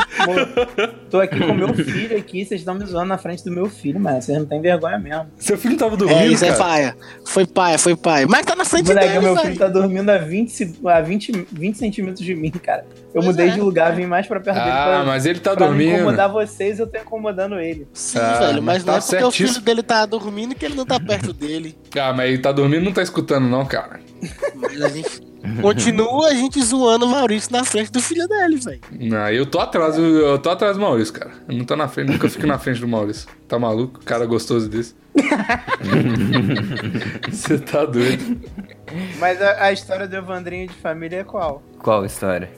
Tô 1.10 1.22
aqui 1.22 1.40
com 1.40 1.54
meu 1.54 1.74
filho 1.74 2.18
aqui, 2.18 2.44
vocês 2.46 2.60
estão 2.60 2.76
me 2.76 2.86
zoando 2.86 3.06
na 3.08 3.18
frente 3.18 3.46
do 3.46 3.52
meu 3.52 3.70
filho, 3.70 4.02
mano. 4.02 4.22
Vocês 4.22 4.38
não 4.38 4.46
têm 4.46 4.62
vergonha 4.62 5.00
mesmo. 5.00 5.28
Seu 5.38 5.58
filho 5.58 5.78
tava 5.78 5.94
é 5.96 5.98
dormindo, 5.98 6.32
isso 6.34 6.44
é 6.44 6.50
cara. 6.50 6.60
paia. 6.64 6.98
Foi 7.26 7.46
paia, 7.48 7.80
foi 7.80 7.96
paia. 7.96 8.28
Mas 8.28 8.46
tá 8.46 8.56
na 8.58 8.66
frente 8.66 8.88
Moleque, 8.88 9.08
dele, 9.08 9.20
meu 9.22 9.38
filho 9.38 9.58
tá 9.58 9.68
dormindo 9.70 10.10
a 10.10 10.18
20, 10.18 10.50
se- 10.52 10.80
a 10.86 11.00
20, 11.00 11.48
20 11.52 11.78
centímetros 11.78 12.20
de 12.26 12.36
mim, 12.36 12.52
cara. 12.52 12.86
Eu 13.14 13.22
Pois 13.22 13.26
mudei 13.28 13.48
é. 13.48 13.52
de 13.52 13.62
lugar, 13.62 13.96
vim 13.96 14.06
mais 14.06 14.28
pra 14.28 14.40
perto 14.42 14.58
dele. 14.58 14.70
Ah, 14.72 14.86
pra, 14.86 15.04
mas 15.06 15.26
ele 15.26 15.40
tá 15.40 15.56
pra 15.56 15.68
dormindo. 15.68 15.96
incomodar 15.96 16.30
vocês, 16.30 16.78
eu 16.80 16.88
tô 16.88 16.98
incomodando 16.98 17.58
ele. 17.60 17.88
Sim, 17.94 18.18
Ah, 18.20 18.40
velho, 18.40 18.62
mas 18.62 18.84
tá 18.84 18.92
não 18.92 18.98
é 18.98 19.02
porque 19.02 19.16
o 19.16 19.32
filho 19.32 19.32
certíssimo. 19.48 19.64
dele 19.66 19.84
tá 19.84 20.06
dormindo 20.06 20.56
que 20.56 20.66
ele 20.66 20.76
não 20.76 20.86
tá 20.86 21.00
perto 21.00 21.32
dele. 21.32 21.78
Ah, 21.98 22.12
mas 22.12 22.28
ele 22.30 22.40
tá 22.40 22.52
dormindo 22.52 22.82
e 22.82 22.86
não 22.86 22.92
tá 22.92 23.02
escutando, 23.02 23.48
não, 23.48 23.66
cara. 23.66 23.93
Mas 24.56 24.82
a 24.82 24.90
gente 24.90 25.22
continua 25.62 26.28
a 26.30 26.34
gente 26.34 26.62
zoando 26.64 27.06
o 27.06 27.10
Maurício 27.10 27.52
na 27.52 27.64
frente 27.64 27.92
do 27.92 28.02
filho 28.02 28.28
dele, 28.28 28.58
velho. 28.58 28.80
Não, 28.92 29.30
eu 29.30 29.46
tô 29.46 29.60
atrás, 29.60 29.96
do- 29.96 30.02
eu 30.02 30.38
tô 30.40 30.50
atrás 30.50 30.76
do 30.78 30.82
Maurício, 30.82 31.14
cara. 31.14 31.32
Eu 31.50 31.58
não 31.58 31.66
tô 31.66 31.76
na 31.76 31.88
frente, 31.88 32.12
nunca 32.12 32.30
fico 32.30 32.48
na 32.48 32.58
frente 32.58 32.80
do 32.80 32.88
Maurício. 32.88 33.28
Tá 33.48 33.60
maluco? 33.60 34.00
Cara 34.06 34.26
gostoso 34.26 34.70
desse. 34.70 34.96
Você 37.32 37.58
tá 37.60 37.86
doido. 37.86 38.40
Mas 39.20 39.42
a, 39.42 39.66
a 39.66 39.72
história 39.72 40.08
do 40.08 40.16
Evandrinho 40.16 40.68
de 40.68 40.74
família 40.76 41.18
é 41.20 41.24
qual? 41.24 41.62
Qual 41.80 42.06
história? 42.06 42.50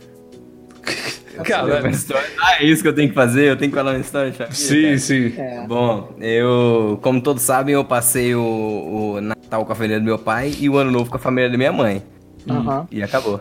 Cara, 1.44 1.82
Uma 1.82 1.90
história- 1.90 2.30
Ah, 2.42 2.62
é 2.62 2.66
isso 2.66 2.82
que 2.82 2.88
eu 2.88 2.96
tenho 2.96 3.10
que 3.10 3.16
fazer? 3.16 3.50
Eu 3.50 3.58
tenho 3.58 3.70
que 3.70 3.76
falar 3.78 3.92
uma 3.92 4.00
história 4.00 4.32
de 4.32 4.38
família? 4.38 4.56
sim, 4.56 4.84
cara? 4.84 4.98
sim. 5.00 5.34
É. 5.38 5.68
Bom, 5.68 6.16
eu, 6.22 6.98
como 7.02 7.20
todos 7.22 7.44
sabem, 7.44 7.74
eu 7.76 7.84
passei 7.84 8.34
o, 8.36 8.40
o 8.42 9.20
Natal 9.46 9.66
com 9.66 9.72
a 9.72 9.76
família 9.76 10.00
do 10.00 10.06
meu 10.06 10.18
pai 10.18 10.54
e 10.60 10.70
o 10.70 10.78
Ano 10.78 10.92
Novo 10.92 11.10
com 11.10 11.18
a 11.18 11.20
família 11.20 11.50
da 11.50 11.58
minha 11.58 11.72
mãe. 11.72 12.04
Aham. 12.50 12.88
E 12.92 13.02
acabou. 13.02 13.40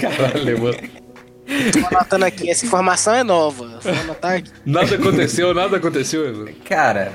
Caralho, 0.00 0.62
mano. 0.62 0.78
Tô 1.72 1.96
anotando 1.96 2.24
aqui, 2.24 2.48
essa 2.48 2.64
informação 2.64 3.14
é 3.14 3.22
nova. 3.22 3.78
Vou 3.80 3.92
anotar 3.92 4.36
aqui. 4.36 4.50
Nada 4.64 4.94
aconteceu, 4.94 5.52
nada 5.52 5.76
aconteceu. 5.76 6.48
Cara, 6.64 7.12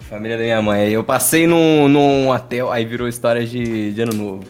família 0.00 0.36
da 0.36 0.42
minha 0.42 0.60
mãe. 0.60 0.90
Eu 0.90 1.04
passei 1.04 1.46
num, 1.46 1.88
num 1.88 2.28
hotel, 2.28 2.72
aí 2.72 2.84
virou 2.84 3.06
história 3.06 3.46
de, 3.46 3.92
de 3.92 4.02
ano 4.02 4.12
novo. 4.12 4.44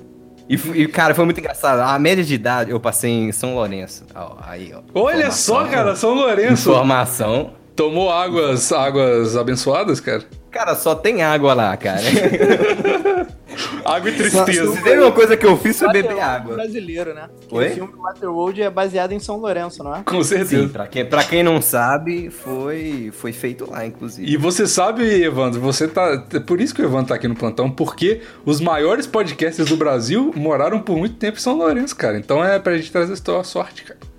E, 0.49 0.55
e, 0.55 0.89
cara, 0.89 1.15
foi 1.15 1.25
muito 1.25 1.39
engraçado. 1.39 1.81
A 1.81 1.99
média 1.99 2.25
de 2.25 2.35
idade, 2.35 2.71
eu 2.71 2.81
passei 2.81 3.11
em 3.11 3.33
São 3.33 3.55
Lourenço. 3.55 4.05
Ó, 4.15 4.37
aí, 4.41 4.73
ó. 4.75 4.81
Olha 4.95 5.31
só, 5.31 5.65
cara, 5.67 5.95
São 5.95 6.15
Lourenço. 6.15 6.71
Informação. 6.71 7.53
Tomou 7.77 8.11
águas, 8.11 8.73
águas 8.73 9.37
abençoadas, 9.37 10.01
cara? 10.01 10.25
Cara, 10.53 10.75
só 10.75 10.95
tem 10.95 11.23
água 11.23 11.55
lá, 11.55 11.77
cara. 11.77 12.03
Água 13.85 14.11
e 14.11 14.17
tristeza. 14.17 14.73
Se 14.73 14.83
teve 14.83 15.01
uma 15.03 15.13
coisa 15.13 15.37
que 15.37 15.45
eu 15.45 15.57
fiz 15.57 15.79
foi 15.79 15.89
beber 15.89 16.15
Waterworld 16.15 16.37
água. 16.37 16.55
brasileiro, 16.55 17.15
né? 17.15 17.29
Oi? 17.51 17.67
O 17.69 17.75
filme 17.75 17.93
Waterworld 17.97 18.63
é 18.63 18.71
baseado 18.71 19.13
em 19.13 19.19
São 19.19 19.37
Lourenço, 19.37 19.83
não 19.83 19.97
é? 19.97 20.03
Com 20.03 20.23
Sim, 20.23 20.37
certeza. 20.37 20.69
pra 20.69 20.87
quem, 20.87 21.05
pra 21.05 21.25
quem 21.25 21.43
não 21.43 21.61
sabe, 21.61 22.31
foi, 22.31 23.11
foi 23.13 23.33
feito 23.33 23.71
lá, 23.71 23.85
inclusive. 23.85 24.31
E 24.31 24.37
você 24.37 24.67
sabe, 24.67 25.03
Evandro, 25.23 25.61
você 25.61 25.87
tá. 25.89 26.25
é 26.33 26.41
Por 26.41 26.61
isso 26.61 26.75
que 26.75 26.83
o 26.83 26.85
Evandro 26.85 27.09
tá 27.09 27.15
aqui 27.15 27.29
no 27.29 27.35
plantão, 27.35 27.71
porque 27.71 28.23
os 28.45 28.61
maiores 28.61 29.07
podcasts 29.07 29.67
do 29.67 29.77
Brasil 29.77 30.33
moraram 30.35 30.81
por 30.81 30.97
muito 30.97 31.17
tempo 31.17 31.39
em 31.39 31.41
São 31.41 31.57
Lourenço, 31.57 31.97
cara. 31.97 32.17
Então 32.19 32.43
é 32.43 32.59
pra 32.59 32.77
gente 32.77 32.91
trazer 32.91 33.13
a 33.13 33.45
sorte, 33.45 33.85
cara. 33.85 34.12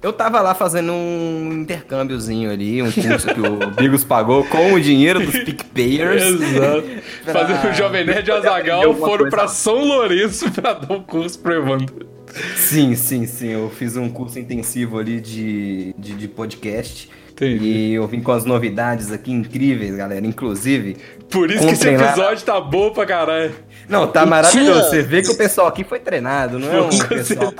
Eu 0.00 0.12
tava 0.12 0.40
lá 0.40 0.54
fazendo 0.54 0.92
um 0.92 1.50
intercâmbiozinho 1.62 2.50
ali, 2.52 2.80
um 2.80 2.90
curso 2.92 3.26
que 3.34 3.40
o 3.40 3.70
Bigos 3.72 4.04
pagou 4.04 4.44
com 4.44 4.74
o 4.74 4.80
dinheiro 4.80 5.18
dos 5.20 5.36
PicPayers. 5.40 6.22
Exato. 6.22 6.84
Pra- 7.24 7.32
Fazer 7.32 7.68
o 7.68 7.72
Jovem 7.74 8.04
Nerd 8.06 8.28
e 8.28 8.32
Azagal 8.32 8.94
foram 8.94 9.16
coisa. 9.18 9.30
pra 9.36 9.48
São 9.48 9.84
Lourenço 9.84 10.50
pra 10.54 10.74
dar 10.74 10.94
um 10.94 11.02
curso 11.02 11.38
pro 11.40 11.52
Evandro. 11.52 12.06
Sim, 12.56 12.94
sim, 12.94 13.26
sim. 13.26 13.48
Eu 13.48 13.70
fiz 13.70 13.96
um 13.96 14.08
curso 14.08 14.38
intensivo 14.38 14.98
ali 14.98 15.20
de, 15.20 15.92
de, 15.98 16.14
de 16.14 16.28
podcast. 16.28 17.10
Entendi. 17.32 17.64
E 17.66 17.94
eu 17.94 18.06
vim 18.06 18.20
com 18.20 18.32
as 18.32 18.44
novidades 18.44 19.10
aqui 19.12 19.32
incríveis, 19.32 19.96
galera. 19.96 20.24
Inclusive. 20.24 20.96
Por 21.30 21.50
isso 21.50 21.66
que 21.66 21.72
esse 21.72 21.90
lá. 21.96 22.06
episódio 22.08 22.44
tá 22.44 22.60
bom 22.60 22.90
pra 22.90 23.04
caralho. 23.06 23.52
Não, 23.88 24.06
tá 24.06 24.20
Mentira! 24.26 24.30
maravilhoso. 24.30 24.90
Você 24.90 25.02
vê 25.02 25.22
que 25.22 25.30
o 25.30 25.36
pessoal 25.36 25.66
aqui 25.66 25.82
foi 25.84 25.98
treinado, 25.98 26.58
não 26.58 26.72
é 26.72 26.82
um 26.82 26.88
Com 26.88 26.98
pessoal. 27.08 27.52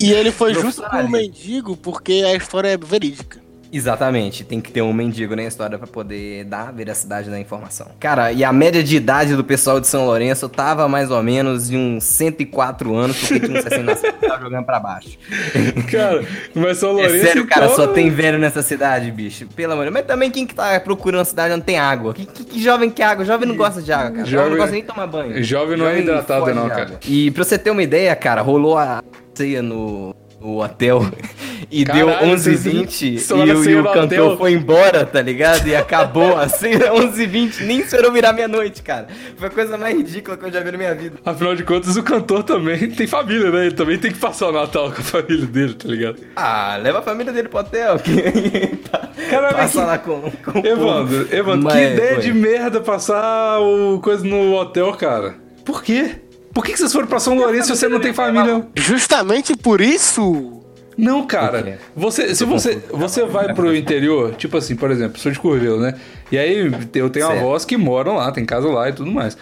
E 0.00 0.12
ele 0.12 0.30
foi 0.30 0.54
justo 0.54 0.82
com 0.82 0.96
o 1.02 1.08
mendigo 1.08 1.76
porque 1.76 2.24
a 2.26 2.34
história 2.34 2.68
é 2.68 2.76
verídica. 2.76 3.40
Exatamente, 3.72 4.44
tem 4.44 4.60
que 4.60 4.70
ter 4.70 4.82
um 4.82 4.92
mendigo 4.92 5.34
na 5.34 5.44
história 5.44 5.78
pra 5.78 5.86
poder 5.86 6.44
dar 6.44 6.68
a 6.68 6.70
veracidade 6.70 7.30
da 7.30 7.40
informação. 7.40 7.86
Cara, 7.98 8.30
e 8.30 8.44
a 8.44 8.52
média 8.52 8.82
de 8.84 8.96
idade 8.96 9.34
do 9.34 9.42
pessoal 9.42 9.80
de 9.80 9.86
São 9.86 10.04
Lourenço 10.04 10.46
tava 10.48 10.86
mais 10.88 11.10
ou 11.10 11.22
menos 11.22 11.68
de 11.70 11.76
uns 11.78 12.04
104 12.04 12.94
anos, 12.94 13.18
porque 13.18 13.40
tinha 13.40 13.58
uns 13.58 13.62
60 13.62 13.82
nascidos 13.82 14.16
que 14.20 14.26
tava 14.28 14.42
jogando 14.42 14.64
pra 14.66 14.78
baixo. 14.78 15.16
Cara, 15.90 16.22
mas 16.54 16.76
São 16.78 16.90
É 16.90 16.92
Lourenço. 16.92 17.24
sério, 17.24 17.46
cara, 17.46 17.64
então, 17.64 17.76
só 17.76 17.86
tem 17.86 18.10
velho 18.10 18.38
nessa 18.38 18.60
cidade, 18.62 19.10
bicho. 19.10 19.46
Pelo 19.56 19.72
amor 19.72 19.86
de 19.86 19.90
Deus. 19.90 20.02
Mas 20.02 20.06
também 20.06 20.30
quem 20.30 20.46
que 20.46 20.54
tá 20.54 20.78
procurando 20.78 21.24
cidade 21.24 21.54
onde 21.54 21.64
tem 21.64 21.78
água? 21.78 22.12
Que, 22.12 22.26
que- 22.26 22.44
que 22.44 22.62
jovem 22.62 22.90
quer 22.90 23.04
água? 23.04 23.24
Jovem 23.24 23.48
não 23.48 23.56
gosta 23.56 23.80
de 23.80 23.90
água, 23.92 24.10
cara. 24.10 24.24
Jovem, 24.26 24.30
Jovem- 24.30 24.50
não 24.50 24.56
gosta 24.58 24.72
nem 24.72 24.80
de 24.82 24.86
tomar 24.88 25.06
banho. 25.06 25.42
Jovem 25.42 25.78
não 25.78 25.86
é 25.86 25.98
hidratado, 25.98 26.40
foge 26.44 26.54
não, 26.54 26.64
de 26.64 26.74
cara. 26.74 26.98
E 27.08 27.30
pra 27.30 27.42
você 27.42 27.58
ter 27.58 27.70
uma 27.70 27.82
ideia, 27.82 28.14
cara, 28.14 28.42
rolou 28.42 28.76
a 28.76 29.02
ceia 29.34 29.62
no, 29.62 30.14
no 30.42 30.62
hotel 30.62 31.06
e 31.70 31.84
Caralho, 31.84 32.06
deu 32.06 32.36
vocês 32.38 32.64
11h20 32.66 33.02
e, 33.02 33.32
o- 33.52 33.64
e 33.70 33.80
o 33.80 33.84
cantor 33.92 34.36
foi 34.38 34.52
embora, 34.52 35.04
tá 35.06 35.22
ligado? 35.22 35.66
E 35.68 35.74
acabou 35.76 36.36
a 36.36 36.48
ceia 36.48 36.92
11h20, 36.92 37.60
nem 37.60 37.80
esperou 37.80 38.10
virar 38.12 38.32
meia-noite, 38.32 38.82
cara. 38.82 39.06
Foi 39.36 39.48
a 39.48 39.50
coisa 39.50 39.78
mais 39.78 39.96
ridícula 39.96 40.36
que 40.36 40.44
eu 40.44 40.52
já 40.52 40.60
vi 40.60 40.72
na 40.72 40.78
minha 40.78 40.94
vida. 40.94 41.16
Afinal 41.24 41.54
de 41.54 41.62
contas, 41.62 41.96
o 41.96 42.02
cantor 42.02 42.42
também 42.42 42.88
tem 42.90 43.06
família, 43.06 43.50
né? 43.50 43.66
Ele 43.66 43.74
também 43.74 43.98
tem 43.98 44.10
que 44.10 44.18
passar 44.18 44.48
o 44.48 44.52
Natal 44.52 44.90
com 44.90 45.00
a 45.00 45.04
família 45.04 45.46
dele, 45.46 45.74
tá 45.74 45.88
ligado? 45.88 46.16
Ah, 46.36 46.78
leva 46.82 46.98
a 46.98 47.02
família 47.02 47.32
dele 47.32 47.48
pro 47.48 47.60
hotel. 47.60 47.98
Que... 47.98 48.12
Caralho, 49.30 49.56
Passa 49.56 49.80
que- 49.80 49.86
lá 49.86 49.98
com, 49.98 50.20
com 50.44 50.60
o 50.60 50.66
Evandro. 50.66 51.28
Evandro, 51.34 51.70
que 51.70 51.76
ideia 51.78 52.14
oi. 52.16 52.20
de 52.20 52.32
merda 52.34 52.80
passar 52.80 53.60
o 53.60 54.00
coisa 54.00 54.24
no 54.26 54.54
hotel, 54.54 54.92
cara. 54.94 55.34
Por 55.64 55.82
quê? 55.82 56.16
Por 56.52 56.64
que, 56.64 56.72
que 56.72 56.78
vocês 56.78 56.92
foram 56.92 57.06
pra 57.06 57.18
São 57.18 57.34
Lourenço 57.34 57.68
se 57.68 57.76
você 57.80 57.88
não 57.88 58.00
tem 58.00 58.12
família? 58.12 58.66
Justamente 58.76 59.56
por 59.56 59.80
isso. 59.80 60.60
Não, 60.96 61.26
cara. 61.26 61.78
Você, 61.96 62.34
se 62.34 62.44
você, 62.44 62.82
você 62.90 63.24
vai 63.24 63.54
pro 63.54 63.74
interior, 63.74 64.34
tipo 64.34 64.56
assim, 64.58 64.76
por 64.76 64.90
exemplo, 64.90 65.18
sou 65.18 65.32
de 65.32 65.38
Curvelo, 65.38 65.80
né? 65.80 65.94
E 66.30 66.36
aí 66.38 66.70
eu 66.94 67.08
tenho 67.08 67.26
Certo. 67.26 67.38
avós 67.38 67.64
que 67.64 67.76
moram 67.76 68.16
lá, 68.16 68.30
tem 68.30 68.44
casa 68.44 68.68
lá 68.68 68.88
e 68.88 68.92
tudo 68.92 69.10
mais. 69.10 69.36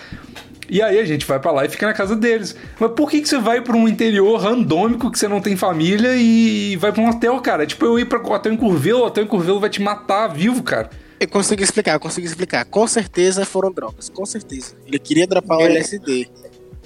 E 0.68 0.80
aí 0.80 1.00
a 1.00 1.04
gente 1.04 1.26
vai 1.26 1.40
pra 1.40 1.50
lá 1.50 1.64
e 1.64 1.68
fica 1.68 1.84
na 1.84 1.92
casa 1.92 2.14
deles. 2.14 2.54
Mas 2.78 2.92
por 2.92 3.10
que, 3.10 3.20
que 3.20 3.28
você 3.28 3.38
vai 3.38 3.60
pra 3.60 3.76
um 3.76 3.88
interior 3.88 4.38
randômico 4.40 5.10
que 5.10 5.18
você 5.18 5.26
não 5.26 5.40
tem 5.40 5.56
família 5.56 6.14
e 6.14 6.76
vai 6.76 6.92
pra 6.92 7.02
um 7.02 7.08
hotel, 7.08 7.40
cara? 7.40 7.66
Tipo 7.66 7.84
eu 7.84 7.98
ir 7.98 8.04
pra 8.04 8.20
um 8.20 8.32
hotel 8.32 8.52
em 8.52 8.56
Curvelo, 8.56 9.00
o 9.00 9.06
hotel 9.06 9.24
em 9.24 9.26
Curvelo 9.26 9.58
vai 9.58 9.68
te 9.68 9.82
matar 9.82 10.28
vivo, 10.28 10.62
cara. 10.62 10.88
Eu 11.18 11.26
consegui 11.28 11.64
explicar, 11.64 11.94
eu 11.94 12.00
consegui 12.00 12.28
explicar. 12.28 12.64
Com 12.64 12.86
certeza 12.86 13.44
foram 13.44 13.72
drogas, 13.72 14.08
com 14.08 14.24
certeza. 14.24 14.74
Ele 14.86 14.98
queria 15.00 15.26
dropar 15.26 15.58
o 15.58 15.62
LSD. 15.62 16.28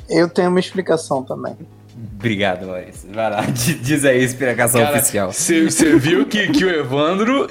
Eu 0.08 0.28
tenho 0.28 0.48
uma 0.50 0.60
explicação 0.60 1.22
também. 1.22 1.56
Obrigado, 2.16 2.66
Maurício. 2.66 3.08
Vai 3.12 3.30
lá, 3.30 3.40
di- 3.50 3.74
diz 3.74 4.04
aí 4.04 4.20
a 4.20 4.24
explicação 4.24 4.80
Cara, 4.80 4.96
oficial. 4.96 5.32
Você 5.32 5.96
viu 5.96 6.26
que, 6.26 6.48
que 6.48 6.64
o 6.64 6.70
Evandro 6.70 7.46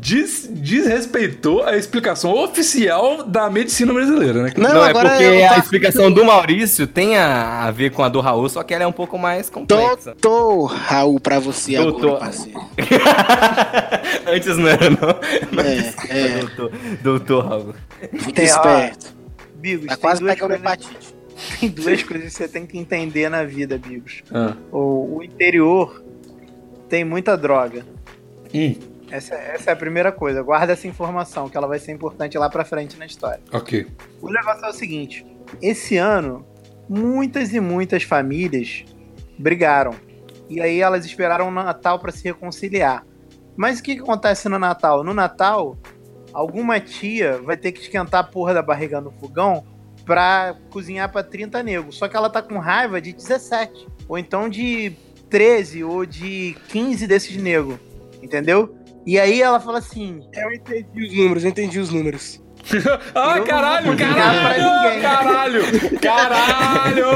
des- 0.00 0.48
desrespeitou 0.50 1.62
a 1.64 1.76
explicação 1.76 2.32
oficial 2.32 3.22
da 3.22 3.48
medicina 3.50 3.92
brasileira, 3.92 4.42
né? 4.42 4.52
Não, 4.56 4.74
Não, 4.74 4.84
é 4.86 4.92
porque 4.92 5.22
eu 5.22 5.50
a 5.50 5.58
explicação 5.58 6.10
do 6.10 6.24
Maurício 6.24 6.86
tem 6.86 7.16
a, 7.16 7.64
a 7.64 7.70
ver 7.70 7.90
com 7.92 8.02
a 8.02 8.08
do 8.08 8.20
Raul, 8.20 8.48
só 8.48 8.62
que 8.62 8.74
ela 8.74 8.84
é 8.84 8.86
um 8.86 8.92
pouco 8.92 9.18
mais 9.18 9.48
complexa. 9.48 10.14
Doutor 10.20 10.66
Raul 10.74 11.20
pra 11.20 11.38
você 11.38 11.76
Doutor. 11.76 12.16
agora, 12.16 12.20
parceiro. 12.20 12.60
Antes 14.26 14.56
não 14.56 14.68
era, 14.68 14.90
não. 14.90 15.62
É, 15.62 15.94
é. 16.18 16.38
Doutor, 16.40 16.72
doutor 17.02 17.46
Raul. 17.46 17.74
Tem, 18.34 18.44
ó, 18.44 18.56
esperto. 18.56 19.14
Tá 19.86 19.96
quase 19.96 20.22
pegando 20.24 20.54
hepatite. 20.54 21.13
Tem 21.60 21.68
duas 21.68 22.02
coisas 22.02 22.28
que 22.28 22.34
você 22.38 22.48
tem 22.48 22.66
que 22.66 22.78
entender 22.78 23.28
na 23.28 23.44
vida, 23.44 23.76
Bigos. 23.78 24.22
Ah. 24.32 24.56
O, 24.70 25.16
o 25.18 25.22
interior 25.22 26.02
tem 26.88 27.04
muita 27.04 27.36
droga. 27.36 27.84
Hum, 28.54 28.74
Essa, 29.10 29.34
essa 29.34 29.70
é 29.70 29.72
a 29.72 29.76
primeira 29.76 30.12
coisa. 30.12 30.42
Guarda 30.42 30.72
essa 30.74 30.86
informação, 30.86 31.48
que 31.48 31.56
ela 31.56 31.66
vai 31.66 31.78
ser 31.78 31.92
importante 31.92 32.38
lá 32.38 32.48
pra 32.48 32.64
frente 32.64 32.96
na 32.98 33.06
história. 33.06 33.40
ok. 33.52 33.86
O 34.22 34.30
negócio 34.30 34.64
é 34.64 34.68
o 34.68 34.72
seguinte: 34.72 35.26
esse 35.60 35.96
ano, 35.96 36.46
muitas 36.88 37.52
e 37.52 37.58
muitas 37.60 38.02
famílias 38.04 38.84
brigaram. 39.38 39.94
E 40.48 40.60
aí 40.60 40.80
elas 40.80 41.04
esperaram 41.04 41.48
o 41.48 41.50
Natal 41.50 41.98
pra 41.98 42.12
se 42.12 42.22
reconciliar. 42.24 43.04
Mas 43.56 43.80
o 43.80 43.82
que, 43.82 43.96
que 43.96 44.02
acontece 44.02 44.48
no 44.48 44.58
Natal? 44.58 45.02
No 45.02 45.14
Natal, 45.14 45.76
alguma 46.32 46.78
tia 46.78 47.38
vai 47.42 47.56
ter 47.56 47.72
que 47.72 47.80
esquentar 47.80 48.20
a 48.20 48.24
porra 48.24 48.52
da 48.54 48.62
barriga 48.62 49.00
no 49.00 49.10
fogão 49.12 49.64
pra 50.04 50.56
cozinhar 50.70 51.10
pra 51.10 51.22
30 51.22 51.62
negros. 51.62 51.96
Só 51.96 52.08
que 52.08 52.16
ela 52.16 52.30
tá 52.30 52.42
com 52.42 52.58
raiva 52.58 53.00
de 53.00 53.12
17. 53.12 53.86
Ou 54.08 54.18
então 54.18 54.48
de 54.48 54.92
13 55.30 55.84
ou 55.84 56.04
de 56.06 56.56
15 56.68 57.06
desses 57.06 57.36
negros. 57.36 57.78
Entendeu? 58.22 58.74
E 59.06 59.18
aí 59.18 59.42
ela 59.42 59.60
fala 59.60 59.78
assim: 59.78 60.22
Eu 60.32 60.52
entendi 60.52 61.02
os 61.02 61.14
números, 61.14 61.44
eu 61.44 61.50
entendi 61.50 61.78
os 61.78 61.90
números. 61.90 62.40
Ah, 63.14 63.40
caralho, 63.40 63.94
caralho, 63.96 64.84
ninguém. 64.84 65.00
caralho, 65.02 65.62
caralho, 66.00 67.06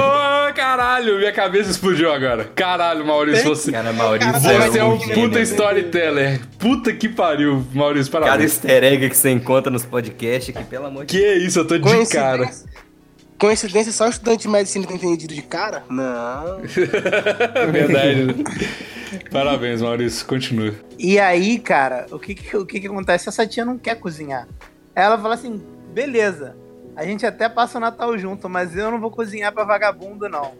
caralho, 0.58 1.18
minha 1.18 1.32
cabeça 1.32 1.70
explodiu 1.70 2.12
agora. 2.12 2.44
Caralho, 2.54 3.06
Maurício, 3.06 3.44
você, 3.48 3.70
Cara, 3.70 3.92
Maurício 3.92 4.32
você 4.32 4.78
é 4.80 4.84
um 4.84 4.98
puta 4.98 5.40
storyteller. 5.40 6.40
Puta 6.58 6.92
que 6.92 7.08
pariu, 7.08 7.64
Maurício, 7.72 8.10
Cada 8.10 8.26
parabéns. 8.26 8.52
easter 8.54 8.82
egg 8.82 9.08
que 9.08 9.16
você 9.16 9.30
encontra 9.30 9.70
nos 9.70 9.84
podcasts 9.84 10.52
que, 10.54 10.64
pelo 10.64 10.86
amor 10.86 11.04
de 11.06 11.16
Que 11.16 11.34
isso, 11.34 11.60
eu 11.60 11.64
tô 11.64 11.78
de 11.78 12.06
cara. 12.08 12.50
Coincidência, 13.38 13.92
só 13.92 14.06
o 14.06 14.10
estudante 14.10 14.42
de 14.42 14.48
medicina 14.48 14.84
tem 14.84 14.96
entendido 14.96 15.32
de 15.32 15.42
cara? 15.42 15.84
Não. 15.88 16.58
É 17.54 17.66
verdade. 17.70 18.24
né? 18.24 18.34
Parabéns, 19.30 19.80
Maurício, 19.80 20.26
continua. 20.26 20.74
E 20.98 21.20
aí, 21.20 21.60
cara, 21.60 22.06
o 22.10 22.18
que 22.18 22.34
que, 22.34 22.56
o 22.56 22.66
que 22.66 22.80
que 22.80 22.88
acontece? 22.88 23.28
Essa 23.28 23.46
tia 23.46 23.64
não 23.64 23.78
quer 23.78 23.94
cozinhar. 23.94 24.48
Aí 24.94 25.04
ela 25.04 25.16
fala 25.16 25.34
assim: 25.34 25.62
beleza, 25.94 26.56
a 26.98 27.04
gente 27.04 27.24
até 27.24 27.48
passa 27.48 27.78
o 27.78 27.80
Natal 27.80 28.18
junto, 28.18 28.48
mas 28.48 28.76
eu 28.76 28.90
não 28.90 29.00
vou 29.00 29.08
cozinhar 29.08 29.52
pra 29.52 29.62
vagabundo, 29.62 30.28
não. 30.28 30.50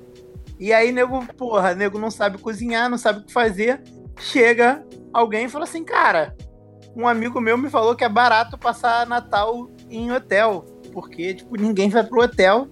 E 0.57 0.73
aí, 0.73 0.93
nego, 0.93 1.27
porra, 1.35 1.75
nego 1.75 1.99
não 1.99 2.13
sabe 2.13 2.39
cozinhar, 2.39 2.89
não 2.89 2.97
sabe 2.97 3.19
o 3.19 3.23
que 3.25 3.33
fazer. 3.33 3.83
Chega 4.21 4.87
alguém 5.13 5.47
e 5.47 5.49
fala 5.49 5.65
assim: 5.65 5.83
cara, 5.83 6.37
um 6.95 7.09
amigo 7.09 7.41
meu 7.41 7.59
me 7.59 7.69
falou 7.69 7.97
que 7.97 8.05
é 8.05 8.09
barato 8.09 8.57
passar 8.57 9.05
Natal 9.05 9.69
em 9.91 10.13
hotel. 10.13 10.65
Porque, 10.93 11.35
tipo, 11.35 11.57
ninguém 11.57 11.91
vai 11.91 12.05
pro 12.05 12.23
hotel 12.23 12.69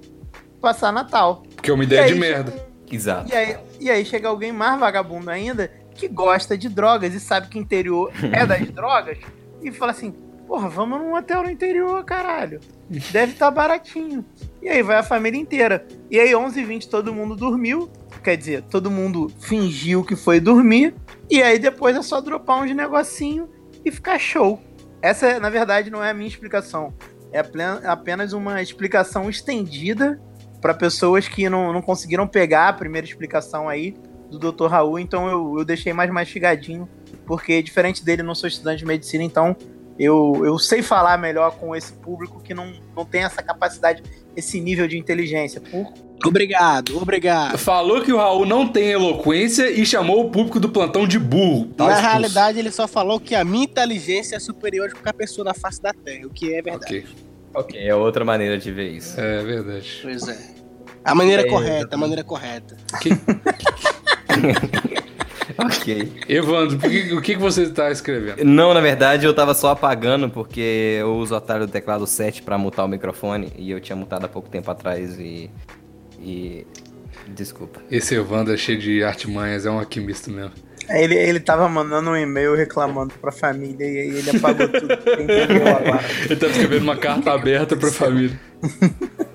passar 0.60 0.92
Natal. 0.92 1.42
Porque 1.56 1.68
é 1.68 1.74
uma 1.74 1.82
ideia 1.82 2.02
E 2.02 2.06
de 2.06 2.12
aí, 2.12 2.20
merda. 2.20 2.54
Exato. 2.88 3.32
E 3.32 3.36
aí, 3.36 3.56
e 3.80 3.90
aí 3.90 4.04
chega 4.04 4.28
alguém 4.28 4.52
mais 4.52 4.78
vagabundo 4.78 5.28
ainda 5.28 5.72
que 5.92 6.06
gosta 6.06 6.56
de 6.56 6.68
drogas 6.68 7.14
e 7.14 7.18
sabe 7.18 7.48
que 7.48 7.58
interior 7.58 8.12
é 8.32 8.46
das 8.46 8.60
drogas 8.70 9.18
e 9.60 9.72
fala 9.72 9.90
assim: 9.90 10.14
porra, 10.46 10.68
vamos 10.68 10.98
num 10.98 11.14
hotel 11.14 11.42
no 11.42 11.50
interior, 11.50 12.04
caralho. 12.04 12.60
Deve 12.88 13.32
estar 13.32 13.50
baratinho. 13.50 14.24
E 14.62 14.68
aí 14.68 14.82
vai 14.82 14.96
a 14.96 15.02
família 15.02 15.38
inteira. 15.40 15.86
E 16.10 16.18
aí, 16.18 16.30
11h20, 16.30 16.88
todo 16.88 17.12
mundo 17.12 17.34
dormiu. 17.34 17.90
Quer 18.22 18.36
dizer, 18.36 18.62
todo 18.62 18.90
mundo 18.90 19.30
fingiu 19.40 20.04
que 20.04 20.14
foi 20.16 20.40
dormir. 20.40 20.94
E 21.28 21.42
aí 21.42 21.58
depois 21.58 21.96
é 21.96 22.02
só 22.02 22.20
dropar 22.20 22.62
uns 22.62 22.74
negocinho 22.74 23.48
e 23.84 23.90
ficar 23.90 24.18
show. 24.18 24.60
Essa, 25.02 25.38
na 25.40 25.50
verdade, 25.50 25.90
não 25.90 26.02
é 26.02 26.10
a 26.10 26.14
minha 26.14 26.28
explicação. 26.28 26.94
É 27.32 27.40
apen- 27.40 27.84
apenas 27.84 28.32
uma 28.32 28.62
explicação 28.62 29.28
estendida 29.28 30.20
para 30.60 30.72
pessoas 30.72 31.28
que 31.28 31.48
não, 31.48 31.72
não 31.72 31.82
conseguiram 31.82 32.26
pegar 32.26 32.68
a 32.68 32.72
primeira 32.72 33.06
explicação 33.06 33.68
aí 33.68 33.94
do 34.30 34.38
Dr. 34.38 34.66
Raul, 34.66 34.98
então 34.98 35.28
eu, 35.28 35.58
eu 35.58 35.64
deixei 35.64 35.92
mais 35.92 36.10
mastigadinho, 36.10 36.88
porque 37.24 37.62
diferente 37.62 38.04
dele, 38.04 38.24
não 38.24 38.34
sou 38.34 38.48
estudante 38.48 38.78
de 38.78 38.86
medicina, 38.86 39.22
então 39.22 39.54
eu, 39.98 40.42
eu 40.44 40.58
sei 40.58 40.82
falar 40.82 41.18
melhor 41.18 41.52
com 41.58 41.74
esse 41.74 41.92
público 41.92 42.40
que 42.42 42.52
não, 42.54 42.72
não 42.94 43.04
tem 43.04 43.22
essa 43.24 43.42
capacidade, 43.42 44.02
esse 44.36 44.60
nível 44.60 44.86
de 44.88 44.98
inteligência. 44.98 45.60
Por... 45.60 45.92
Obrigado, 46.24 46.96
obrigado. 47.00 47.58
Falou 47.58 48.00
que 48.02 48.12
o 48.12 48.16
Raul 48.16 48.46
não 48.46 48.66
tem 48.66 48.88
eloquência 48.88 49.70
e 49.70 49.84
chamou 49.86 50.26
o 50.26 50.30
público 50.30 50.58
do 50.58 50.68
plantão 50.70 51.06
de 51.06 51.18
burro. 51.18 51.66
Tá 51.66 51.84
Na 51.84 51.90
expulso. 51.92 52.10
realidade, 52.10 52.58
ele 52.58 52.70
só 52.70 52.88
falou 52.88 53.20
que 53.20 53.34
a 53.34 53.44
minha 53.44 53.64
inteligência 53.64 54.36
é 54.36 54.40
superior 54.40 54.88
a 54.88 54.92
qualquer 54.92 55.12
pessoa 55.14 55.44
na 55.44 55.54
face 55.54 55.80
da 55.80 55.92
Terra, 55.92 56.26
o 56.26 56.30
que 56.30 56.54
é 56.54 56.62
verdade. 56.62 56.98
Ok, 56.98 57.06
Ok, 57.54 57.88
é 57.88 57.94
outra 57.94 58.24
maneira 58.24 58.58
de 58.58 58.70
ver 58.72 58.90
isso. 58.90 59.18
é 59.20 59.42
verdade. 59.42 59.98
Pois 60.02 60.26
é. 60.28 60.38
A 61.04 61.14
maneira 61.14 61.42
É, 61.42 61.48
correta, 61.48 61.94
a 61.94 61.98
maneira 61.98 62.24
correta. 62.24 62.76
Ok. 65.58 66.12
Evandro, 66.28 66.78
por 66.78 66.90
que- 66.90 67.14
o 67.14 67.20
que, 67.22 67.34
que 67.34 67.40
você 67.40 67.68
tá 67.70 67.90
escrevendo? 67.90 68.44
Não, 68.44 68.74
na 68.74 68.80
verdade, 68.80 69.26
eu 69.26 69.34
tava 69.34 69.54
só 69.54 69.70
apagando 69.70 70.28
porque 70.28 70.96
eu 71.00 71.14
uso 71.16 71.34
o 71.34 71.36
atalho 71.36 71.66
do 71.66 71.72
teclado 71.72 72.06
7 72.06 72.42
pra 72.42 72.58
mutar 72.58 72.84
o 72.84 72.88
microfone 72.88 73.52
e 73.56 73.70
eu 73.70 73.80
tinha 73.80 73.96
mutado 73.96 74.24
há 74.24 74.28
pouco 74.28 74.48
tempo 74.48 74.70
atrás 74.70 75.18
e. 75.18 75.50
E. 76.20 76.66
Desculpa. 77.28 77.80
Esse 77.90 78.14
Evandro 78.14 78.54
é 78.54 78.56
cheio 78.56 78.78
de 78.78 79.02
artimanhas, 79.02 79.66
é 79.66 79.70
um 79.70 79.78
alquimista 79.78 80.30
mesmo. 80.30 80.52
Aí 80.88 81.02
Ele, 81.02 81.16
ele 81.16 81.40
tava 81.40 81.68
mandando 81.68 82.10
um 82.10 82.16
e-mail 82.16 82.54
reclamando 82.54 83.14
pra 83.20 83.32
família 83.32 83.84
e 83.84 83.98
aí 83.98 84.18
ele 84.18 84.30
apagou 84.36 84.68
tudo. 84.68 84.92
Entendeu 84.92 85.66
agora? 85.66 86.04
Ele 86.26 86.36
tá 86.36 86.46
escrevendo 86.46 86.82
uma 86.84 86.96
carta 86.96 87.32
aberta 87.32 87.76
pra 87.76 87.90
família. 87.90 88.38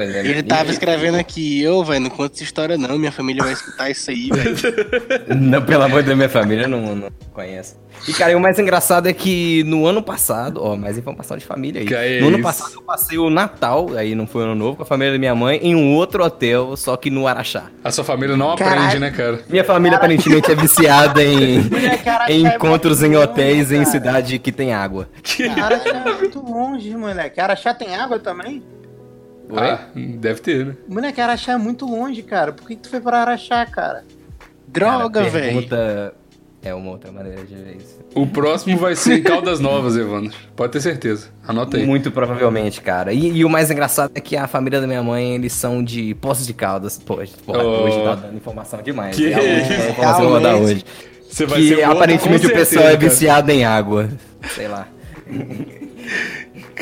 Pois 0.00 0.14
é, 0.14 0.20
Ele 0.20 0.42
tava 0.42 0.70
escrevendo 0.70 1.18
aqui, 1.18 1.62
eu, 1.62 1.84
velho, 1.84 2.00
não 2.00 2.08
conta 2.08 2.34
essa 2.34 2.42
história 2.42 2.78
não, 2.78 2.98
minha 2.98 3.12
família 3.12 3.44
vai 3.44 3.52
escutar 3.52 3.90
isso 3.90 4.10
aí, 4.10 4.30
velho. 4.30 4.56
Não, 5.36 5.60
pelo 5.62 5.82
amor 5.82 6.00
de 6.00 6.06
Deus, 6.06 6.16
minha 6.16 6.28
família 6.28 6.66
não, 6.66 6.96
não 6.96 7.08
conhece. 7.34 7.76
E, 8.08 8.12
cara, 8.14 8.32
e 8.32 8.34
o 8.34 8.40
mais 8.40 8.58
engraçado 8.58 9.08
é 9.08 9.12
que 9.12 9.62
no 9.64 9.86
ano 9.86 10.02
passado, 10.02 10.60
ó, 10.62 10.74
mais 10.74 10.96
informação 10.96 11.36
de 11.36 11.44
família 11.44 11.82
aí. 11.82 11.86
Que 11.86 11.94
é 11.94 12.20
no 12.20 12.28
ano 12.28 12.38
isso? 12.38 12.42
passado 12.42 12.72
eu 12.74 12.82
passei 12.82 13.18
o 13.18 13.28
Natal, 13.28 13.90
aí 13.94 14.14
não 14.14 14.26
foi 14.26 14.44
ano 14.44 14.54
novo, 14.54 14.76
com 14.76 14.82
a 14.82 14.86
família 14.86 15.12
da 15.12 15.18
minha 15.18 15.34
mãe, 15.34 15.58
em 15.62 15.74
um 15.74 15.94
outro 15.94 16.24
hotel, 16.24 16.76
só 16.76 16.96
que 16.96 17.10
no 17.10 17.26
Araxá. 17.26 17.64
A 17.84 17.90
sua 17.90 18.04
família 18.04 18.36
não 18.36 18.52
aprende, 18.52 18.74
Caralho. 18.74 19.00
né, 19.00 19.10
cara? 19.10 19.40
Minha 19.48 19.64
família 19.64 19.98
aparentemente 19.98 20.50
é 20.50 20.54
viciada 20.54 21.22
em, 21.22 21.58
em 22.28 22.46
é 22.46 22.54
encontros 22.54 23.00
muito 23.00 23.12
em 23.12 23.16
longe, 23.16 23.28
hotéis 23.28 23.70
em 23.70 23.84
cidade 23.84 24.38
que 24.38 24.50
tem 24.50 24.72
água. 24.72 25.08
Araxá 25.62 26.04
é 26.06 26.12
muito 26.14 26.40
longe, 26.40 26.96
moleque. 26.96 27.38
Araxá 27.38 27.74
tem 27.74 27.94
água 27.94 28.18
também? 28.18 28.62
Oi? 29.50 29.58
Ah, 29.58 29.88
deve 29.94 30.40
ter, 30.40 30.66
né? 30.66 30.74
Moleque, 30.88 31.20
Araxá 31.20 31.52
é 31.52 31.56
muito 31.56 31.84
longe, 31.86 32.22
cara. 32.22 32.52
Por 32.52 32.66
que, 32.66 32.76
que 32.76 32.82
tu 32.82 32.88
foi 32.90 33.00
pra 33.00 33.18
Araxá, 33.22 33.64
cara? 33.66 34.04
Droga, 34.68 35.22
velho. 35.24 35.32
pergunta- 35.66 36.14
É 36.62 36.74
uma 36.74 36.90
outra 36.90 37.10
maneira 37.10 37.42
de 37.42 37.54
ver 37.54 37.76
isso. 37.78 37.98
O 38.14 38.26
próximo 38.26 38.76
vai 38.76 38.94
ser 38.94 39.14
em 39.18 39.22
Caldas 39.22 39.60
Novas, 39.60 39.96
Evandro. 39.96 40.36
Pode 40.54 40.72
ter 40.72 40.80
certeza. 40.82 41.28
Anota 41.48 41.78
aí. 41.78 41.86
Muito 41.86 42.10
provavelmente, 42.12 42.82
cara. 42.82 43.12
E, 43.14 43.28
e 43.38 43.44
o 43.46 43.48
mais 43.48 43.70
engraçado 43.70 44.12
é 44.14 44.20
que 44.20 44.36
a 44.36 44.46
família 44.46 44.78
da 44.80 44.86
minha 44.86 45.02
mãe, 45.02 45.34
eles 45.36 45.54
são 45.54 45.82
de 45.82 46.14
Poços 46.16 46.46
de 46.46 46.52
Caldas. 46.52 46.98
Pô, 46.98 47.18
porra, 47.46 47.64
Oh. 47.64 47.84
hoje 47.84 48.02
tá 48.04 48.14
dando 48.16 48.36
informação 48.36 48.82
demais. 48.82 49.16
Que 49.16 49.28
Realmente, 49.28 49.62
isso? 49.72 49.72
é 49.72 49.90
informação 49.90 50.20
que 50.20 50.26
eu 50.26 50.30
vou 50.30 50.40
dar 50.40 50.56
hoje. 50.56 50.84
Você 51.30 51.46
vai 51.46 51.60
Que 51.60 51.68
ser 51.76 51.82
aparentemente 51.84 52.46
o 52.46 52.50
pessoal 52.50 52.84
certeza, 52.84 52.92
é 52.92 53.08
viciado 53.08 53.50
em 53.52 53.64
água. 53.64 54.08
Sei 54.54 54.68
lá. 54.68 54.86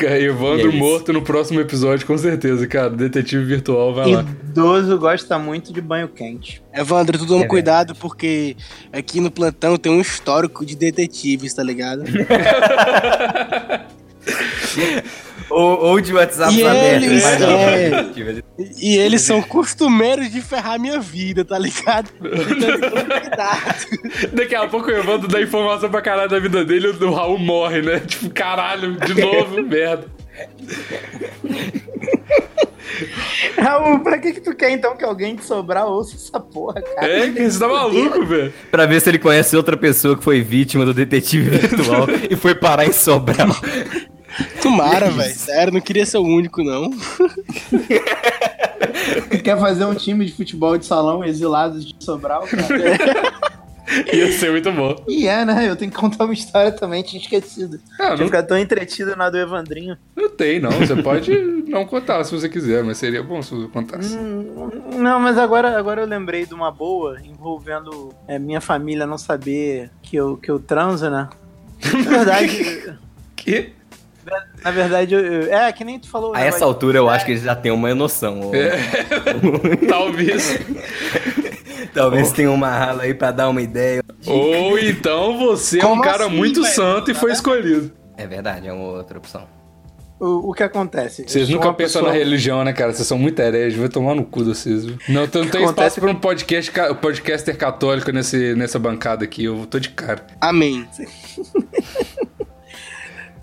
Evandro 0.05 0.71
é 0.71 0.75
morto 0.75 1.11
no 1.13 1.21
próximo 1.21 1.59
episódio, 1.59 2.05
com 2.05 2.17
certeza, 2.17 2.65
cara. 2.67 2.89
Detetive 2.89 3.43
virtual, 3.45 3.93
vai 3.93 4.11
lá. 4.11 4.25
Idoso 4.49 4.97
gosta 4.97 5.37
muito 5.37 5.71
de 5.73 5.81
banho 5.81 6.07
quente. 6.07 6.61
Evandro, 6.73 7.17
tu 7.17 7.25
toma 7.25 7.43
É 7.43 7.47
cuidado 7.47 7.95
porque 7.95 8.55
aqui 8.91 9.19
no 9.19 9.29
plantão 9.31 9.77
tem 9.77 9.91
um 9.91 10.01
histórico 10.01 10.65
de 10.65 10.75
detetives, 10.75 11.53
tá 11.53 11.63
ligado? 11.63 12.03
Ou, 15.49 15.83
ou 15.83 15.99
de 16.01 16.13
WhatsApp 16.13 16.53
E 16.53 16.63
aberto. 16.63 17.03
eles, 17.03 17.23
mas 17.23 17.39
não, 17.39 17.49
é. 17.49 18.05
E 18.79 18.97
eles 18.97 19.21
são 19.23 19.41
costumeiros 19.41 20.29
de 20.29 20.41
ferrar 20.41 20.79
minha 20.79 20.99
vida, 20.99 21.43
tá 21.43 21.57
ligado? 21.57 22.07
Então, 22.19 22.79
cuidado. 23.19 24.31
Daqui 24.31 24.53
a 24.53 24.67
pouco 24.67 24.89
o 24.89 24.91
Evandro 24.91 25.27
dá 25.27 25.41
informação 25.41 25.89
pra 25.89 26.03
caralho 26.03 26.29
da 26.29 26.39
vida 26.39 26.63
dele 26.63 26.87
e 26.87 27.03
o 27.03 27.11
Raul 27.11 27.39
morre, 27.39 27.81
né? 27.81 27.99
Tipo, 27.99 28.29
caralho, 28.29 28.95
de 28.97 29.19
novo, 29.19 29.61
merda. 29.65 30.05
Raul, 33.57 33.99
pra 34.01 34.17
que 34.17 34.33
que 34.33 34.41
tu 34.41 34.55
quer 34.55 34.71
então 34.71 34.95
que 34.95 35.03
alguém 35.03 35.35
de 35.35 35.43
Sobral 35.43 35.91
ouça 35.91 36.15
essa 36.15 36.39
porra, 36.39 36.81
cara? 36.81 37.07
É, 37.07 37.29
que 37.31 37.49
você 37.49 37.59
tá 37.59 37.67
maluco, 37.67 38.25
velho. 38.25 38.53
Pra 38.69 38.85
ver 38.85 39.01
se 39.01 39.09
ele 39.09 39.19
conhece 39.19 39.55
outra 39.55 39.75
pessoa 39.75 40.15
que 40.17 40.23
foi 40.23 40.41
vítima 40.41 40.85
do 40.85 40.93
detetive 40.93 41.49
virtual 41.49 42.07
e 42.29 42.35
foi 42.35 42.53
parar 42.55 42.85
em 42.85 42.91
Sobral. 42.93 43.55
Tomara, 44.61 45.09
velho. 45.11 45.33
Sério, 45.35 45.73
não 45.73 45.81
queria 45.81 46.05
ser 46.05 46.17
o 46.17 46.23
único, 46.23 46.63
não. 46.63 46.89
Quer 49.43 49.57
fazer 49.59 49.85
um 49.85 49.95
time 49.95 50.25
de 50.25 50.33
futebol 50.33 50.77
de 50.77 50.85
salão 50.85 51.23
exilados 51.23 51.85
de 51.85 51.95
Sobral, 52.03 52.45
cara? 52.47 52.69
Ia 54.13 54.31
ser 54.31 54.51
muito 54.51 54.71
bom. 54.71 54.95
E 55.07 55.27
é, 55.27 55.43
né? 55.43 55.67
Eu 55.67 55.75
tenho 55.75 55.89
que 55.89 55.97
contar 55.97 56.25
uma 56.25 56.33
história 56.33 56.71
também, 56.71 57.01
tinha 57.01 57.19
esquecido. 57.19 57.79
Ah, 57.93 58.09
Tinha 58.09 58.17
não, 58.17 58.25
ficar 58.25 58.43
tão 58.43 58.55
entretido 58.55 59.15
na 59.15 59.31
do 59.31 59.37
Evandrinho. 59.37 59.97
não 60.15 60.29
tem, 60.29 60.59
não. 60.59 60.69
Você 60.69 60.95
pode 61.01 61.31
não 61.67 61.83
contar 61.87 62.23
se 62.23 62.31
você 62.31 62.47
quiser, 62.47 62.83
mas 62.83 62.99
seria 62.99 63.23
bom 63.23 63.41
se 63.41 63.51
você 63.51 63.67
contasse. 63.67 64.15
Hum, 64.15 64.69
Não, 64.99 65.19
mas 65.19 65.39
agora, 65.39 65.75
agora 65.75 66.01
eu 66.01 66.07
lembrei 66.07 66.45
de 66.45 66.53
uma 66.53 66.69
boa 66.69 67.17
envolvendo 67.23 68.13
é, 68.27 68.37
minha 68.37 68.61
família 68.61 69.07
não 69.07 69.17
saber 69.17 69.89
que 70.03 70.15
eu, 70.15 70.37
que 70.37 70.51
eu 70.51 70.59
transo, 70.59 71.09
né? 71.09 71.27
Na 72.05 72.09
verdade, 72.17 72.95
Que? 73.35 73.73
Na 74.63 74.71
verdade, 74.71 75.13
eu, 75.13 75.19
eu- 75.19 75.53
é 75.53 75.71
que 75.71 75.83
nem 75.83 75.99
tu 75.99 76.09
falou. 76.09 76.33
A 76.35 76.39
né, 76.39 76.47
essa 76.47 76.65
altura 76.65 76.97
eu 76.97 77.09
acho 77.09 77.25
que 77.25 77.31
eles 77.31 77.43
já 77.43 77.55
têm 77.55 77.71
uma 77.71 77.93
noção. 77.95 78.39
ou- 78.41 78.51
Talvez. 79.87 80.59
Talvez 81.93 82.31
tenha 82.31 82.51
uma 82.51 82.69
rala 82.69 83.03
aí 83.03 83.13
pra 83.13 83.31
dar 83.31 83.49
uma 83.49 83.61
ideia. 83.61 84.03
Ou 84.25 84.77
então 84.77 85.37
você 85.37 85.79
é 85.79 85.85
um 85.85 85.89
Como 85.89 86.01
cara 86.03 86.25
assim, 86.25 86.35
muito 86.35 86.61
velho? 86.61 86.73
santo 86.75 87.11
e 87.11 87.13
foi 87.13 87.31
escolhido. 87.31 87.91
É 88.17 88.27
verdade, 88.27 88.67
é 88.67 88.73
uma 88.73 88.83
outra 88.97 89.17
opção. 89.17 89.47
O, 90.19 90.49
o 90.49 90.53
que 90.53 90.61
acontece? 90.63 91.23
Vocês 91.25 91.47
nunca 91.47 91.71
pensam 91.73 92.01
pessoa- 92.01 92.11
na 92.11 92.11
religião, 92.11 92.61
né, 92.65 92.73
cara? 92.73 92.91
Vocês 92.91 93.07
são 93.07 93.17
muito 93.17 93.39
hereges. 93.41 93.79
Vai 93.79 93.87
tomar 93.87 94.13
no 94.15 94.25
cu 94.25 94.39
de 94.43 94.49
vocês. 94.49 94.83
viu? 94.85 94.97
Não, 95.07 95.21
não 95.21 95.27
tem 95.47 95.63
espaço 95.63 96.01
pra 96.01 96.11
um 96.11 96.15
podcast, 96.15 96.69
ca- 96.71 96.93
podcaster 96.93 97.55
católico 97.57 98.11
nesse, 98.11 98.53
nessa 98.55 98.77
bancada 98.77 99.23
aqui. 99.23 99.45
Eu 99.45 99.65
tô 99.65 99.79
de 99.79 99.87
cara. 99.89 100.21
Amém. 100.41 100.85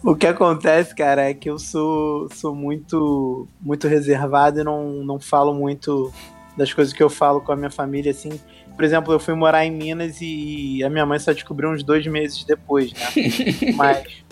O 0.06 0.14
que 0.14 0.28
acontece, 0.28 0.94
cara, 0.94 1.28
é 1.28 1.34
que 1.34 1.50
eu 1.50 1.58
sou, 1.58 2.28
sou 2.32 2.54
muito 2.54 3.48
muito 3.60 3.88
reservado 3.88 4.60
e 4.60 4.62
não, 4.62 5.04
não 5.04 5.18
falo 5.18 5.52
muito 5.52 6.12
das 6.56 6.72
coisas 6.72 6.94
que 6.94 7.02
eu 7.02 7.10
falo 7.10 7.40
com 7.40 7.50
a 7.50 7.56
minha 7.56 7.72
família, 7.72 8.12
assim. 8.12 8.40
Por 8.76 8.84
exemplo, 8.84 9.12
eu 9.12 9.18
fui 9.18 9.34
morar 9.34 9.64
em 9.64 9.70
Minas 9.72 10.18
e 10.20 10.80
a 10.84 10.88
minha 10.88 11.04
mãe 11.04 11.18
só 11.18 11.32
descobriu 11.32 11.70
uns 11.70 11.82
dois 11.82 12.06
meses 12.06 12.44
depois, 12.44 12.92
né? 12.92 13.00
Mas. 13.74 14.24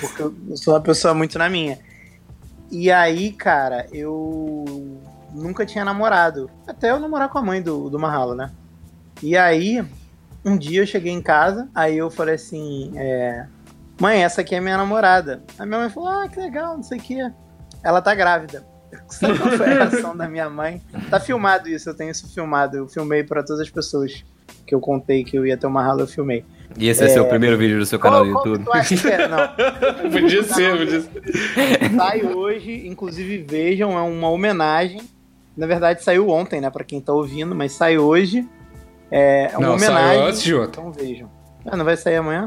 Porque 0.00 0.22
eu 0.22 0.56
sou 0.56 0.74
uma 0.74 0.80
pessoa 0.80 1.14
muito 1.14 1.38
na 1.38 1.48
minha. 1.48 1.78
E 2.68 2.90
aí, 2.90 3.30
cara, 3.30 3.86
eu 3.92 4.64
nunca 5.32 5.64
tinha 5.64 5.84
namorado. 5.84 6.50
Até 6.66 6.90
eu 6.90 6.98
namorar 6.98 7.28
com 7.28 7.38
a 7.38 7.42
mãe 7.42 7.62
do, 7.62 7.88
do 7.88 7.96
Marralo, 7.96 8.34
né? 8.34 8.50
E 9.22 9.36
aí, 9.36 9.84
um 10.44 10.56
dia 10.58 10.80
eu 10.80 10.86
cheguei 10.86 11.12
em 11.12 11.22
casa, 11.22 11.68
aí 11.72 11.96
eu 11.96 12.10
falei 12.10 12.34
assim, 12.34 12.90
é, 12.96 13.46
mãe, 14.00 14.22
essa 14.24 14.40
aqui 14.40 14.54
é 14.54 14.60
minha 14.60 14.76
namorada. 14.76 15.42
A 15.58 15.64
minha 15.66 15.78
mãe 15.80 15.88
falou, 15.90 16.08
ah, 16.08 16.28
que 16.28 16.38
legal, 16.40 16.76
não 16.76 16.82
sei 16.82 16.98
o 16.98 17.00
que. 17.00 17.18
Ela 17.84 18.00
tá 18.00 18.14
grávida. 18.14 18.64
Sabe 19.08 19.38
qual 19.38 19.50
foi 19.52 19.66
a 19.66 19.74
reação 19.84 20.16
da 20.16 20.28
minha 20.28 20.50
mãe? 20.50 20.80
Tá 21.08 21.18
filmado 21.18 21.68
isso, 21.68 21.88
eu 21.88 21.94
tenho 21.94 22.10
isso 22.10 22.32
filmado. 22.32 22.76
Eu 22.76 22.88
filmei 22.88 23.22
pra 23.24 23.42
todas 23.42 23.60
as 23.60 23.70
pessoas 23.70 24.24
que 24.66 24.74
eu 24.74 24.80
contei 24.80 25.24
que 25.24 25.36
eu 25.36 25.46
ia 25.46 25.56
ter 25.56 25.66
uma 25.66 25.82
rala, 25.82 26.02
eu 26.02 26.06
filmei. 26.06 26.44
E 26.78 26.88
esse 26.88 27.00
vai 27.00 27.08
ser 27.10 27.20
o 27.20 27.26
primeiro 27.28 27.56
vídeo 27.58 27.78
do 27.78 27.84
seu 27.86 27.98
canal 27.98 28.24
do 28.24 28.32
Qual- 28.32 28.42
qual 28.42 28.44
que 28.44 28.48
YouTube. 28.60 28.64
tu 28.64 28.72
acha 28.72 28.96
que 28.96 29.08
é? 29.08 29.28
Não. 29.28 29.48
Podia 30.12 30.42
ser, 30.42 30.76
podia 30.78 31.00
ser. 31.00 31.90
Sai 31.96 32.22
hoje, 32.22 32.86
inclusive 32.86 33.38
vejam, 33.48 33.92
é 33.96 34.00
uma 34.02 34.28
homenagem. 34.30 35.02
Na 35.56 35.66
verdade, 35.66 36.02
saiu 36.02 36.28
ontem, 36.30 36.60
né? 36.62 36.70
Pra 36.70 36.82
quem 36.84 36.98
tá 37.00 37.12
ouvindo, 37.12 37.54
mas 37.54 37.72
sai 37.72 37.98
hoje. 37.98 38.48
É 39.10 39.50
uma 39.58 39.68
Não, 39.68 39.78
saiu 39.78 39.90
homenagem. 39.92 40.22
antes 40.28 40.42
de 40.42 40.54
ontem. 40.54 40.80
Então 40.80 40.92
vejam. 40.92 41.30
Ah, 41.66 41.76
não 41.76 41.84
vai 41.84 41.96
sair 41.96 42.16
amanhã? 42.16 42.46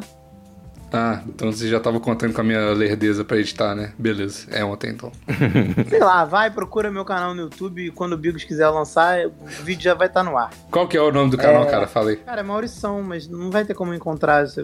Ah, 0.98 1.22
então 1.28 1.52
você 1.52 1.68
já 1.68 1.80
tava 1.80 2.00
contando 2.00 2.34
com 2.34 2.42
a 2.42 2.44
minha 2.44 2.70
lerdeza 2.72 3.24
pra 3.26 3.38
editar, 3.38 3.76
né? 3.76 3.92
Beleza. 4.00 4.48
É 4.52 4.64
ontem, 4.64 4.92
então. 4.92 5.12
Sei 5.90 6.00
lá, 6.00 6.24
vai, 6.26 6.50
procura 6.50 6.90
meu 6.90 7.04
canal 7.04 7.34
no 7.36 7.42
YouTube 7.42 7.88
e 7.88 7.92
quando 7.92 8.14
o 8.14 8.18
Bigos 8.18 8.44
quiser 8.44 8.70
lançar, 8.70 9.26
o 9.28 9.32
vídeo 9.64 9.84
já 9.84 9.94
vai 9.94 10.08
estar 10.08 10.24
no 10.24 10.38
ar. 10.38 10.52
Qual 10.72 10.88
que 10.88 10.96
é 10.96 11.02
o 11.02 11.12
nome 11.12 11.32
do 11.32 11.38
canal, 11.38 11.66
cara? 11.66 11.86
Fala 11.88 12.12
aí. 12.12 12.16
Cara, 12.18 12.40
é 12.42 12.44
Maurição, 12.44 13.02
mas 13.04 13.28
não 13.28 13.52
vai 13.52 13.66
ter 13.66 13.74
como 13.74 13.94
encontrar. 13.94 14.48
Você 14.48 14.62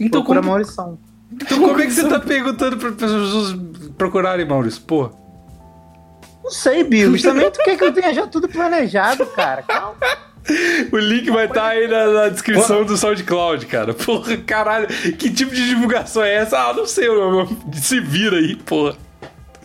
Então 0.00 0.20
procura 0.22 0.40
como- 0.40 0.50
Maurição. 0.50 0.98
Então 1.32 1.58
como 1.58 1.80
é 1.80 1.86
que 1.86 1.92
você 1.92 2.08
tá 2.08 2.20
perguntando 2.20 2.76
pra 2.76 2.92
pessoas 2.92 3.56
procurarem, 3.98 4.46
Maurício? 4.46 4.80
Pô. 4.82 5.10
Não 6.42 6.50
sei, 6.50 6.84
Bigos. 6.84 7.22
Também 7.22 7.50
tu 7.50 7.58
quer 7.64 7.76
que 7.76 7.84
eu 7.84 7.92
tenha 7.92 8.12
já 8.12 8.26
tudo 8.26 8.48
planejado, 8.48 9.24
cara. 9.26 9.62
Calma. 9.62 9.96
O 10.92 10.98
link 10.98 11.30
vai 11.30 11.46
estar 11.46 11.68
aí 11.68 11.88
na, 11.88 12.06
na 12.08 12.28
descrição 12.28 12.84
do 12.84 12.96
SoundCloud, 12.96 13.64
cara. 13.66 13.94
Porra, 13.94 14.36
caralho. 14.36 14.86
Que 14.88 15.30
tipo 15.30 15.54
de 15.54 15.66
divulgação 15.68 16.22
é 16.22 16.34
essa? 16.34 16.58
Ah, 16.58 16.74
não 16.74 16.86
sei, 16.86 17.08
meu, 17.08 17.30
meu. 17.30 17.48
se 17.72 17.98
vira 18.00 18.36
aí, 18.36 18.54
porra. 18.56 18.96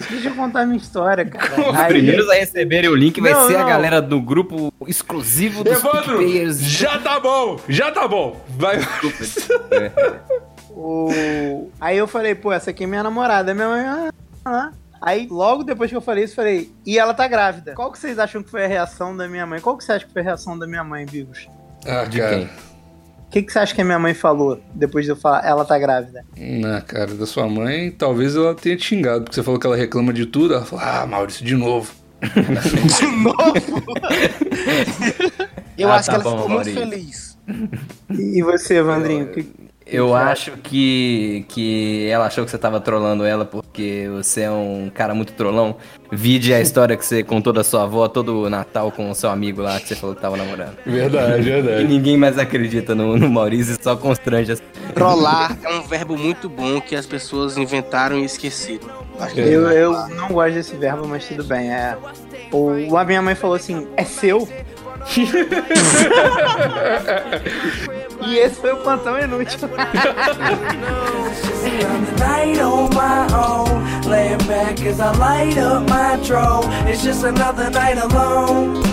Deixa 0.09 0.29
eu 0.29 0.35
contar 0.35 0.61
a 0.61 0.65
minha 0.65 0.77
história, 0.77 1.25
cara. 1.25 1.71
Os 1.71 1.87
primeiros 1.87 2.29
a 2.29 2.33
receberem 2.35 2.89
o 2.89 2.95
link 2.95 3.19
vai 3.19 3.33
Não, 3.33 3.47
ser 3.47 3.57
a 3.57 3.59
não. 3.59 3.67
galera 3.67 4.01
do 4.01 4.21
grupo 4.21 4.73
exclusivo 4.87 5.61
dos 5.61 5.73
Evandro, 5.73 6.19
PicPayers. 6.19 6.61
já 6.61 6.97
tá 6.99 7.19
bom, 7.19 7.59
já 7.67 7.91
tá 7.91 8.07
bom. 8.07 8.41
Vai. 8.47 8.79
O... 10.71 11.69
Aí 11.81 11.97
eu 11.97 12.07
falei, 12.07 12.33
pô, 12.35 12.53
essa 12.53 12.69
aqui 12.69 12.85
é 12.85 12.87
minha 12.87 13.03
namorada. 13.03 13.53
Minha 13.53 13.67
mãe, 13.67 13.85
ah, 13.85 14.09
ah. 14.45 14.71
Aí, 15.01 15.27
logo 15.29 15.63
depois 15.63 15.89
que 15.89 15.95
eu 15.95 16.01
falei 16.01 16.23
isso, 16.25 16.33
eu 16.33 16.35
falei, 16.37 16.71
e 16.85 16.97
ela 16.99 17.13
tá 17.13 17.27
grávida. 17.27 17.73
Qual 17.73 17.91
que 17.91 17.97
vocês 17.99 18.19
acham 18.19 18.43
que 18.43 18.49
foi 18.49 18.65
a 18.65 18.67
reação 18.67 19.15
da 19.15 19.27
minha 19.27 19.45
mãe? 19.45 19.59
Qual 19.61 19.77
que 19.77 19.83
você 19.83 19.93
acha 19.93 20.05
que 20.05 20.11
foi 20.13 20.21
a 20.21 20.25
reação 20.25 20.57
da 20.57 20.67
minha 20.67 20.83
mãe, 20.83 21.05
Bigos? 21.05 21.47
Ah, 21.85 22.03
De 22.05 22.17
cara. 22.19 22.35
quem? 22.37 22.45
O 22.45 23.31
que, 23.31 23.43
que 23.43 23.53
você 23.53 23.59
acha 23.59 23.75
que 23.75 23.81
a 23.81 23.85
minha 23.85 23.99
mãe 23.99 24.13
falou 24.15 24.59
depois 24.73 25.05
de 25.05 25.11
eu 25.11 25.15
falar, 25.15 25.45
ela 25.45 25.63
tá 25.63 25.77
grávida? 25.77 26.25
Ah, 26.65 26.81
cara, 26.81 27.13
da 27.13 27.25
sua 27.27 27.47
mãe, 27.47 27.91
talvez 27.91 28.35
ela 28.35 28.55
tenha 28.55 28.75
te 28.75 28.83
xingado, 28.85 29.21
porque 29.23 29.35
você 29.35 29.43
falou 29.43 29.59
que 29.59 29.67
ela 29.67 29.75
reclama 29.77 30.11
de 30.11 30.25
tudo. 30.25 30.55
Ela 30.55 30.65
falou, 30.65 30.83
ah, 30.83 31.05
Maurício, 31.05 31.45
de 31.45 31.55
novo. 31.55 31.93
De 32.19 33.05
novo? 33.07 33.83
Eu 35.77 35.89
Ah, 35.89 35.95
acho 35.95 36.07
tá 36.11 36.19
que 36.19 36.21
ela 36.21 36.23
bom, 36.23 36.37
ficou 36.41 36.49
muito 36.49 36.73
Maurício. 36.73 36.89
feliz. 36.89 37.37
E 38.09 38.41
você, 38.43 38.81
Vandrinho? 38.81 39.27
Que... 39.31 39.49
Eu 39.85 40.13
acho 40.13 40.51
que, 40.57 41.45
que 41.47 42.07
ela 42.09 42.27
achou 42.27 42.43
que 42.45 42.51
você 42.51 42.57
tava 42.57 42.79
trolando 42.79 43.23
ela 43.25 43.45
porque 43.79 44.09
você 44.11 44.41
é 44.41 44.51
um 44.51 44.91
cara 44.93 45.15
muito 45.15 45.31
trolão. 45.31 45.77
Vide 46.11 46.53
a 46.53 46.59
história 46.59 46.97
que 46.97 47.05
você 47.05 47.23
contou 47.23 47.53
da 47.53 47.63
sua 47.63 47.83
avó 47.83 48.09
todo 48.09 48.49
Natal 48.49 48.91
com 48.91 49.09
o 49.09 49.15
seu 49.15 49.29
amigo 49.29 49.61
lá 49.61 49.79
que 49.79 49.87
você 49.87 49.95
falou 49.95 50.15
que 50.15 50.21
tava 50.21 50.35
namorando. 50.35 50.75
Verdade, 50.85 51.47
E 51.47 51.51
verdade. 51.51 51.83
ninguém 51.85 52.17
mais 52.17 52.37
acredita 52.37 52.93
no, 52.93 53.17
no 53.17 53.29
Maurício, 53.29 53.77
só 53.81 53.95
constrange 53.95 54.51
as 54.51 54.61
Trollar 54.93 55.57
é 55.63 55.69
um 55.69 55.83
verbo 55.83 56.17
muito 56.17 56.49
bom 56.49 56.81
que 56.81 56.95
as 56.95 57.05
pessoas 57.05 57.57
inventaram 57.57 58.17
e 58.17 58.25
esqueceram. 58.25 58.89
Eu, 59.35 59.69
eu 59.69 60.07
não 60.09 60.29
gosto 60.29 60.55
desse 60.55 60.75
verbo, 60.75 61.07
mas 61.07 61.27
tudo 61.27 61.43
bem. 61.43 61.71
É... 61.71 61.95
O, 62.51 62.97
a 62.97 63.05
minha 63.05 63.21
mãe 63.21 63.35
falou 63.35 63.55
assim, 63.55 63.87
é 63.95 64.03
seu? 64.03 64.49
e 68.21 68.37
esse 68.37 68.59
foi 68.59 68.73
o 68.73 68.77
plantão 68.77 69.19
inútil. 69.19 69.69
Night 72.19 72.59
on 72.59 72.89
my 72.93 73.27
own, 73.33 74.09
laying 74.09 74.37
back 74.47 74.81
as 74.85 74.99
I 74.99 75.11
light 75.17 75.57
up 75.57 75.89
my 75.89 76.17
drone. 76.25 76.65
It's 76.87 77.03
just 77.03 77.23
another 77.23 77.69
night 77.69 77.97
alone. 77.97 78.83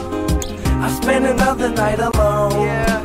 I 0.83 0.89
spend 0.91 1.27
another 1.27 1.71
night 1.71 1.99
alone. 1.99 2.61
Yeah. 2.61 3.03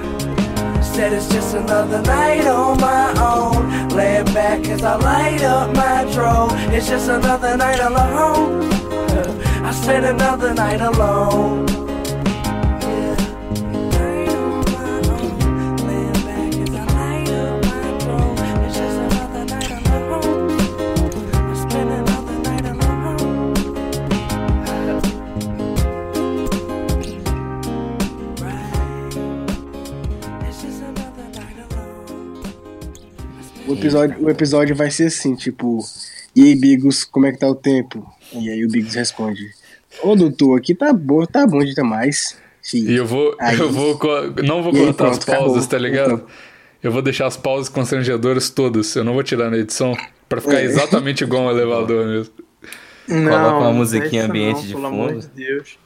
Said 0.81 1.13
it's 1.13 1.29
just 1.29 1.55
another 1.55 2.01
night 2.01 2.45
on 2.45 2.79
my 2.79 3.13
own, 3.19 3.89
laying 3.89 4.25
back 4.33 4.67
as 4.67 4.83
I 4.83 4.95
light 4.97 5.41
up 5.41 5.73
my 5.75 6.03
drone. 6.11 6.51
It's 6.73 6.87
just 6.87 7.09
another 7.09 7.55
night 7.55 7.79
alone. 7.79 8.69
I 9.63 9.71
spend 9.71 10.05
another 10.05 10.53
night 10.53 10.81
alone. 10.81 11.65
O 33.71 33.75
episódio, 33.75 34.23
o 34.25 34.29
episódio 34.29 34.75
vai 34.75 34.89
ser 34.91 35.07
assim, 35.07 35.35
tipo, 35.35 35.79
E 36.35 36.43
aí, 36.43 36.55
Bigos, 36.55 37.03
como 37.03 37.25
é 37.25 37.31
que 37.31 37.39
tá 37.39 37.47
o 37.47 37.55
tempo? 37.55 38.05
E 38.33 38.49
aí 38.49 38.63
o 38.65 38.69
Bigos 38.69 38.93
responde: 38.95 39.49
Ô, 40.03 40.15
doutor, 40.15 40.57
aqui 40.57 40.73
tá 40.75 40.93
bom, 40.93 41.25
tá 41.25 41.45
bom 41.45 41.59
demais. 41.63 42.37
Sim. 42.61 42.85
E 42.87 42.95
eu 42.95 43.05
vou, 43.05 43.35
Aí- 43.39 43.57
eu 43.59 43.71
vou, 43.71 43.99
não 44.43 44.61
vou 44.63 44.71
cortar 44.71 45.09
as 45.09 45.19
pronto, 45.19 45.25
pausas, 45.25 45.65
acabou. 45.65 45.67
tá 45.69 45.77
ligado? 45.79 46.13
Então. 46.13 46.27
Eu 46.83 46.91
vou 46.91 47.01
deixar 47.01 47.27
as 47.27 47.37
pausas 47.37 47.69
constrangedoras 47.69 48.49
todas. 48.49 48.95
Eu 48.95 49.03
não 49.03 49.13
vou 49.13 49.21
tirar 49.23 49.51
na 49.51 49.57
edição 49.57 49.95
pra 50.27 50.41
ficar 50.41 50.61
É. 50.61 50.63
exatamente 50.63 51.23
igual 51.23 51.43
um 51.43 51.51
elevador 51.51 52.07
mesmo. 52.07 52.33
Coloca 53.07 53.57
uma 53.57 53.63
não 53.65 53.73
musiquinha 53.73 54.25
ambiente 54.25 54.57
não, 54.61 54.65
de 54.67 54.73
pelo 54.73 54.85
amor 54.87 55.09
fundo. 55.09 55.21
de 55.21 55.27
Deus. 55.27 55.77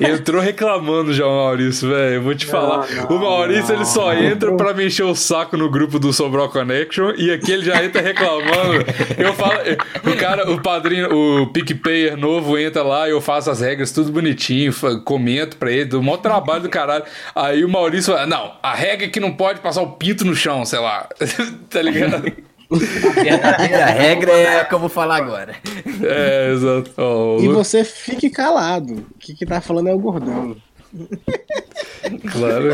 Entrou 0.00 0.40
reclamando 0.40 1.12
já 1.12 1.26
o 1.26 1.36
Maurício, 1.36 1.88
velho. 1.88 2.14
Eu 2.14 2.22
vou 2.22 2.34
te 2.34 2.46
falar. 2.46 2.86
não, 2.90 3.16
o 3.16 3.20
Maurício 3.20 3.74
ele 3.74 3.84
só 3.84 4.12
não. 4.12 4.22
entra 4.22 4.54
pra 4.56 4.72
me 4.72 4.86
encher 4.86 5.04
o 5.04 5.14
saco 5.14 5.56
no 5.56 5.70
grupo 5.70 5.98
do 5.98 6.12
Sobral 6.12 6.48
Connection 6.48 7.12
e 7.16 7.30
aqui 7.30 7.52
ele 7.52 7.64
já 7.64 7.84
entra 7.84 8.00
reclamando. 8.00 8.84
Eu 9.18 9.34
falo, 9.34 9.54
o 10.04 10.16
cara, 10.16 10.50
o 10.50 10.60
padrinho, 10.60 11.12
o 11.12 11.46
PicPayer 11.48 12.16
novo 12.16 12.58
entra 12.58 12.82
lá, 12.82 13.08
eu 13.08 13.20
faço 13.20 13.50
as 13.50 13.60
regras 13.60 13.92
tudo 13.92 14.12
bonitinho, 14.12 14.72
comento 15.04 15.56
pra 15.56 15.70
ele, 15.70 15.84
do 15.86 16.02
maior 16.02 16.18
trabalho 16.18 16.62
do 16.62 16.68
caralho. 16.68 17.04
Aí 17.34 17.64
o 17.64 17.68
Maurício 17.68 18.14
fala: 18.14 18.26
Não, 18.26 18.52
a 18.62 18.74
regra 18.74 19.06
é 19.06 19.10
que 19.10 19.20
não 19.20 19.32
pode 19.32 19.60
passar 19.60 19.82
o 19.82 19.92
pinto 19.92 20.24
no 20.24 20.34
chão, 20.34 20.64
sei 20.64 20.78
lá. 20.78 21.08
tá 21.68 21.82
ligado? 21.82 22.32
E 22.70 23.28
a 23.28 23.86
regra 23.90 24.32
é 24.32 24.60
a 24.60 24.64
que 24.64 24.74
eu 24.74 24.78
vou 24.78 24.88
falar 24.88 25.16
agora. 25.16 25.54
É, 26.02 26.52
exato. 26.52 26.92
E 27.40 27.48
você 27.48 27.82
fique 27.84 28.30
calado. 28.30 29.06
O 29.14 29.18
que, 29.18 29.34
que 29.34 29.44
tá 29.46 29.60
falando 29.60 29.88
é 29.88 29.94
o 29.94 29.98
gordão. 29.98 30.56
Claro. 32.32 32.70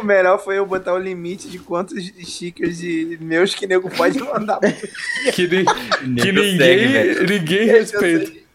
O 0.00 0.02
melhor 0.04 0.42
foi 0.42 0.58
eu 0.58 0.66
botar 0.66 0.94
o 0.94 0.98
limite 0.98 1.48
de 1.48 1.58
quantos 1.58 2.02
stickers 2.22 2.78
de 2.78 3.18
meus 3.20 3.54
que 3.54 3.66
nego 3.66 3.90
pode 3.90 4.18
mandar. 4.18 4.58
Que, 5.32 5.46
ni- 5.46 5.64
que 6.22 6.32
ninguém, 6.32 6.56
segue, 6.58 7.26
ninguém 7.32 7.66
respeita. 7.66 8.45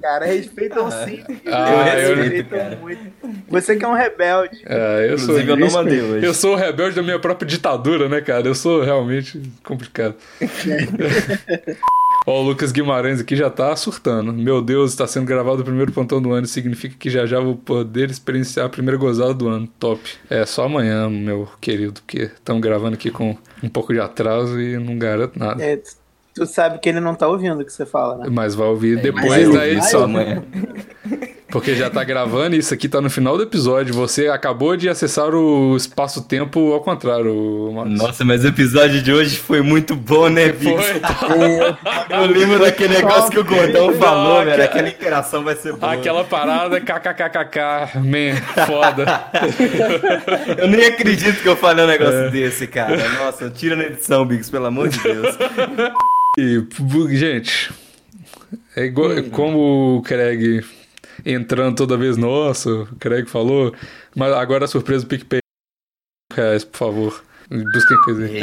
Cara, 0.00 0.26
respeitam 0.26 0.90
sim. 0.90 1.22
Ah, 1.46 1.70
eu 1.98 2.16
respeito, 2.16 2.20
respeitam 2.20 2.58
cara. 2.58 2.76
muito. 2.76 3.00
Você 3.48 3.76
que 3.76 3.84
é 3.84 3.88
um 3.88 3.94
rebelde. 3.94 4.62
É, 4.64 5.08
eu 5.10 5.18
sou. 5.18 5.38
Inclusive, 5.40 5.50
eu 5.50 5.56
não 5.56 5.70
mandei 5.70 6.02
hoje. 6.02 6.26
Eu 6.26 6.34
sou 6.34 6.52
o 6.54 6.56
rebelde 6.56 6.96
da 6.96 7.02
minha 7.02 7.18
própria 7.18 7.46
ditadura, 7.46 8.08
né, 8.08 8.20
cara? 8.20 8.46
Eu 8.46 8.54
sou 8.54 8.82
realmente 8.82 9.40
complicado. 9.64 10.14
Ó, 12.26 12.42
o 12.42 12.42
Lucas 12.42 12.72
Guimarães 12.72 13.20
aqui 13.20 13.34
já 13.34 13.48
tá 13.48 13.74
surtando. 13.74 14.34
Meu 14.34 14.60
Deus, 14.60 14.90
está 14.90 15.06
sendo 15.06 15.24
gravado 15.24 15.62
o 15.62 15.64
primeiro 15.64 15.90
plantão 15.92 16.20
do 16.20 16.32
ano. 16.32 16.46
Significa 16.46 16.94
que 16.98 17.08
já 17.08 17.24
já 17.24 17.40
vou 17.40 17.56
poder 17.56 18.10
experienciar 18.10 18.66
a 18.66 18.68
primeira 18.68 18.98
gozada 18.98 19.32
do 19.32 19.48
ano. 19.48 19.66
Top. 19.78 19.98
É 20.28 20.44
só 20.44 20.66
amanhã, 20.66 21.08
meu 21.08 21.48
querido, 21.58 22.02
porque 22.02 22.24
estamos 22.24 22.60
gravando 22.60 22.94
aqui 22.94 23.10
com 23.10 23.34
um 23.62 23.68
pouco 23.70 23.94
de 23.94 24.00
atraso 24.00 24.60
e 24.60 24.76
não 24.76 24.98
garanto 24.98 25.38
nada. 25.38 25.64
É, 25.64 25.80
tu- 26.38 26.46
sabe 26.46 26.78
que 26.78 26.88
ele 26.88 27.00
não 27.00 27.14
tá 27.14 27.26
ouvindo 27.28 27.60
o 27.60 27.64
que 27.64 27.72
você 27.72 27.84
fala, 27.86 28.16
né? 28.18 28.26
Mas 28.30 28.54
vai 28.54 28.66
ouvir 28.68 28.94
mas 28.94 29.02
depois 29.02 29.52
da 29.52 29.68
edição. 29.68 30.04
amanhã. 30.04 30.42
Porque 31.50 31.74
já 31.74 31.88
tá 31.88 32.04
gravando 32.04 32.54
e 32.54 32.58
isso 32.58 32.74
aqui 32.74 32.90
tá 32.90 33.00
no 33.00 33.08
final 33.08 33.34
do 33.38 33.42
episódio. 33.42 33.94
Você 33.94 34.28
acabou 34.28 34.76
de 34.76 34.86
acessar 34.86 35.34
o 35.34 35.74
espaço-tempo 35.78 36.74
ao 36.74 36.80
contrário, 36.82 37.72
Maurício. 37.74 38.06
Nossa, 38.06 38.22
mas 38.22 38.44
o 38.44 38.48
episódio 38.48 39.00
de 39.00 39.10
hoje 39.10 39.38
foi 39.38 39.62
muito 39.62 39.96
bom, 39.96 40.28
né, 40.28 40.52
Bigos? 40.52 40.84
Foi, 40.84 41.00
tá. 41.00 41.78
Eu 42.20 42.26
lembro 42.26 42.58
daquele 42.58 42.96
negócio 42.98 43.30
que 43.30 43.38
o 43.38 43.44
Gordão 43.44 43.86
Não, 43.92 43.94
falou, 43.98 44.44
velho. 44.44 44.62
aquela- 44.62 44.88
interação 44.90 45.42
vai 45.42 45.56
ser 45.56 45.72
boa. 45.74 45.94
Aquela 45.94 46.22
parada 46.22 46.78
kkkk, 46.82 47.96
man, 47.96 48.66
foda. 48.66 49.24
Eu 50.58 50.68
nem 50.68 50.84
acredito 50.84 51.40
que 51.40 51.48
eu 51.48 51.56
falei 51.56 51.82
um 51.84 51.88
negócio 51.88 52.24
É. 52.26 52.30
desse, 52.30 52.66
cara. 52.66 52.94
Nossa, 53.24 53.48
tira 53.48 53.74
na 53.74 53.84
edição, 53.84 54.26
Bigos, 54.26 54.50
pelo 54.50 54.66
amor 54.66 54.88
de 54.90 54.98
Deus. 55.02 55.34
E, 56.40 57.16
gente, 57.16 57.72
é 58.76 58.84
igual, 58.84 59.10
como 59.32 59.96
o 59.96 60.02
Craig 60.02 60.64
entrando 61.26 61.74
toda 61.76 61.96
vez, 61.96 62.16
nossa, 62.16 62.70
o 62.70 62.86
Craig 63.00 63.26
falou, 63.28 63.74
mas 64.14 64.32
agora 64.32 64.64
a 64.64 64.68
surpresa 64.68 65.04
do 65.04 65.08
PicPay. 65.08 65.40
Reais, 66.32 66.62
por 66.62 66.78
favor. 66.78 67.24
Busquem 67.50 67.96
coisa 68.04 68.24
aí. 68.24 68.38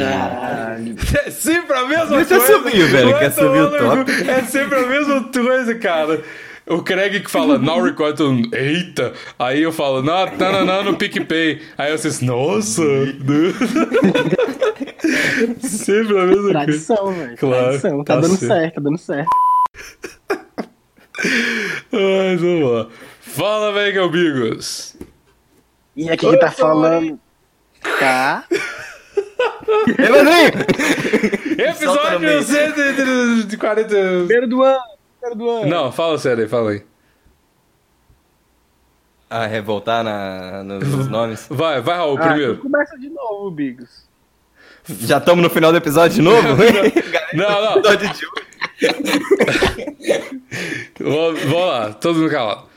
É 1.24 1.30
sempre 1.30 1.74
a 1.74 1.86
mesma 1.86 2.16
Deixa 2.16 2.34
eu 2.34 2.40
coisa. 2.40 2.58
subir, 2.58 2.86
velho, 2.90 3.18
quer 3.18 3.30
subir 3.30 3.60
o 3.62 3.70
top. 3.70 4.10
É 4.28 4.42
sempre 4.42 4.78
a 4.78 4.86
mesma 4.86 5.24
coisa, 5.32 5.74
cara. 5.76 6.22
O 6.68 6.82
Craig 6.82 7.20
que 7.20 7.30
fala, 7.30 7.58
now 7.58 7.80
record, 7.80 8.18
eita. 8.52 9.12
Aí 9.38 9.62
eu 9.62 9.70
falo, 9.70 10.02
não, 10.02 10.26
tá, 10.36 10.50
não, 10.50 10.64
não, 10.64 10.82
no 10.82 10.96
PicPay. 10.96 11.62
Aí 11.78 11.92
vocês, 11.96 12.20
nossa. 12.20 12.82
sempre 15.62 16.18
a 16.18 16.26
mesma 16.26 16.42
coisa. 16.42 16.50
Tradição, 16.50 17.12
velho. 17.12 17.36
Claro, 17.36 17.64
Tradição. 17.66 18.02
Tá, 18.02 18.14
tá 18.14 18.20
dando 18.20 18.36
certo. 18.36 18.52
certo, 18.52 18.74
tá 18.74 18.80
dando 18.80 18.98
certo. 18.98 19.30
Mas 21.92 22.40
vamos 22.40 22.72
lá. 22.72 22.88
Fala, 23.20 23.72
velho, 23.72 24.10
Bigos. 24.10 24.96
E 25.94 26.10
aqui 26.10 26.28
que 26.28 26.36
tá 26.36 26.50
falando. 26.50 27.20
Tá. 28.00 28.44
Episódio 31.58 32.20
meio. 32.20 32.42
140. 32.42 33.88
Primeiro 33.88 34.48
do 34.48 34.62
ano. 34.64 34.95
Primeiro 35.26 35.34
do 35.34 35.48
ano. 35.50 35.66
Não, 35.68 35.92
fala 35.92 36.18
sério 36.18 36.44
aí, 36.44 36.48
fala 36.48 36.70
aí. 36.70 36.82
Ah, 39.28 39.46
revoltar 39.46 40.04
na, 40.04 40.62
nos 40.62 41.08
nomes. 41.08 41.46
Vai, 41.50 41.80
vai, 41.80 41.96
Raul, 41.96 42.16
Ah, 42.16 42.28
primeiro. 42.28 42.52
então 42.52 42.62
Começa 42.70 42.96
de 42.96 43.08
novo, 43.08 43.50
Bigos. 43.50 44.06
Já 44.88 45.18
estamos 45.18 45.42
no 45.42 45.50
final 45.50 45.72
do 45.72 45.78
episódio 45.78 46.14
de 46.14 46.22
novo? 46.22 46.46
Não, 47.34 47.48
não. 47.60 47.82
Vamos 51.00 51.42
vamos 51.42 51.66
lá, 51.66 51.92
todo 51.92 52.18
mundo 52.20 52.30
calado. 52.30 52.68